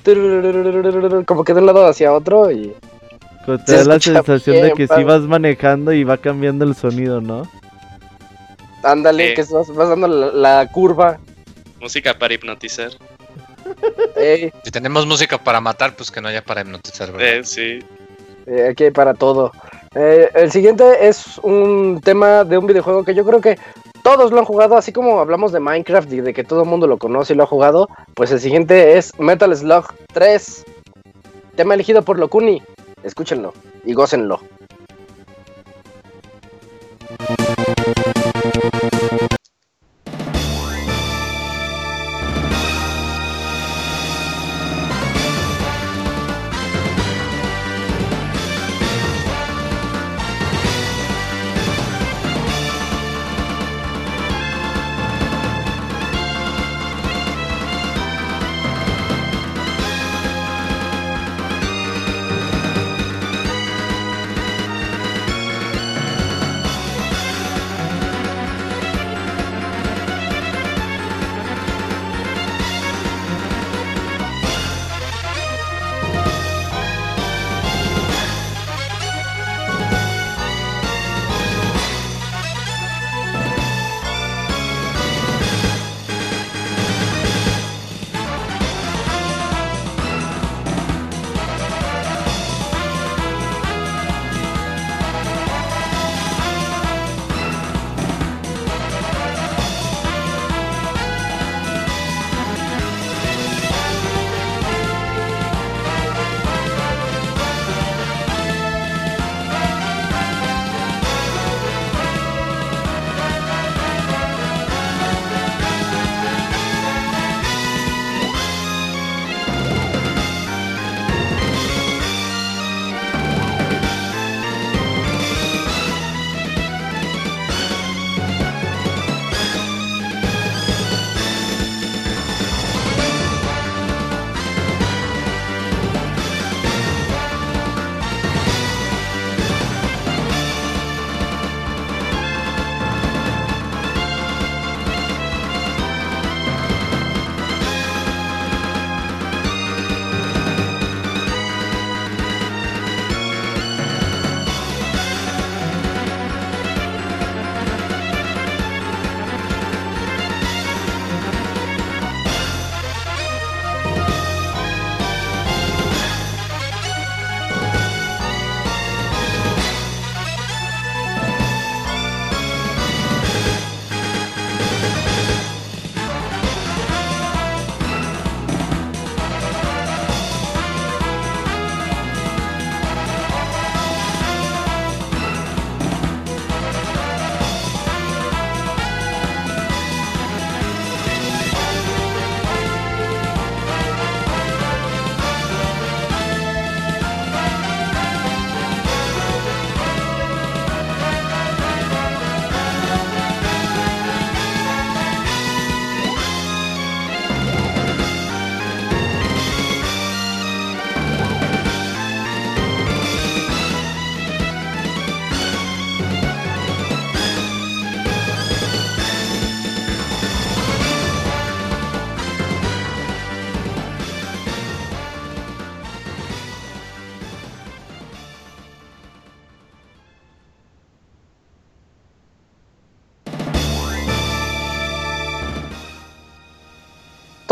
[1.25, 2.73] como que de un lado hacia otro y
[3.65, 7.43] te da la sensación de que si vas manejando y va cambiando el sonido, ¿no?
[8.83, 9.35] Ándale, Sí.
[9.35, 10.27] que vas, vas dando la,
[10.59, 11.17] la curva.
[11.79, 12.91] Música para hipnotizar.
[14.63, 17.37] Si tenemos música para matar, pues que no haya para hipnotizar, ¿verdad?
[17.39, 17.79] Eh, sí.
[18.45, 19.51] eh, aquí hay para todo.
[19.95, 23.57] Eh, el siguiente es un tema de un videojuego que yo creo que
[24.03, 26.87] todos lo han jugado, así como hablamos de Minecraft y de que todo el mundo
[26.87, 27.89] lo conoce y lo ha jugado.
[28.13, 30.65] Pues el siguiente es Metal Slug 3,
[31.55, 32.61] tema elegido por Locuni.
[33.03, 33.53] Escúchenlo
[33.83, 34.39] y gócenlo.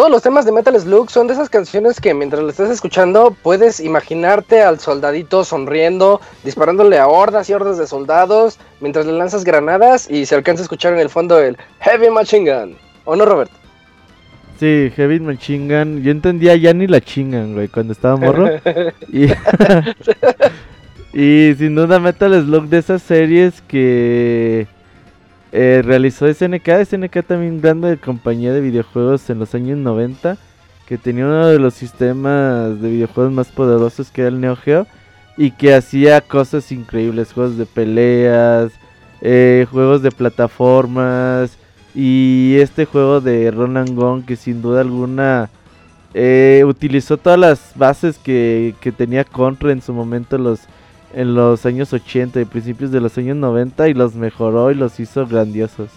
[0.10, 3.38] Todos los temas de Metal Slug son de esas canciones que mientras lo estás escuchando
[3.44, 9.44] puedes imaginarte al soldadito sonriendo, disparándole a hordas y hordas de soldados, mientras le lanzas
[9.44, 12.76] granadas y se alcanza a escuchar en el fondo el Heavy Machine Gun.
[13.06, 13.52] ¿O no, Robert?
[14.60, 16.02] Sí, Heavy Machine Gun.
[16.02, 18.50] Yo entendía ya ni la chingan, güey, cuando estaba morro.
[19.14, 19.26] y,
[21.14, 24.66] y sin duda Metal Slug de esas series que
[25.52, 26.86] eh, realizó SNK.
[26.86, 30.38] SNK también grande compañía de videojuegos en los años 90.
[30.88, 34.88] Que tenía uno de los sistemas de videojuegos más poderosos que era el Neo Geo.
[35.38, 37.34] Y que hacía cosas increíbles.
[37.34, 38.72] Juegos de peleas.
[39.22, 41.58] eh, juegos de plataformas.
[41.96, 45.50] Y este juego de Ronan Gong que sin duda alguna
[46.14, 50.62] eh, utilizó todas las bases que, que tenía Contra en su momento en los,
[51.14, 55.00] en los años 80 y principios de los años 90 y los mejoró y los
[55.00, 55.90] hizo grandiosos.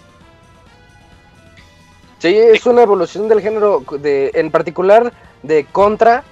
[2.18, 5.12] Sí, es una evolución del género, de, en particular
[5.42, 6.22] de Contra.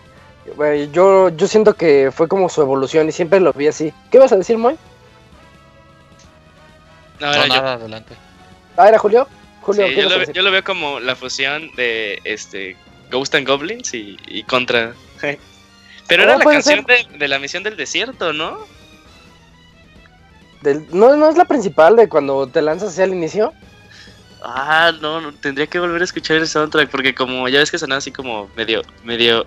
[0.64, 3.92] Eh, Yo, yo siento que fue como su evolución y siempre lo vi así.
[4.10, 4.76] ¿Qué vas a decir, Moy?
[7.20, 7.54] No, No, era yo.
[7.54, 8.14] nada, adelante.
[8.76, 9.26] Ah, ¿era Julio?
[9.62, 10.34] Julio, Sí, ¿qué yo, vas a lo, ve- decir?
[10.34, 12.76] yo lo veo como la fusión de este
[13.10, 14.94] Ghost and Goblins y, y contra.
[16.10, 18.58] Pero era la canción de, de la misión del desierto, ¿no?
[20.62, 23.52] Del- no, no es la principal de cuando te lanzas hacia el inicio.
[24.42, 27.78] Ah, no, no, tendría que volver a escuchar el soundtrack porque como ya ves que
[27.78, 29.46] sonaba así como medio, medio,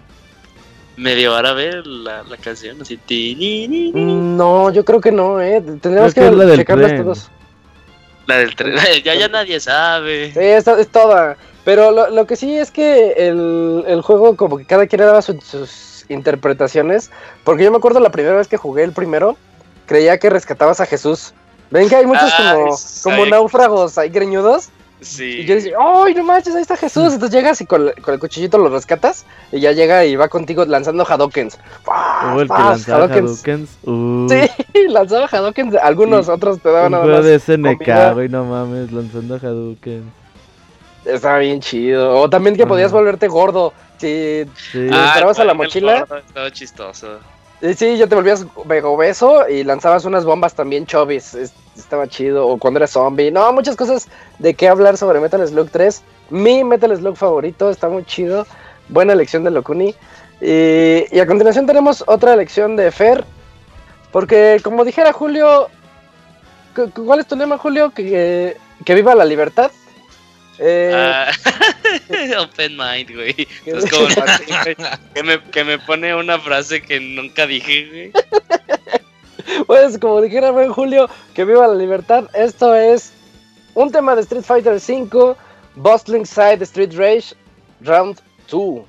[0.97, 2.97] medio árabe la, la canción, así.
[2.97, 4.13] ti, ni, ni, ni.
[4.13, 5.61] No, yo creo que no, eh.
[5.61, 7.03] Tendríamos Creo que que checarlas tren.
[7.03, 7.29] todos.
[8.27, 8.75] La del tren.
[9.03, 10.31] ya, ya nadie sabe.
[10.31, 11.37] Sí, es, es toda.
[11.65, 15.05] Pero lo, lo que sí es que el, el juego, como que cada quien le
[15.07, 15.69] daba su- sus
[16.09, 17.11] interpretaciones.
[17.43, 19.37] Porque yo me acuerdo la primera vez que jugué el primero,
[19.85, 21.33] creía que rescatabas a Jesús.
[21.71, 24.69] Ven que hay muchos Ah, como, como náufragos ahí greñudos.
[25.01, 25.39] Sí.
[25.41, 26.55] Y yo decía, ¡ay, no manches!
[26.55, 27.11] Ahí está Jesús.
[27.13, 29.25] Entonces llegas y con, con el cuchillito lo rescatas.
[29.51, 31.57] Y ya llega y va contigo lanzando Hadokens.
[31.83, 33.77] ¡Pah, O el que lanzaba Hadokens!
[33.83, 34.49] Uh, Sí,
[34.87, 35.75] lanzaba Hadokens.
[35.75, 37.25] Algunos otros te daban nada más.
[37.25, 40.05] de SNK, güey, no mames, lanzando Hadoukens.
[41.05, 42.17] Estaba bien chido.
[42.21, 42.95] O también que podías Ajá.
[42.97, 43.73] volverte gordo.
[44.03, 44.89] Sí, Sí.
[44.91, 46.05] Ah, a la mochila.
[46.27, 47.19] Estaba chistoso.
[47.61, 51.33] eh, sí, ya te volvías obeso y lanzabas unas bombas también chovis.
[51.33, 52.47] Es- estaba chido.
[52.47, 53.31] O cuando eres zombie.
[53.31, 54.07] No, muchas cosas
[54.39, 56.03] de qué hablar sobre Metal Slug 3.
[56.29, 57.69] Mi Metal Slug favorito.
[57.69, 58.45] Está muy chido.
[58.89, 59.95] Buena elección de Locuni.
[60.41, 63.23] Y, y a continuación tenemos otra elección de Fer.
[64.11, 65.69] Porque como dijera Julio.
[66.75, 67.91] cu- cu- ¿Cuál es tu lema, Julio?
[67.91, 69.71] Que, que viva la libertad.
[70.59, 71.31] Eh, Ah,
[72.39, 73.47] open mind, güey.
[73.65, 74.07] Es como
[75.13, 78.11] que me, que me pone una frase que nunca dije, güey.
[79.67, 82.25] Pues como dijera buen Julio, que viva la libertad.
[82.33, 83.11] Esto es
[83.73, 85.35] un tema de Street Fighter V,
[85.75, 87.35] Bustling Side Street Rage,
[87.81, 88.19] Round
[88.49, 88.83] 2.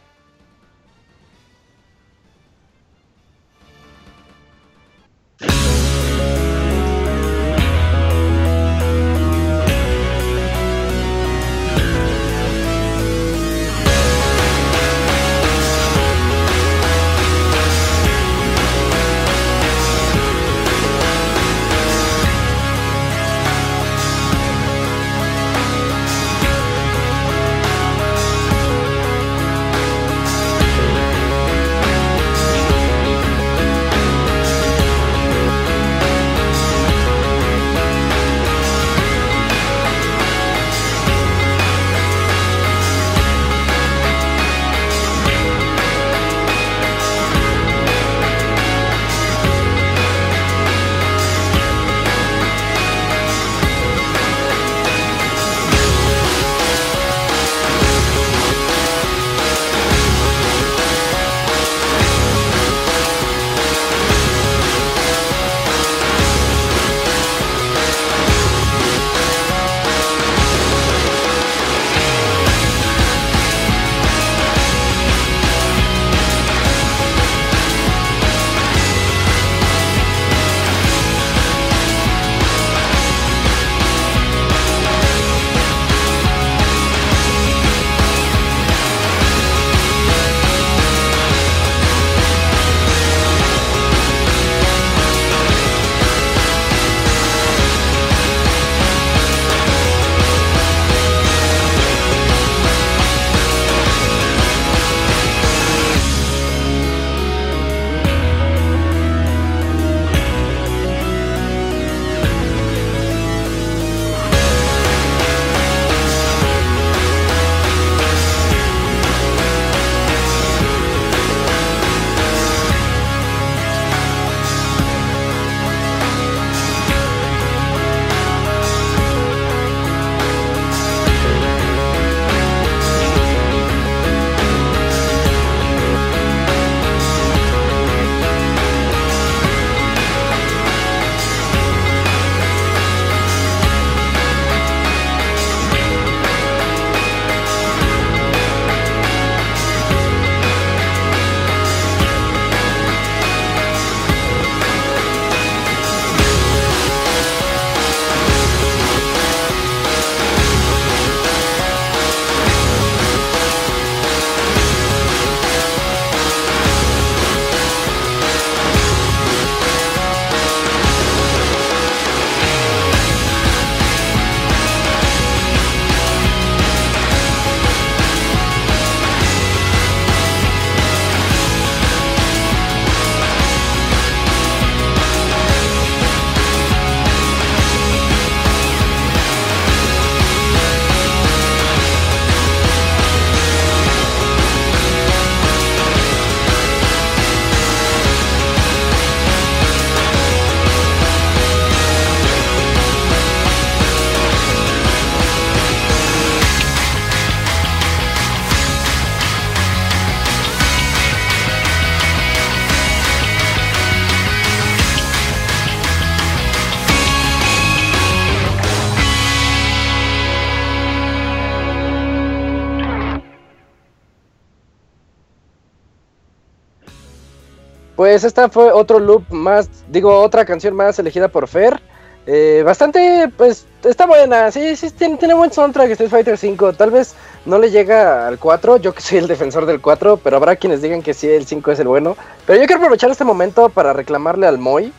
[228.15, 231.81] Pues esta fue otro loop más, digo, otra canción más elegida por Fer.
[232.29, 234.53] Eh, bastante, pues, está buena.
[234.53, 236.75] Sí, sí, tiene, tiene buen soundtrack Street Fighter 5.
[236.75, 238.77] Tal vez no le llega al 4.
[238.77, 241.73] Yo que soy el defensor del 4, pero habrá quienes digan que sí, el 5
[241.73, 242.17] es el bueno.
[242.47, 244.93] Pero yo quiero aprovechar este momento para reclamarle al Moy.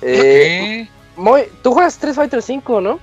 [0.00, 3.00] Eh, Moy, tú juegas Street Fighter 5, ¿no?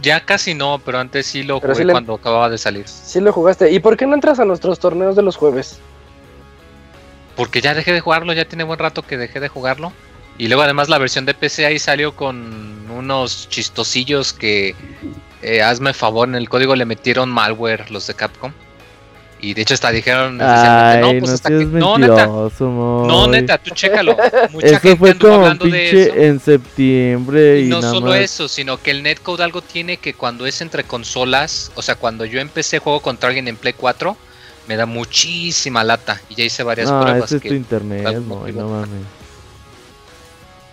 [0.00, 2.88] Ya casi no, pero antes sí lo Pero jugué sí le- cuando acababa de salir.
[2.88, 3.70] Sí lo jugaste.
[3.72, 5.78] ¿Y por qué no entras a nuestros torneos de los jueves?
[7.38, 9.92] Porque ya dejé de jugarlo, ya tiene buen rato que dejé de jugarlo.
[10.38, 14.74] Y luego además la versión de PC ahí salió con unos chistosillos que,
[15.42, 18.52] eh, hazme favor, en el código le metieron malware los de Capcom.
[19.40, 21.64] Y de hecho hasta dijeron Ay, no, pues no hasta que...
[21.66, 24.16] No, neta, no, tú chécalo.
[24.50, 26.14] Mucha Eso gente fue como hablando de eso.
[26.16, 28.18] en septiembre y, Y no nada solo más.
[28.18, 32.24] eso, sino que el netcode algo tiene que cuando es entre consolas, o sea, cuando
[32.24, 34.16] yo empecé juego contra alguien en Play 4,
[34.68, 36.20] me da muchísima lata.
[36.28, 39.02] Y ya hice varias No, pruebas ese es que tu internet, no mames.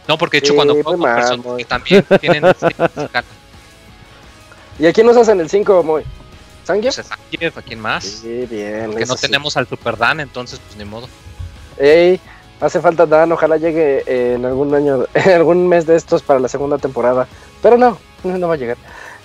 [0.07, 2.43] No, porque de hecho Sí, cuando juego con personas que también tienen
[4.77, 6.03] ¿Y a quién nos hacen el 5, Moy?
[6.65, 6.83] ¿Sangue?
[6.83, 8.03] pues, a Zangief, ¿a quién más?
[8.03, 8.87] Sí, bien.
[8.87, 9.21] Porque no sí.
[9.21, 11.07] tenemos al Super Dan, entonces pues ni modo.
[11.77, 12.19] Ey,
[12.59, 16.39] hace falta Dan, ojalá llegue eh, en algún año, en algún mes de estos para
[16.39, 17.27] la segunda temporada.
[17.61, 18.77] Pero no no va a llegar.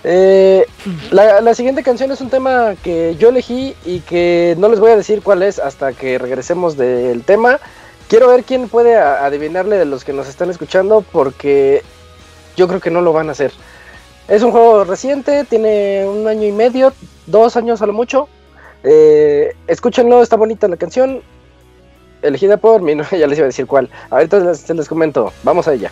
[0.02, 0.66] Eh,
[1.10, 4.96] la, siguiente canción es un tema que yo elegí y que no les voy a
[4.96, 7.58] decir cuál es hasta que regresemos del tema.
[8.08, 11.82] Quiero ver quién puede adivinarle de los que nos están escuchando porque
[12.56, 13.52] yo creo que no lo van a hacer.
[14.28, 16.92] Es un juego reciente, tiene un año y medio,
[17.26, 18.28] dos años a lo mucho.
[18.82, 21.22] Eh, escúchenlo, está bonita la canción
[22.22, 23.90] elegida por mí, no, ya les iba a decir cuál.
[24.10, 25.90] Ahorita les, les comento, vamos a ella.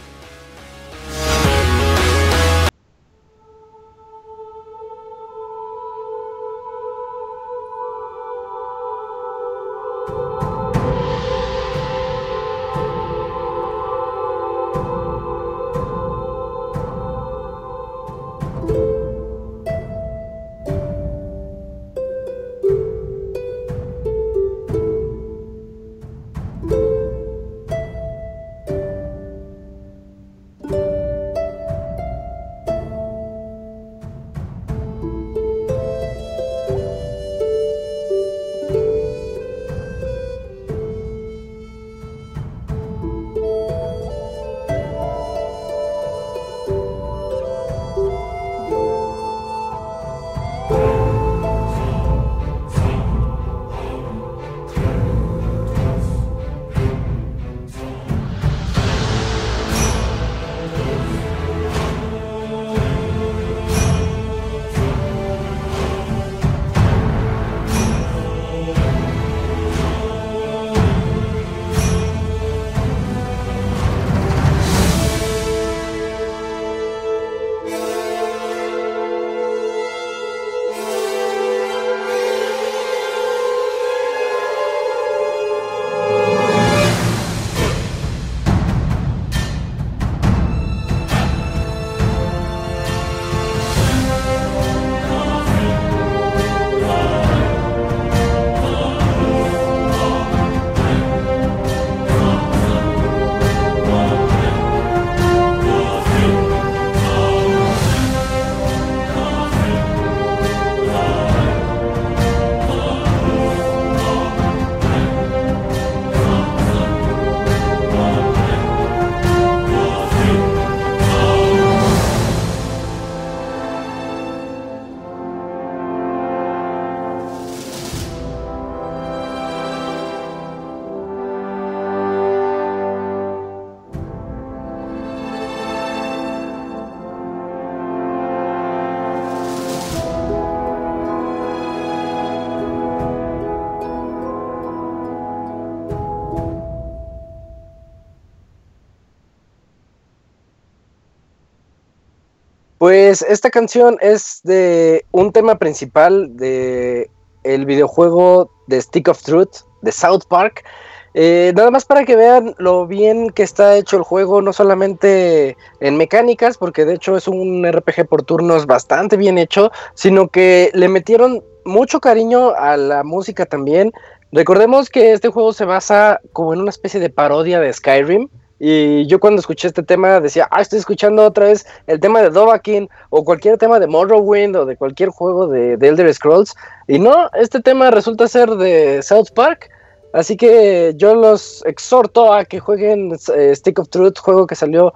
[152.89, 157.11] Pues esta canción es de un tema principal de
[157.45, 160.65] el videojuego de Stick of Truth de South Park.
[161.13, 165.59] Eh, nada más para que vean lo bien que está hecho el juego, no solamente
[165.81, 170.71] en mecánicas, porque de hecho es un RPG por turnos bastante bien hecho, sino que
[170.73, 173.93] le metieron mucho cariño a la música también.
[174.33, 178.31] Recordemos que este juego se basa como en una especie de parodia de Skyrim.
[178.61, 182.31] Y yo cuando escuché este tema decía, ah, estoy escuchando otra vez el tema de
[182.31, 186.55] Dovahkiin o cualquier tema de Morrowind o de cualquier juego de, de Elder Scrolls.
[186.89, 189.71] Y no, este tema resulta ser de South Park.
[190.13, 194.93] Así que yo los exhorto a que jueguen eh, Stick of Truth, juego que salió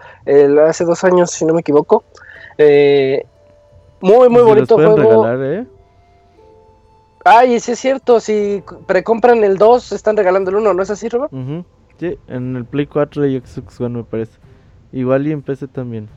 [0.67, 2.03] hace dos años, si no me equivoco.
[2.59, 3.25] Eh,
[4.01, 5.25] muy, muy los bonito pueden juego.
[5.25, 5.67] regalar, ¿eh?
[7.25, 11.09] Ay, sí es cierto, si precompran el 2, están regalando el 1, ¿no es así,
[11.09, 11.33] Robert?
[11.33, 11.65] Ujú.
[12.29, 14.39] En el Play 4 y Xbox One me parece.
[14.93, 16.09] Igual y en PC también.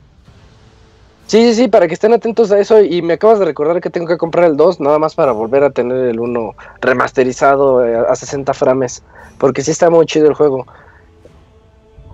[1.26, 2.80] Sí, sí, sí, para que estén atentos a eso.
[2.80, 5.64] Y me acabas de recordar que tengo que comprar el 2, nada más para volver
[5.64, 9.02] a tener el 1 remasterizado eh, a 60 frames.
[9.38, 10.66] Porque sí está muy chido el juego.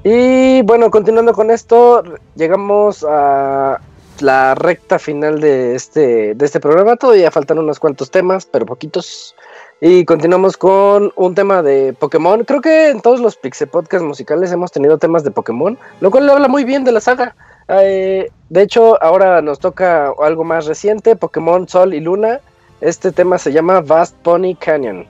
[0.05, 2.03] Y bueno, continuando con esto,
[2.35, 3.81] llegamos a
[4.21, 6.97] la recta final de este, de este programa.
[6.97, 9.35] Todavía faltan unos cuantos temas, pero poquitos.
[9.85, 12.45] Y continuamos con un tema de Pokémon.
[12.45, 16.31] Creo que en todos los Pixel Podcast musicales hemos tenido temas de Pokémon, lo cual
[16.31, 17.35] habla muy bien de la saga.
[17.67, 22.39] Eh, de hecho, ahora nos toca algo más reciente, Pokémon Sol y Luna.
[22.81, 25.05] Este tema se llama Vast Pony Canyon.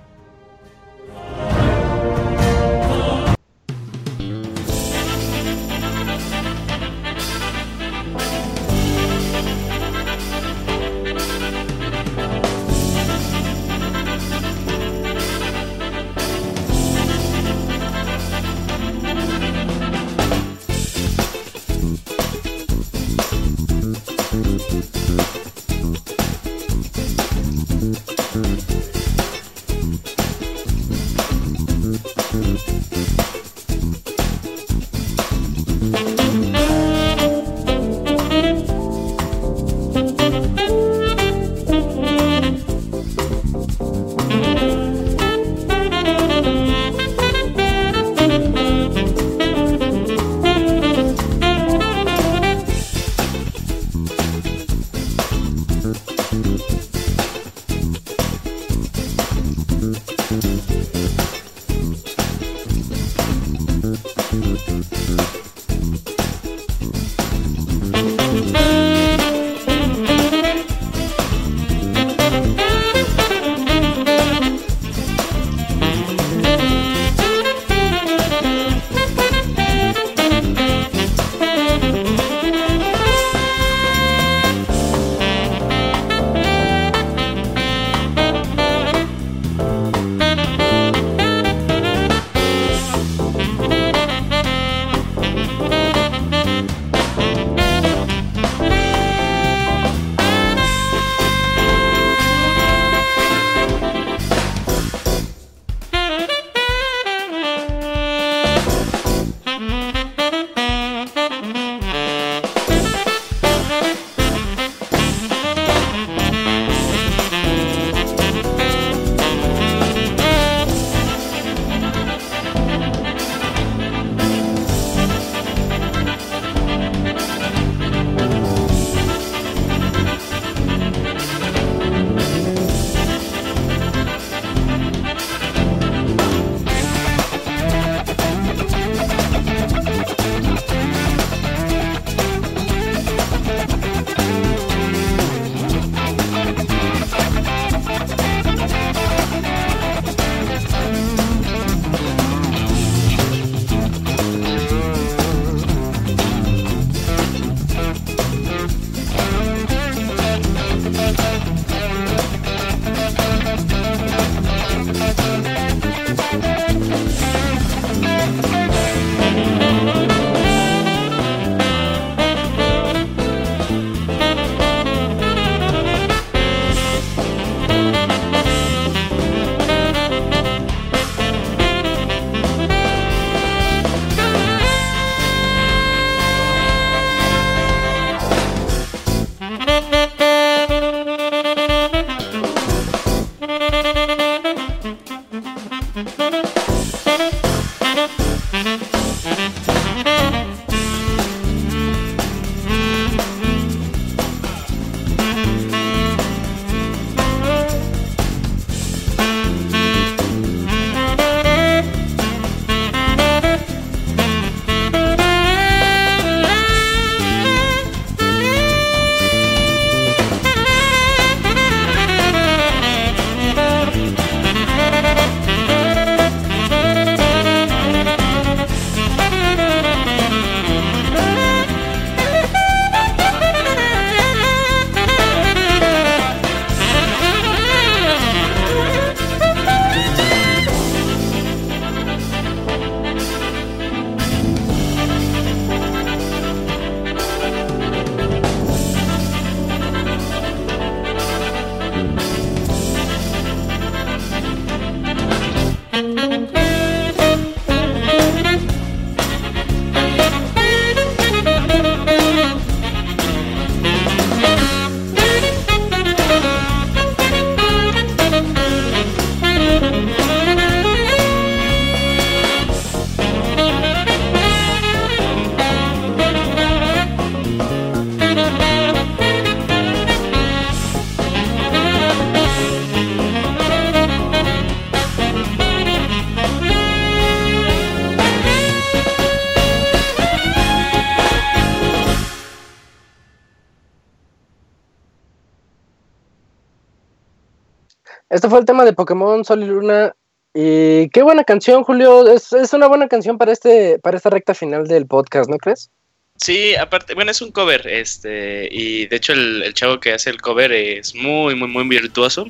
[298.52, 300.14] Fue el tema de Pokémon Sol y Luna.
[300.52, 302.30] Y qué buena canción, Julio.
[302.30, 305.90] Es, es una buena canción para este, para esta recta final del podcast, ¿no crees?
[306.36, 310.28] Sí, aparte, bueno, es un cover, este, y de hecho el, el chavo que hace
[310.28, 312.46] el cover es muy, muy, muy virtuoso.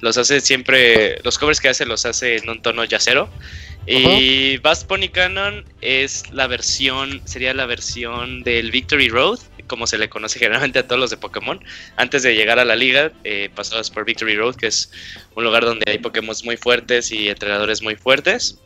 [0.00, 3.30] Los hace siempre, los covers que hace los hace en un tono yacero.
[3.86, 9.38] Y Bass Pony Cannon es la versión, sería la versión del Victory Road,
[9.68, 11.62] como se le conoce generalmente a todos los de Pokémon.
[11.96, 14.90] Antes de llegar a la liga, eh, pasabas por Victory Road, que es
[15.36, 18.58] un lugar donde hay Pokémon muy fuertes y entrenadores muy fuertes.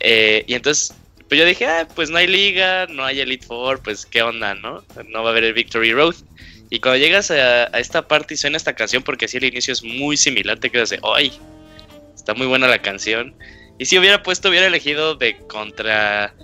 [0.00, 0.94] Eh, y entonces,
[1.28, 4.54] pues yo dije, ah, pues no hay liga, no hay Elite Four, pues qué onda,
[4.54, 4.84] ¿no?
[5.08, 6.16] No va a haber el Victory Road.
[6.68, 9.82] Y cuando llegas a, esta parte y suena esta canción, porque así el inicio es
[9.82, 11.32] muy similar, te quedas de, ¡ay!
[12.14, 13.34] Está muy buena la canción.
[13.78, 16.34] Y si hubiera puesto, hubiera elegido de contra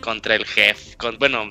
[0.00, 1.50] contra el jefe, bueno,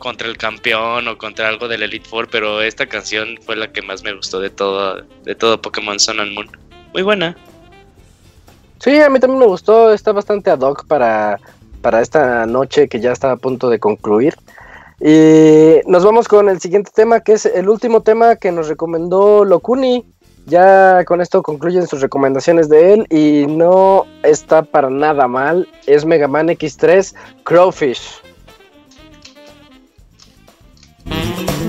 [0.00, 3.82] contra el campeón o contra algo del Elite Four, pero esta canción fue la que
[3.82, 6.50] más me gustó de todo de todo Pokémon Sun and Moon.
[6.92, 7.36] Muy buena.
[8.80, 9.92] Sí, a mí también me gustó.
[9.92, 11.38] Está bastante ad hoc para,
[11.82, 14.34] para esta noche que ya está a punto de concluir.
[15.00, 19.44] Y nos vamos con el siguiente tema, que es el último tema que nos recomendó
[19.44, 20.04] Locuni.
[20.46, 25.68] Ya con esto concluyen sus recomendaciones de él y no está para nada mal.
[25.86, 27.14] Es Mega Man X3
[27.44, 28.22] Crowfish.
[31.10, 31.59] Este tema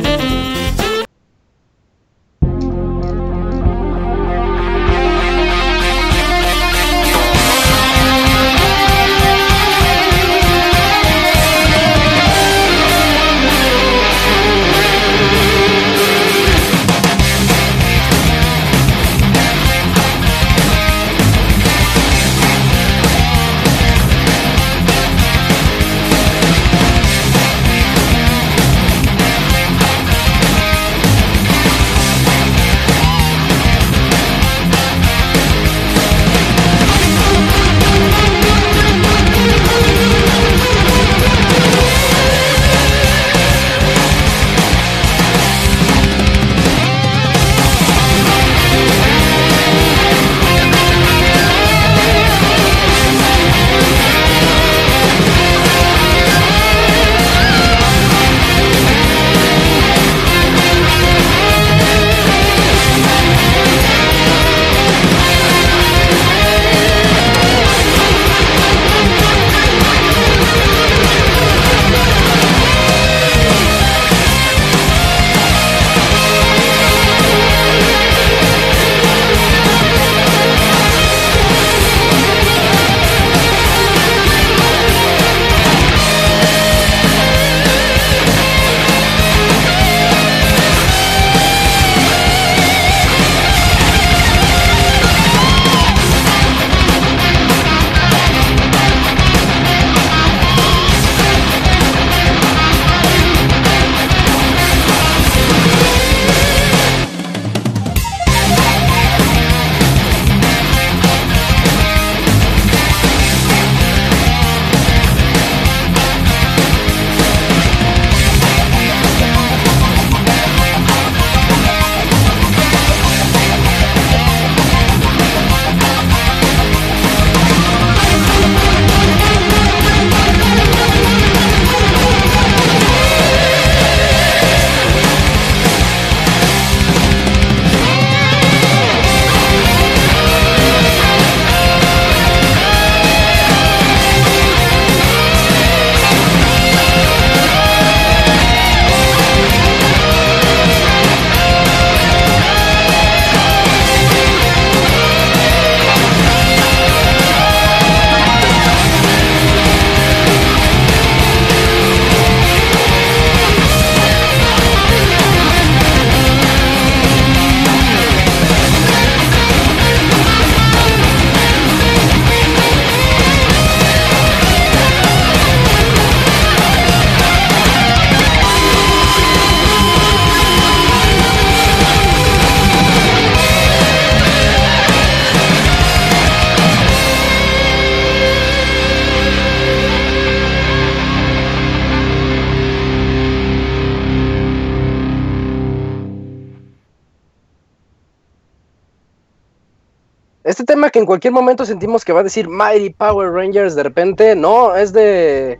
[201.01, 204.93] en cualquier momento sentimos que va a decir Mighty Power Rangers de repente, no, es
[204.93, 205.59] de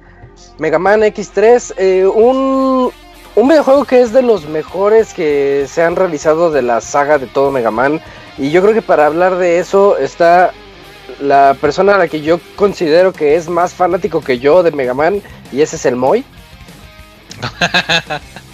[0.60, 2.92] Mega Man X3, eh, un,
[3.36, 7.28] un videojuego que es de los mejores que se han realizado de la saga de
[7.28, 8.00] todo Mega Man.
[8.38, 10.52] Y yo creo que para hablar de eso está
[11.20, 14.94] la persona a la que yo considero que es más fanático que yo de Mega
[14.94, 16.24] Man, y ese es el Moy.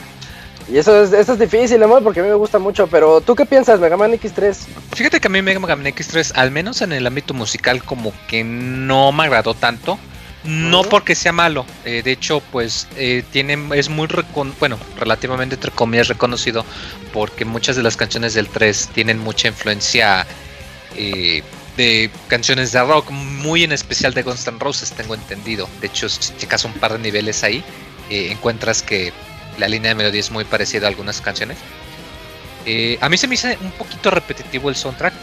[0.70, 2.88] Y eso es, eso es difícil, amor, porque a mí me gusta mucho.
[2.88, 4.56] Pero, ¿tú qué piensas, Mega Man X3?
[4.94, 8.44] Fíjate que a mí Mega Man X3, al menos en el ámbito musical, como que
[8.44, 9.98] no me agradó tanto.
[10.44, 15.56] No porque sea malo, eh, de hecho, pues eh, tiene, es muy, recon- bueno, relativamente
[15.56, 16.64] entre comillas reconocido,
[17.12, 20.26] porque muchas de las canciones del 3 tienen mucha influencia
[20.96, 21.44] eh,
[21.76, 25.68] de canciones de rock, muy en especial de Guns N' Roses, tengo entendido.
[25.82, 27.62] De hecho, si checas un par de niveles ahí,
[28.10, 29.12] encuentras que
[29.58, 31.58] la línea de melodía es muy parecida a algunas canciones.
[32.66, 35.14] Eh, a mí se me hizo un poquito repetitivo el soundtrack,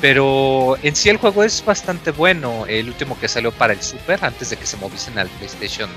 [0.00, 2.66] pero en sí el juego es bastante bueno.
[2.66, 5.90] El último que salió para el Super, antes de que se moviesen al PlayStation,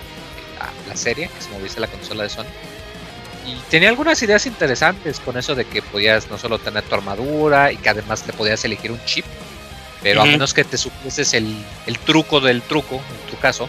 [0.60, 2.46] la, la serie, que se moviese la consola de Sony.
[3.46, 7.72] Y tenía algunas ideas interesantes con eso de que podías no solo tener tu armadura
[7.72, 9.26] y que además te podías elegir un chip,
[10.04, 11.56] pero a menos que te supieses el,
[11.88, 13.68] el truco del truco, en tu caso,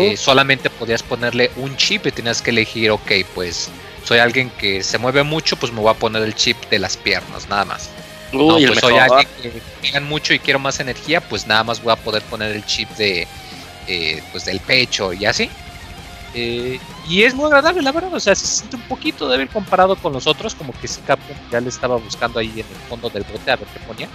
[0.00, 3.70] Eh, solamente podías ponerle un chip y tenías que elegir, ok, pues
[4.04, 6.96] soy alguien que se mueve mucho, pues me voy a poner el chip de las
[6.96, 7.90] piernas, nada más.
[8.32, 11.82] Uy, no, pues soy alguien que pegan mucho y quiero más energía, pues nada más
[11.82, 13.26] voy a poder poner el chip de
[13.86, 15.48] eh, pues del pecho y así.
[16.34, 19.96] Eh, y es muy agradable, la verdad, o sea, se siente un poquito débil comparado
[19.96, 23.08] con los otros, como que si Capcom ya le estaba buscando ahí en el fondo
[23.08, 24.08] del bote a ver qué ponía.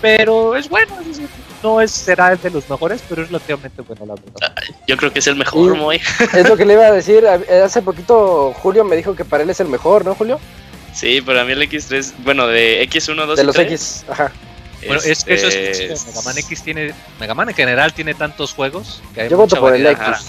[0.00, 1.28] Pero es bueno, es decir,
[1.62, 4.54] no es, será el de los mejores, pero es relativamente bueno, la verdad.
[4.86, 5.78] Yo creo que es el mejor, Sí.
[5.78, 6.00] Moy.
[6.34, 7.24] Es lo que le iba a decir.
[7.26, 10.38] a- Hace poquito Julio me dijo que para él es el mejor, ¿no, Julio?
[10.92, 14.04] Sí, para mí el X3, bueno, de X1, 2 De y los 3, X.
[14.08, 14.30] Ajá.
[14.86, 17.92] Bueno, es que eso es este, chido, Mega Man X tiene, Mega Man en general
[17.94, 19.86] tiene tantos juegos que hay Yo mucha voto por el.
[19.86, 20.00] X.
[20.02, 20.20] Ajá.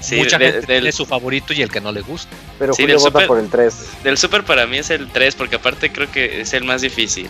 [0.00, 2.28] Sí, Mucha de- gente del, tiene su favorito y el que no le gusta.
[2.58, 3.74] Pero Sí, Julio vota Super- por el 3.
[4.02, 7.28] del Super para mí es el 3, porque aparte creo que es el más difícil.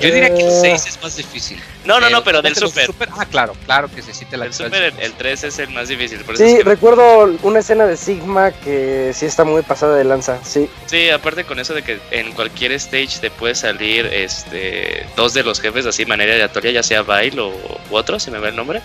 [0.00, 0.58] Yo diría que el Eh.
[0.78, 1.60] 6 es más difícil.
[1.84, 2.88] No, no, no, pero del Super.
[3.16, 5.04] Ah, claro, claro que se sí te la El Super, el, Super.
[5.04, 6.20] el 3 es el más difícil.
[6.24, 9.96] Por eso Sí, es que- recuerdo una escena de Sigma que sí está muy pasada
[9.96, 10.38] de lanza.
[10.44, 10.68] Sí.
[10.86, 15.42] Sí, aparte con eso de que en cualquier stage te puede salir este dos de
[15.42, 18.48] los jefes así de manera aleatoria, ya sea Bail o u otro, se me va
[18.48, 18.80] el nombre.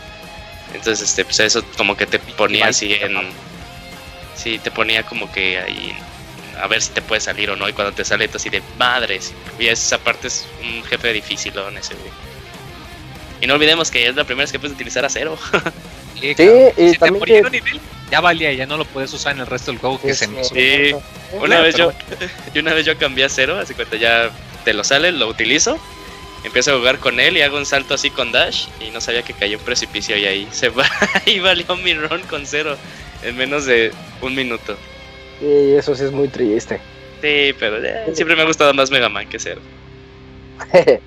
[0.73, 3.15] Entonces, este, pues eso como que te ponía Bail, así en.
[4.35, 5.95] Sí, te ponía como que ahí
[6.61, 7.67] a ver si te puede salir o no.
[7.69, 9.33] Y cuando te sale, tú así de madres.
[9.59, 12.11] Y esa parte es un jefe difícil, en ese güey.
[13.41, 15.37] Y no olvidemos que es la primera vez que puedes utilizar acero.
[16.19, 18.85] Sí, Sí, y si también te ponía que- un nivel, ya valía, ya no lo
[18.85, 20.55] puedes usar en el resto del juego que se me hizo.
[20.55, 20.95] Sí.
[21.33, 21.91] Una vez yo,
[22.53, 24.29] y una vez yo cambié a cero, así cuenta ya
[24.63, 25.77] te lo sale, lo utilizo,
[26.45, 29.23] empiezo a jugar con él y hago un salto así con dash y no sabía
[29.23, 30.87] que cayó un precipicio y ahí se va
[31.25, 32.77] y valió mi run con cero
[33.21, 33.91] en menos de
[34.21, 34.77] un minuto.
[35.39, 36.79] Sí, eso sí es muy triste.
[37.21, 39.61] Sí, pero eh, siempre me ha gustado más Mega Man que cero.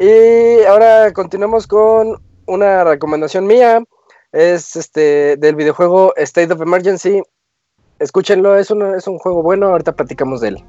[0.00, 3.82] y ahora continuamos con una recomendación mía.
[4.32, 7.22] Es este del videojuego State of Emergency.
[7.98, 9.66] Escúchenlo, es un, es un juego bueno.
[9.68, 10.64] Ahorita platicamos de él.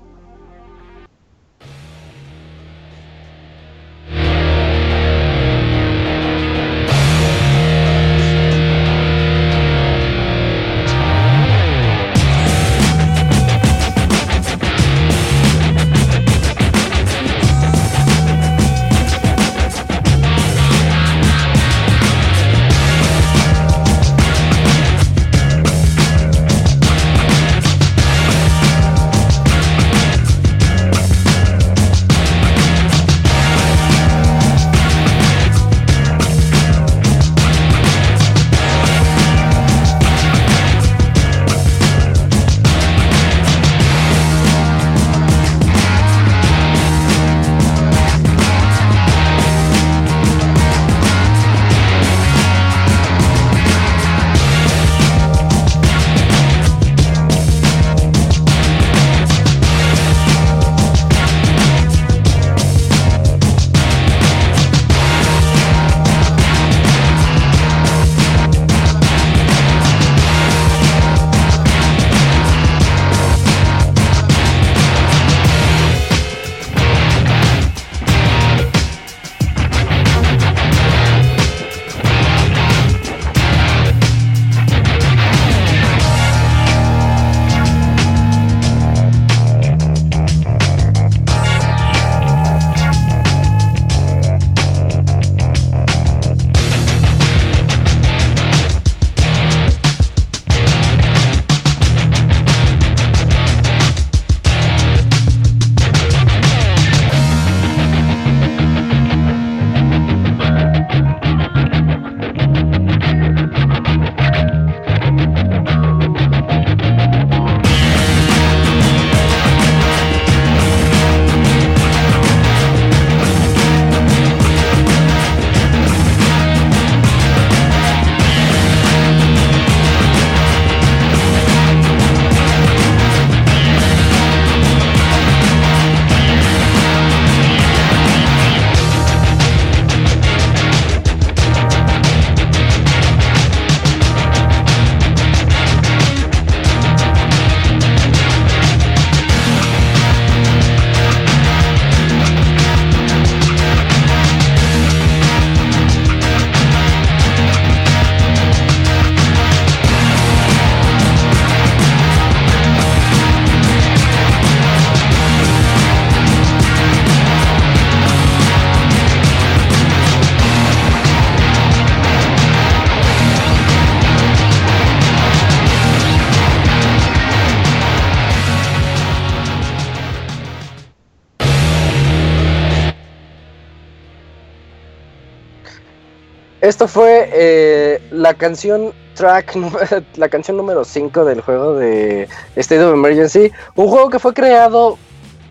[186.81, 189.55] Esto fue eh, la canción track,
[190.15, 193.51] la canción número 5 del juego de State of Emergency.
[193.75, 194.97] Un juego que fue creado,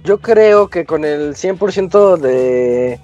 [0.03, 2.99] yo creo que con el 100% de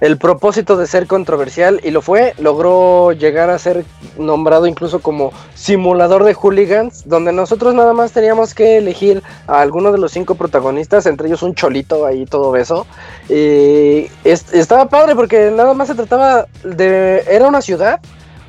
[0.00, 2.34] el propósito de ser controversial y lo fue.
[2.38, 3.84] Logró llegar a ser
[4.16, 9.92] nombrado incluso como simulador de hooligans, donde nosotros nada más teníamos que elegir a alguno
[9.92, 12.86] de los cinco protagonistas, entre ellos un cholito ahí todo beso.
[13.28, 17.24] Y es- estaba padre porque nada más se trataba de...
[17.28, 18.00] Era una ciudad,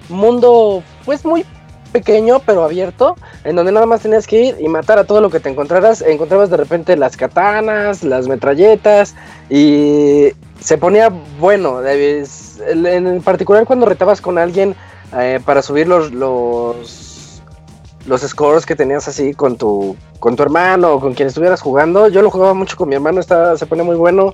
[0.10, 1.46] mundo pues muy
[1.92, 5.32] pequeño pero abierto, en donde nada más tenías que ir y matar a todo lo
[5.32, 6.02] que te encontraras.
[6.04, 9.16] Encontrabas de repente las katanas, las metralletas
[9.50, 10.28] y
[10.60, 11.10] se ponía
[11.40, 11.82] bueno.
[11.86, 14.76] En particular cuando retabas con alguien
[15.18, 17.42] eh, para subir los, los
[18.06, 22.08] los scores que tenías así con tu con tu hermano o con quien estuvieras jugando.
[22.10, 24.34] Yo lo jugaba mucho con mi hermano, estaba, se pone muy bueno.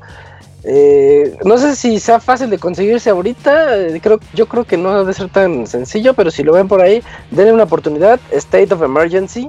[0.63, 4.97] Eh, no sé si sea fácil de conseguirse ahorita, eh, creo, yo creo que no
[4.97, 8.19] debe ser tan sencillo, pero si lo ven por ahí, denle una oportunidad.
[8.31, 9.47] State of Emergency.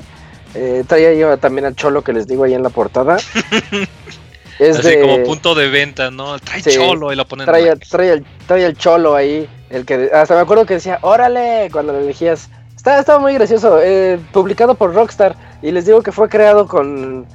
[0.55, 3.17] Eh, trae ahí también al cholo que les digo ahí en la portada.
[4.59, 6.39] es Así de- como punto de venta, ¿no?
[6.39, 7.47] Trae Sí, cholo y lo ponen.
[7.47, 10.75] trae, en la- trae el, trae el cholo ahí, el que hasta me acuerdo que
[10.75, 12.49] decía, órale, cuando lo elegías.
[12.77, 17.27] Está, estaba muy gracioso, eh, publicado por Rockstar, y les digo que fue creado con,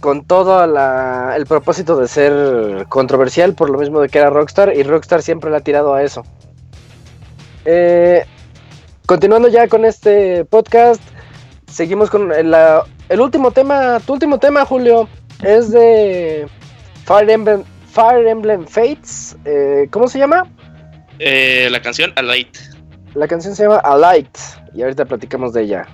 [0.00, 4.74] con todo la- el propósito de ser controversial, por lo mismo de que era Rockstar,
[4.76, 6.24] y Rockstar siempre le ha tirado a eso.
[7.64, 8.24] Eh,
[9.06, 11.02] continuando ya con este podcast,
[11.70, 15.08] seguimos con la- el último tema, tu último tema, Julio,
[15.42, 16.46] es de
[17.04, 19.36] Fire Emblem, Fire Emblem Fates.
[19.44, 20.46] eh, ¿Cómo se llama?
[21.18, 22.56] Eh, la canción Alight.
[23.14, 24.36] La canción se llama Alight.
[24.74, 25.86] Y ahorita platicamos de ella.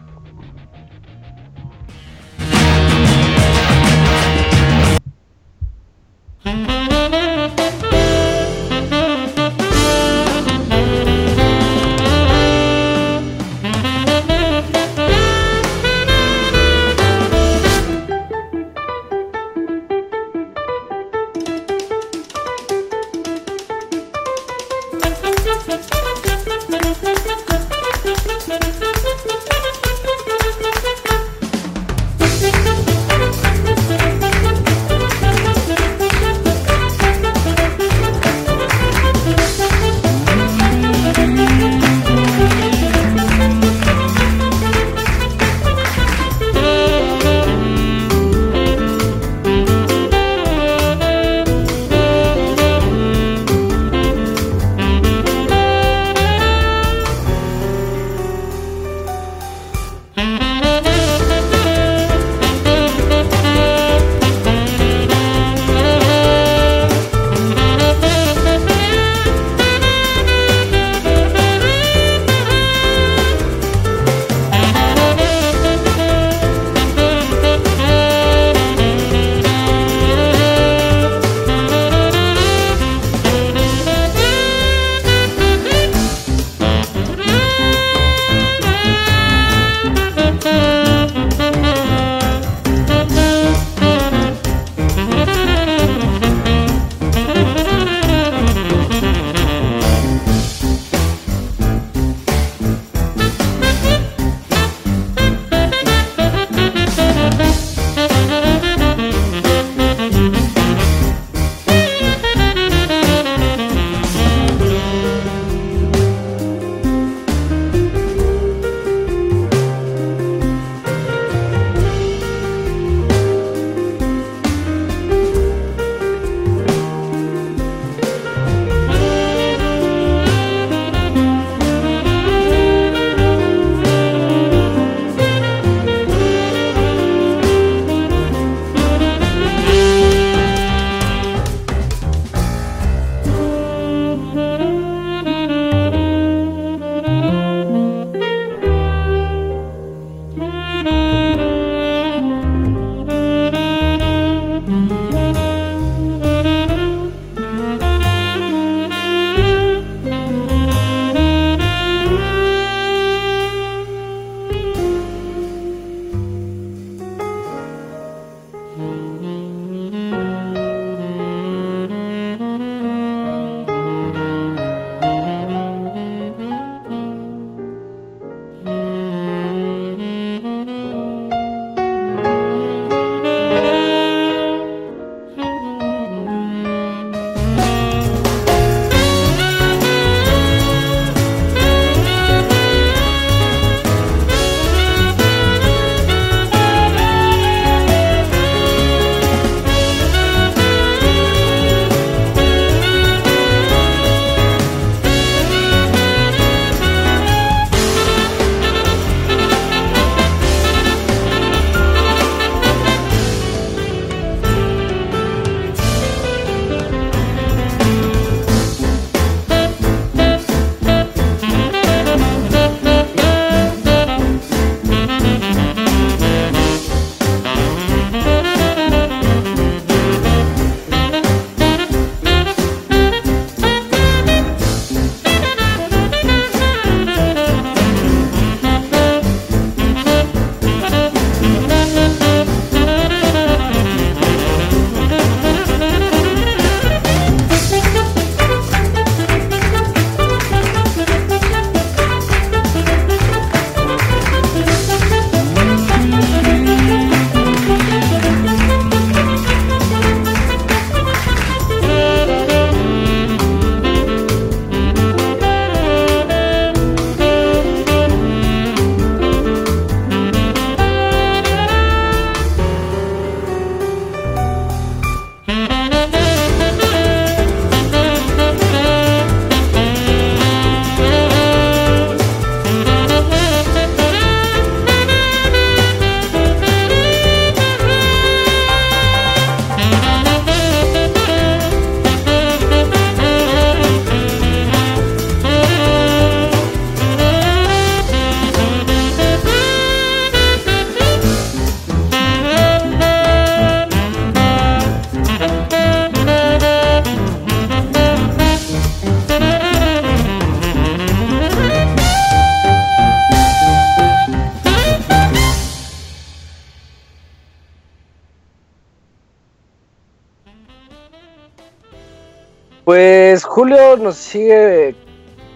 [323.57, 324.95] Julio nos sigue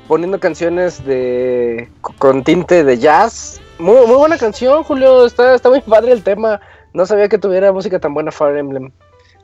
[0.09, 3.61] poniendo canciones de con tinte de jazz.
[3.79, 5.27] Muy, muy buena canción, Julio.
[5.27, 6.63] Está, está muy padre el tema.
[6.95, 8.91] No sabía que tuviera música tan buena Fire Emblem.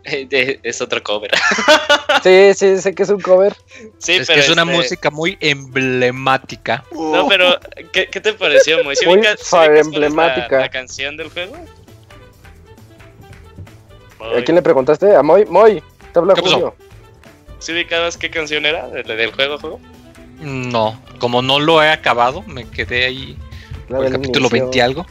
[0.05, 1.31] Eh, es otro cover.
[2.23, 3.55] Sí, sí, sé que es un cover.
[3.99, 6.83] sí, es que pero es una este, música muy emblemática.
[6.93, 7.61] No, pero
[7.93, 8.97] ¿qué, qué te pareció, Moy?
[8.97, 10.61] ¿Sí Muy fire es la- emblemática.
[10.61, 11.57] La, canción del juego?
[14.19, 15.15] ¿A quién le preguntaste?
[15.15, 15.45] A Moy.
[15.45, 15.83] Moy,
[16.15, 16.75] te habla ¿Qué pasó?
[17.67, 19.81] ¿Sí ubicabas qué canción era del, del juego, juego?
[20.41, 23.37] No, como no lo he acabado, me quedé ahí
[23.89, 24.63] por el del capítulo inicio.
[24.67, 25.07] 20 y algo.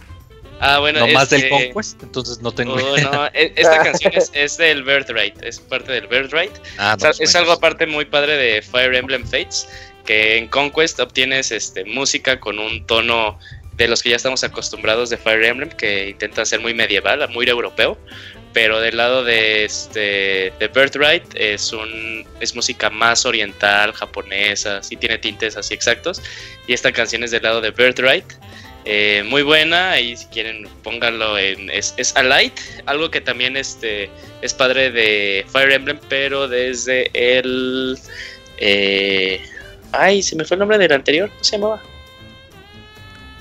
[0.61, 3.09] Ah, bueno, no más del este- Conquest, entonces no tengo Oh, idea.
[3.11, 6.53] no, e- esta canción es, es del Birthright, es parte del Birthright.
[6.77, 7.39] Ah, O sea, no, es bueno.
[7.39, 9.67] algo aparte muy padre de Fire Emblem Fates,
[10.05, 13.37] que en Conquest obtienes este, música con un tono
[13.73, 17.49] de los que ya estamos acostumbrados de Fire Emblem, que intenta ser muy medieval, muy
[17.49, 17.97] europeo,
[18.55, 24.95] pero del lado de este de Birthright es un es música más oriental, japonesa, sí
[24.95, 26.21] tiene tintes así exactos,
[26.65, 28.25] y esta canción es del lado de Birthright.
[28.85, 34.09] eh, muy buena, ahí si quieren pónganlo en es, es Alight, algo que también este
[34.41, 37.99] es padre de Fire Emblem, pero desde el.
[38.57, 39.41] eh,
[39.91, 41.29] ay, se me fue el nombre del anterior.
[41.29, 41.83] ¿Cómo se llamaba?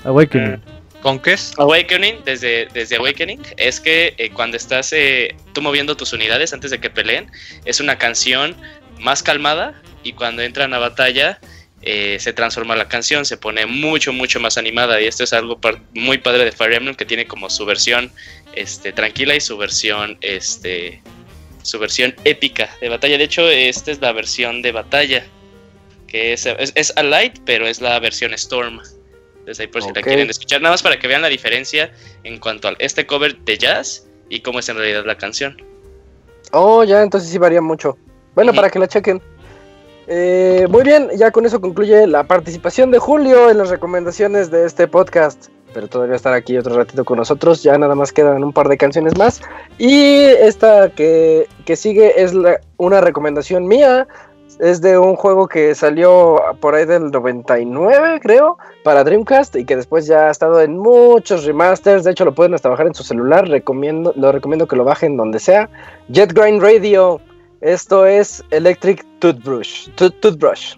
[0.03, 0.74] Awakening.
[1.05, 1.53] Conquest.
[1.59, 6.71] Awakening, desde, desde Awakening, es que eh, cuando estás eh, tú moviendo tus unidades antes
[6.71, 7.31] de que peleen,
[7.63, 8.55] es una canción
[8.99, 11.39] más calmada y cuando entran a batalla
[11.83, 15.59] eh, se transforma la canción, se pone mucho, mucho más animada y esto es algo
[15.93, 18.11] muy padre de Fire Emblem que tiene como su versión
[18.55, 21.03] este, tranquila y su versión, este,
[21.61, 23.19] su versión épica de batalla.
[23.19, 25.23] De hecho, esta es la versión de batalla,
[26.07, 28.81] que es, es, es a light, pero es la versión Storm.
[29.45, 30.07] Entonces ahí por si la Ok.
[30.07, 31.91] quieren escuchar, nada más para que vean la diferencia
[32.23, 35.61] en cuanto a este cover de jazz y cómo es en realidad la canción.
[36.51, 37.95] Oh, ya, entonces sí varía mucho.
[38.33, 39.21] Bueno, para que la chequen.
[40.07, 44.65] Eh, muy bien, ya con eso concluye la participación de Julio en las recomendaciones de
[44.65, 45.47] este podcast.
[45.73, 47.61] Pero todavía estará aquí otro ratito con nosotros.
[47.61, 49.41] Ya nada más quedan un par de canciones más.
[49.77, 54.07] Y esta que, que sigue es la- una recomendación mía.
[54.59, 59.75] Es de un juego que salió por ahí del 99, creo, para Dreamcast y que
[59.75, 62.05] después ya ha estado en muchos remasters.
[62.05, 63.47] De hecho, lo pueden hasta bajar en su celular.
[63.49, 65.69] Recomiendo, lo recomiendo que lo bajen donde sea.
[66.07, 67.19] Jet Grind Radio.
[67.61, 69.89] Esto es Electric Toothbrush.
[69.97, 70.75] Tooth- toothbrush.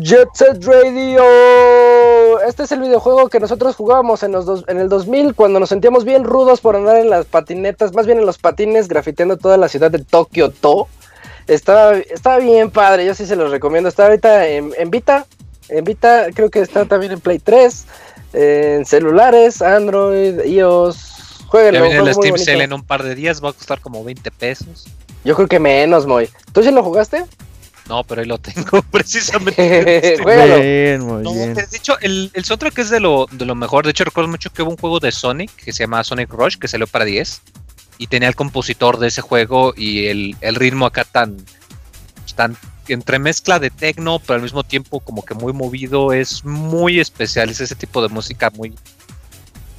[0.00, 1.22] Jet Set Radio.
[2.46, 5.70] Este es el videojuego que nosotros jugábamos en, los dos- en el 2000 cuando nos
[5.70, 9.56] sentíamos bien rudos por andar en las patinetas, más bien en los patines, grafiteando toda
[9.56, 10.88] la ciudad de Tokio To.
[11.46, 13.88] Estaba, estaba bien padre, yo sí se los recomiendo.
[13.88, 15.26] Está ahorita en, en Vita,
[15.68, 17.86] en Vita creo que está también en Play 3,
[18.34, 20.96] en celulares, Android, iOS.
[20.98, 22.38] Ya Jueguenlo, viene juego el Steam.
[22.38, 24.86] Sale en un par de días, va a costar como 20 pesos.
[25.24, 26.28] Yo creo que menos, Moy.
[26.52, 27.24] ¿Tú sí lo jugaste?
[27.88, 30.16] No, pero ahí lo tengo precisamente.
[30.22, 30.60] Juégalo.
[30.60, 31.54] Bien, muy No, bien.
[31.54, 33.84] de hecho, el, el soundtrack es de lo, de lo mejor.
[33.84, 36.56] De hecho, recuerdo mucho que hubo un juego de Sonic que se llama Sonic Rush,
[36.56, 37.42] que salió para 10.
[37.98, 41.36] Y tenía el compositor de ese juego y el, el ritmo acá tan,
[42.34, 42.56] tan
[42.88, 46.12] entre mezcla de techno, pero al mismo tiempo como que muy movido.
[46.12, 47.50] Es muy especial.
[47.50, 48.74] Es ese tipo de música muy...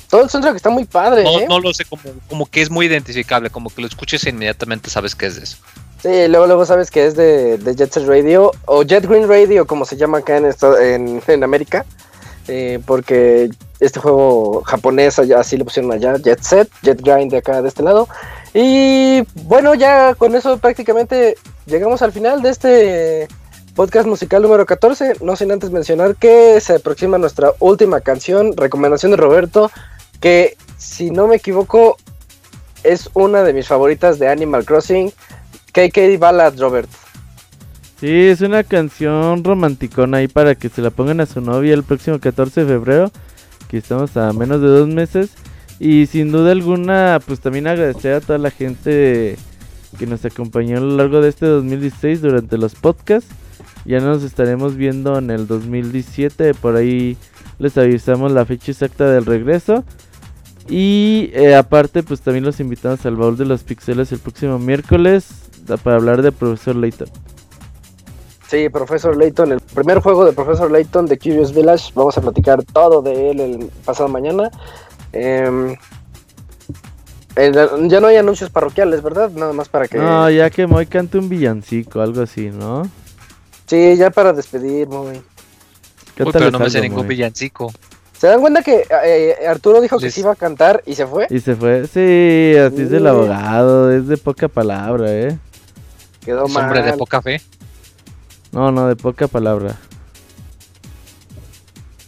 [0.10, 1.46] Todo el soundtrack está muy padre, No, ¿eh?
[1.50, 3.50] no lo sé, como, como que es muy identificable.
[3.50, 5.58] Como que lo escuches e inmediatamente sabes que es de eso.
[6.06, 9.86] Sí, luego, luego sabes que es de, Jet Set Radio o Jet Green Radio, como
[9.86, 10.46] se llama acá en,
[10.80, 11.84] en, en América.
[12.48, 17.60] eh, porque este juego japonés así le pusieron allá, Jet Set, Jet Grind de acá
[17.64, 18.08] de este lado.
[18.54, 23.28] Y bueno, ya con eso prácticamente llegamos al final de este
[23.74, 25.14] podcast musical número 14.
[25.22, 29.72] No sin antes mencionar que se aproxima nuestra última canción, recomendación de Roberto,
[30.20, 31.98] que si no me equivoco
[32.84, 35.12] es una de mis favoritas de Animal Crossing.
[35.76, 36.90] KK Ballad, Robert.
[38.00, 41.84] Sí, es una canción romanticona ahí para que se la pongan a su novia el
[41.84, 43.12] próximo 14 de febrero,
[43.68, 45.32] que estamos a menos de dos meses.
[45.78, 49.36] Y sin duda alguna, pues también agradecer a toda la gente
[50.00, 53.30] que nos acompañó a lo largo de este 2016 durante los podcasts.
[53.84, 57.18] Ya nos estaremos viendo en el 2017, por ahí
[57.60, 59.84] les avisamos la fecha exacta del regreso.
[60.70, 65.45] Y eh, aparte, pues también los invitamos al baúl de los pixeles el próximo miércoles
[65.84, 67.08] para hablar de Profesor Layton.
[68.48, 71.92] Sí, Profesor Layton, el primer juego de Profesor Layton de Curious Village.
[71.96, 74.52] Vamos a platicar todo de él el pasado mañana.
[75.14, 75.76] Em,
[77.36, 79.30] el- ya no hay anuncios parroquiales, ¿verdad?
[79.32, 79.98] Nada más para que.
[79.98, 82.84] No, ya que Moy cante un villancico, algo así, ¿no?
[83.66, 85.16] Sí, ya para despedir, muy.
[86.18, 87.08] Uy, pero no me sé ningún Moy.
[87.08, 87.72] villancico.
[88.18, 91.06] ¿Se dan cuenta que eh, Arturo dijo que Les- sí iba a cantar y se
[91.06, 91.28] fue?
[91.30, 91.88] Y se fue.
[91.88, 95.38] Sí, así es el abogado, es de poca palabra, ¿eh?
[96.26, 96.64] Quedó Es mal.
[96.66, 97.42] hombre de poca fe.
[98.52, 99.76] No, no, de poca palabra.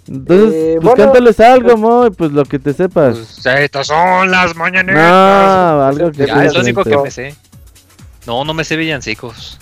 [0.08, 3.18] Entonces, Eh, pues bueno, cántales algo, Moy, pues lo que te sepas.
[3.18, 5.94] Pues, estas son las no, mañaneras.
[5.94, 7.36] algo que Ya, es lo único que me sé.
[8.26, 9.60] No, no me sé villancicos.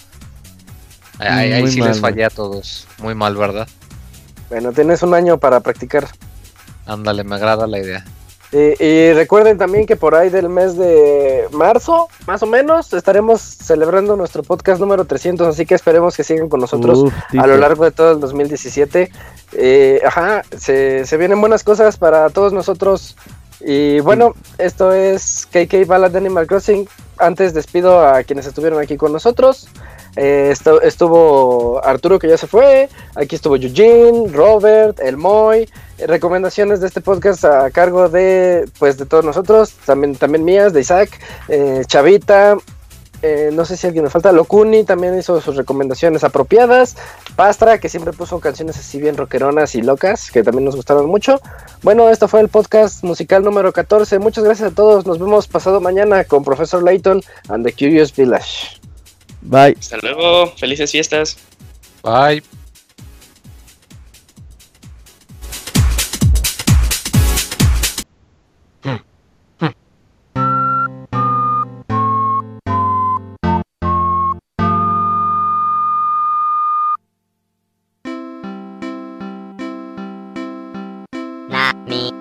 [1.17, 2.87] Ay, ay, ahí sí mal, les fallé a todos.
[2.99, 3.67] Muy mal, ¿verdad?
[4.49, 6.07] Bueno, tienes un año para practicar.
[6.85, 8.05] Ándale, me agrada la idea.
[8.55, 13.41] Y, y recuerden también que por ahí del mes de marzo, más o menos, estaremos
[13.41, 17.57] celebrando nuestro podcast número 300, así que esperemos que sigan con nosotros Uf, a lo
[17.57, 19.11] largo de todo el 2017.
[19.53, 23.17] Eh, ajá, se, se vienen buenas cosas para todos nosotros.
[23.59, 26.87] Y bueno, esto es KK Ballad de Animal Crossing.
[27.17, 29.67] Antes despido a quienes estuvieron aquí con nosotros.
[30.15, 30.53] Eh,
[30.83, 32.89] estuvo Arturo que ya se fue.
[33.15, 35.69] Aquí estuvo Eugene, Robert, El Moy.
[35.97, 39.73] Eh, recomendaciones de este podcast a cargo de pues de todos nosotros.
[39.85, 41.09] También, también mías, de Isaac,
[41.49, 42.57] eh, Chavita.
[43.53, 44.31] no sé si alguien me falta.
[44.31, 46.95] Locuni también hizo sus recomendaciones apropiadas.
[47.35, 51.41] Pastra, que siempre puso canciones así bien rockeronas y locas, que también nos gustaron mucho.
[51.81, 54.19] Bueno, esto fue el podcast musical número 14.
[54.19, 55.07] Muchas gracias a todos.
[55.07, 58.84] Nos vemos pasado mañana con Profesor Layton and the Curious Village.
[59.45, 59.75] Bye.
[59.77, 61.37] Hasta luego, felices fiestas.
[62.03, 62.43] Bye.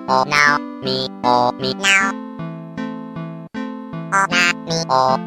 [0.07, 2.13] O now mi o mi now.
[4.13, 5.17] O na mi o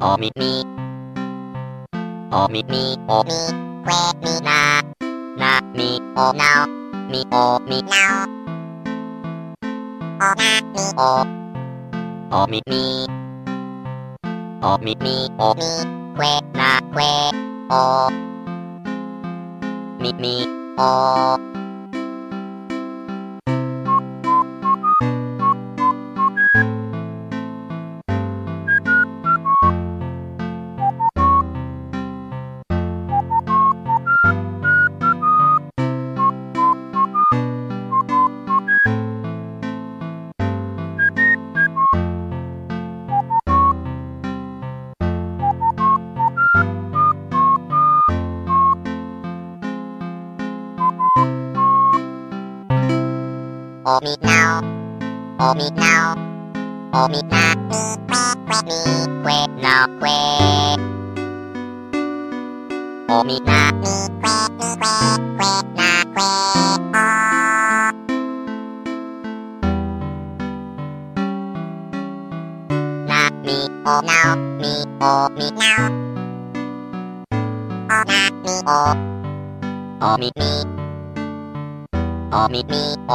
[0.00, 0.71] o mi mi.
[2.34, 3.40] O mi mi o mi
[3.84, 4.80] que mi na.
[5.36, 6.64] Na mi o now
[7.10, 8.24] mi o mi now.
[10.16, 11.12] O na mi o
[12.32, 12.82] o mi mi.
[14.62, 15.70] O mi mi o mi
[16.16, 17.12] que na que
[17.68, 18.08] o
[20.00, 20.34] mi mi
[20.78, 20.90] o
[21.36, 21.51] oh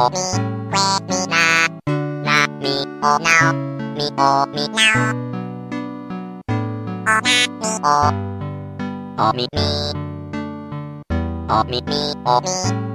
[0.08, 1.36] おみ、くえみな、
[2.24, 2.64] なみ
[3.02, 3.52] おなお、
[3.92, 5.28] みおみなお。
[7.02, 7.28] おな
[7.60, 9.60] みお、おみみ、
[11.50, 11.92] おみみ、
[12.24, 12.87] おみ。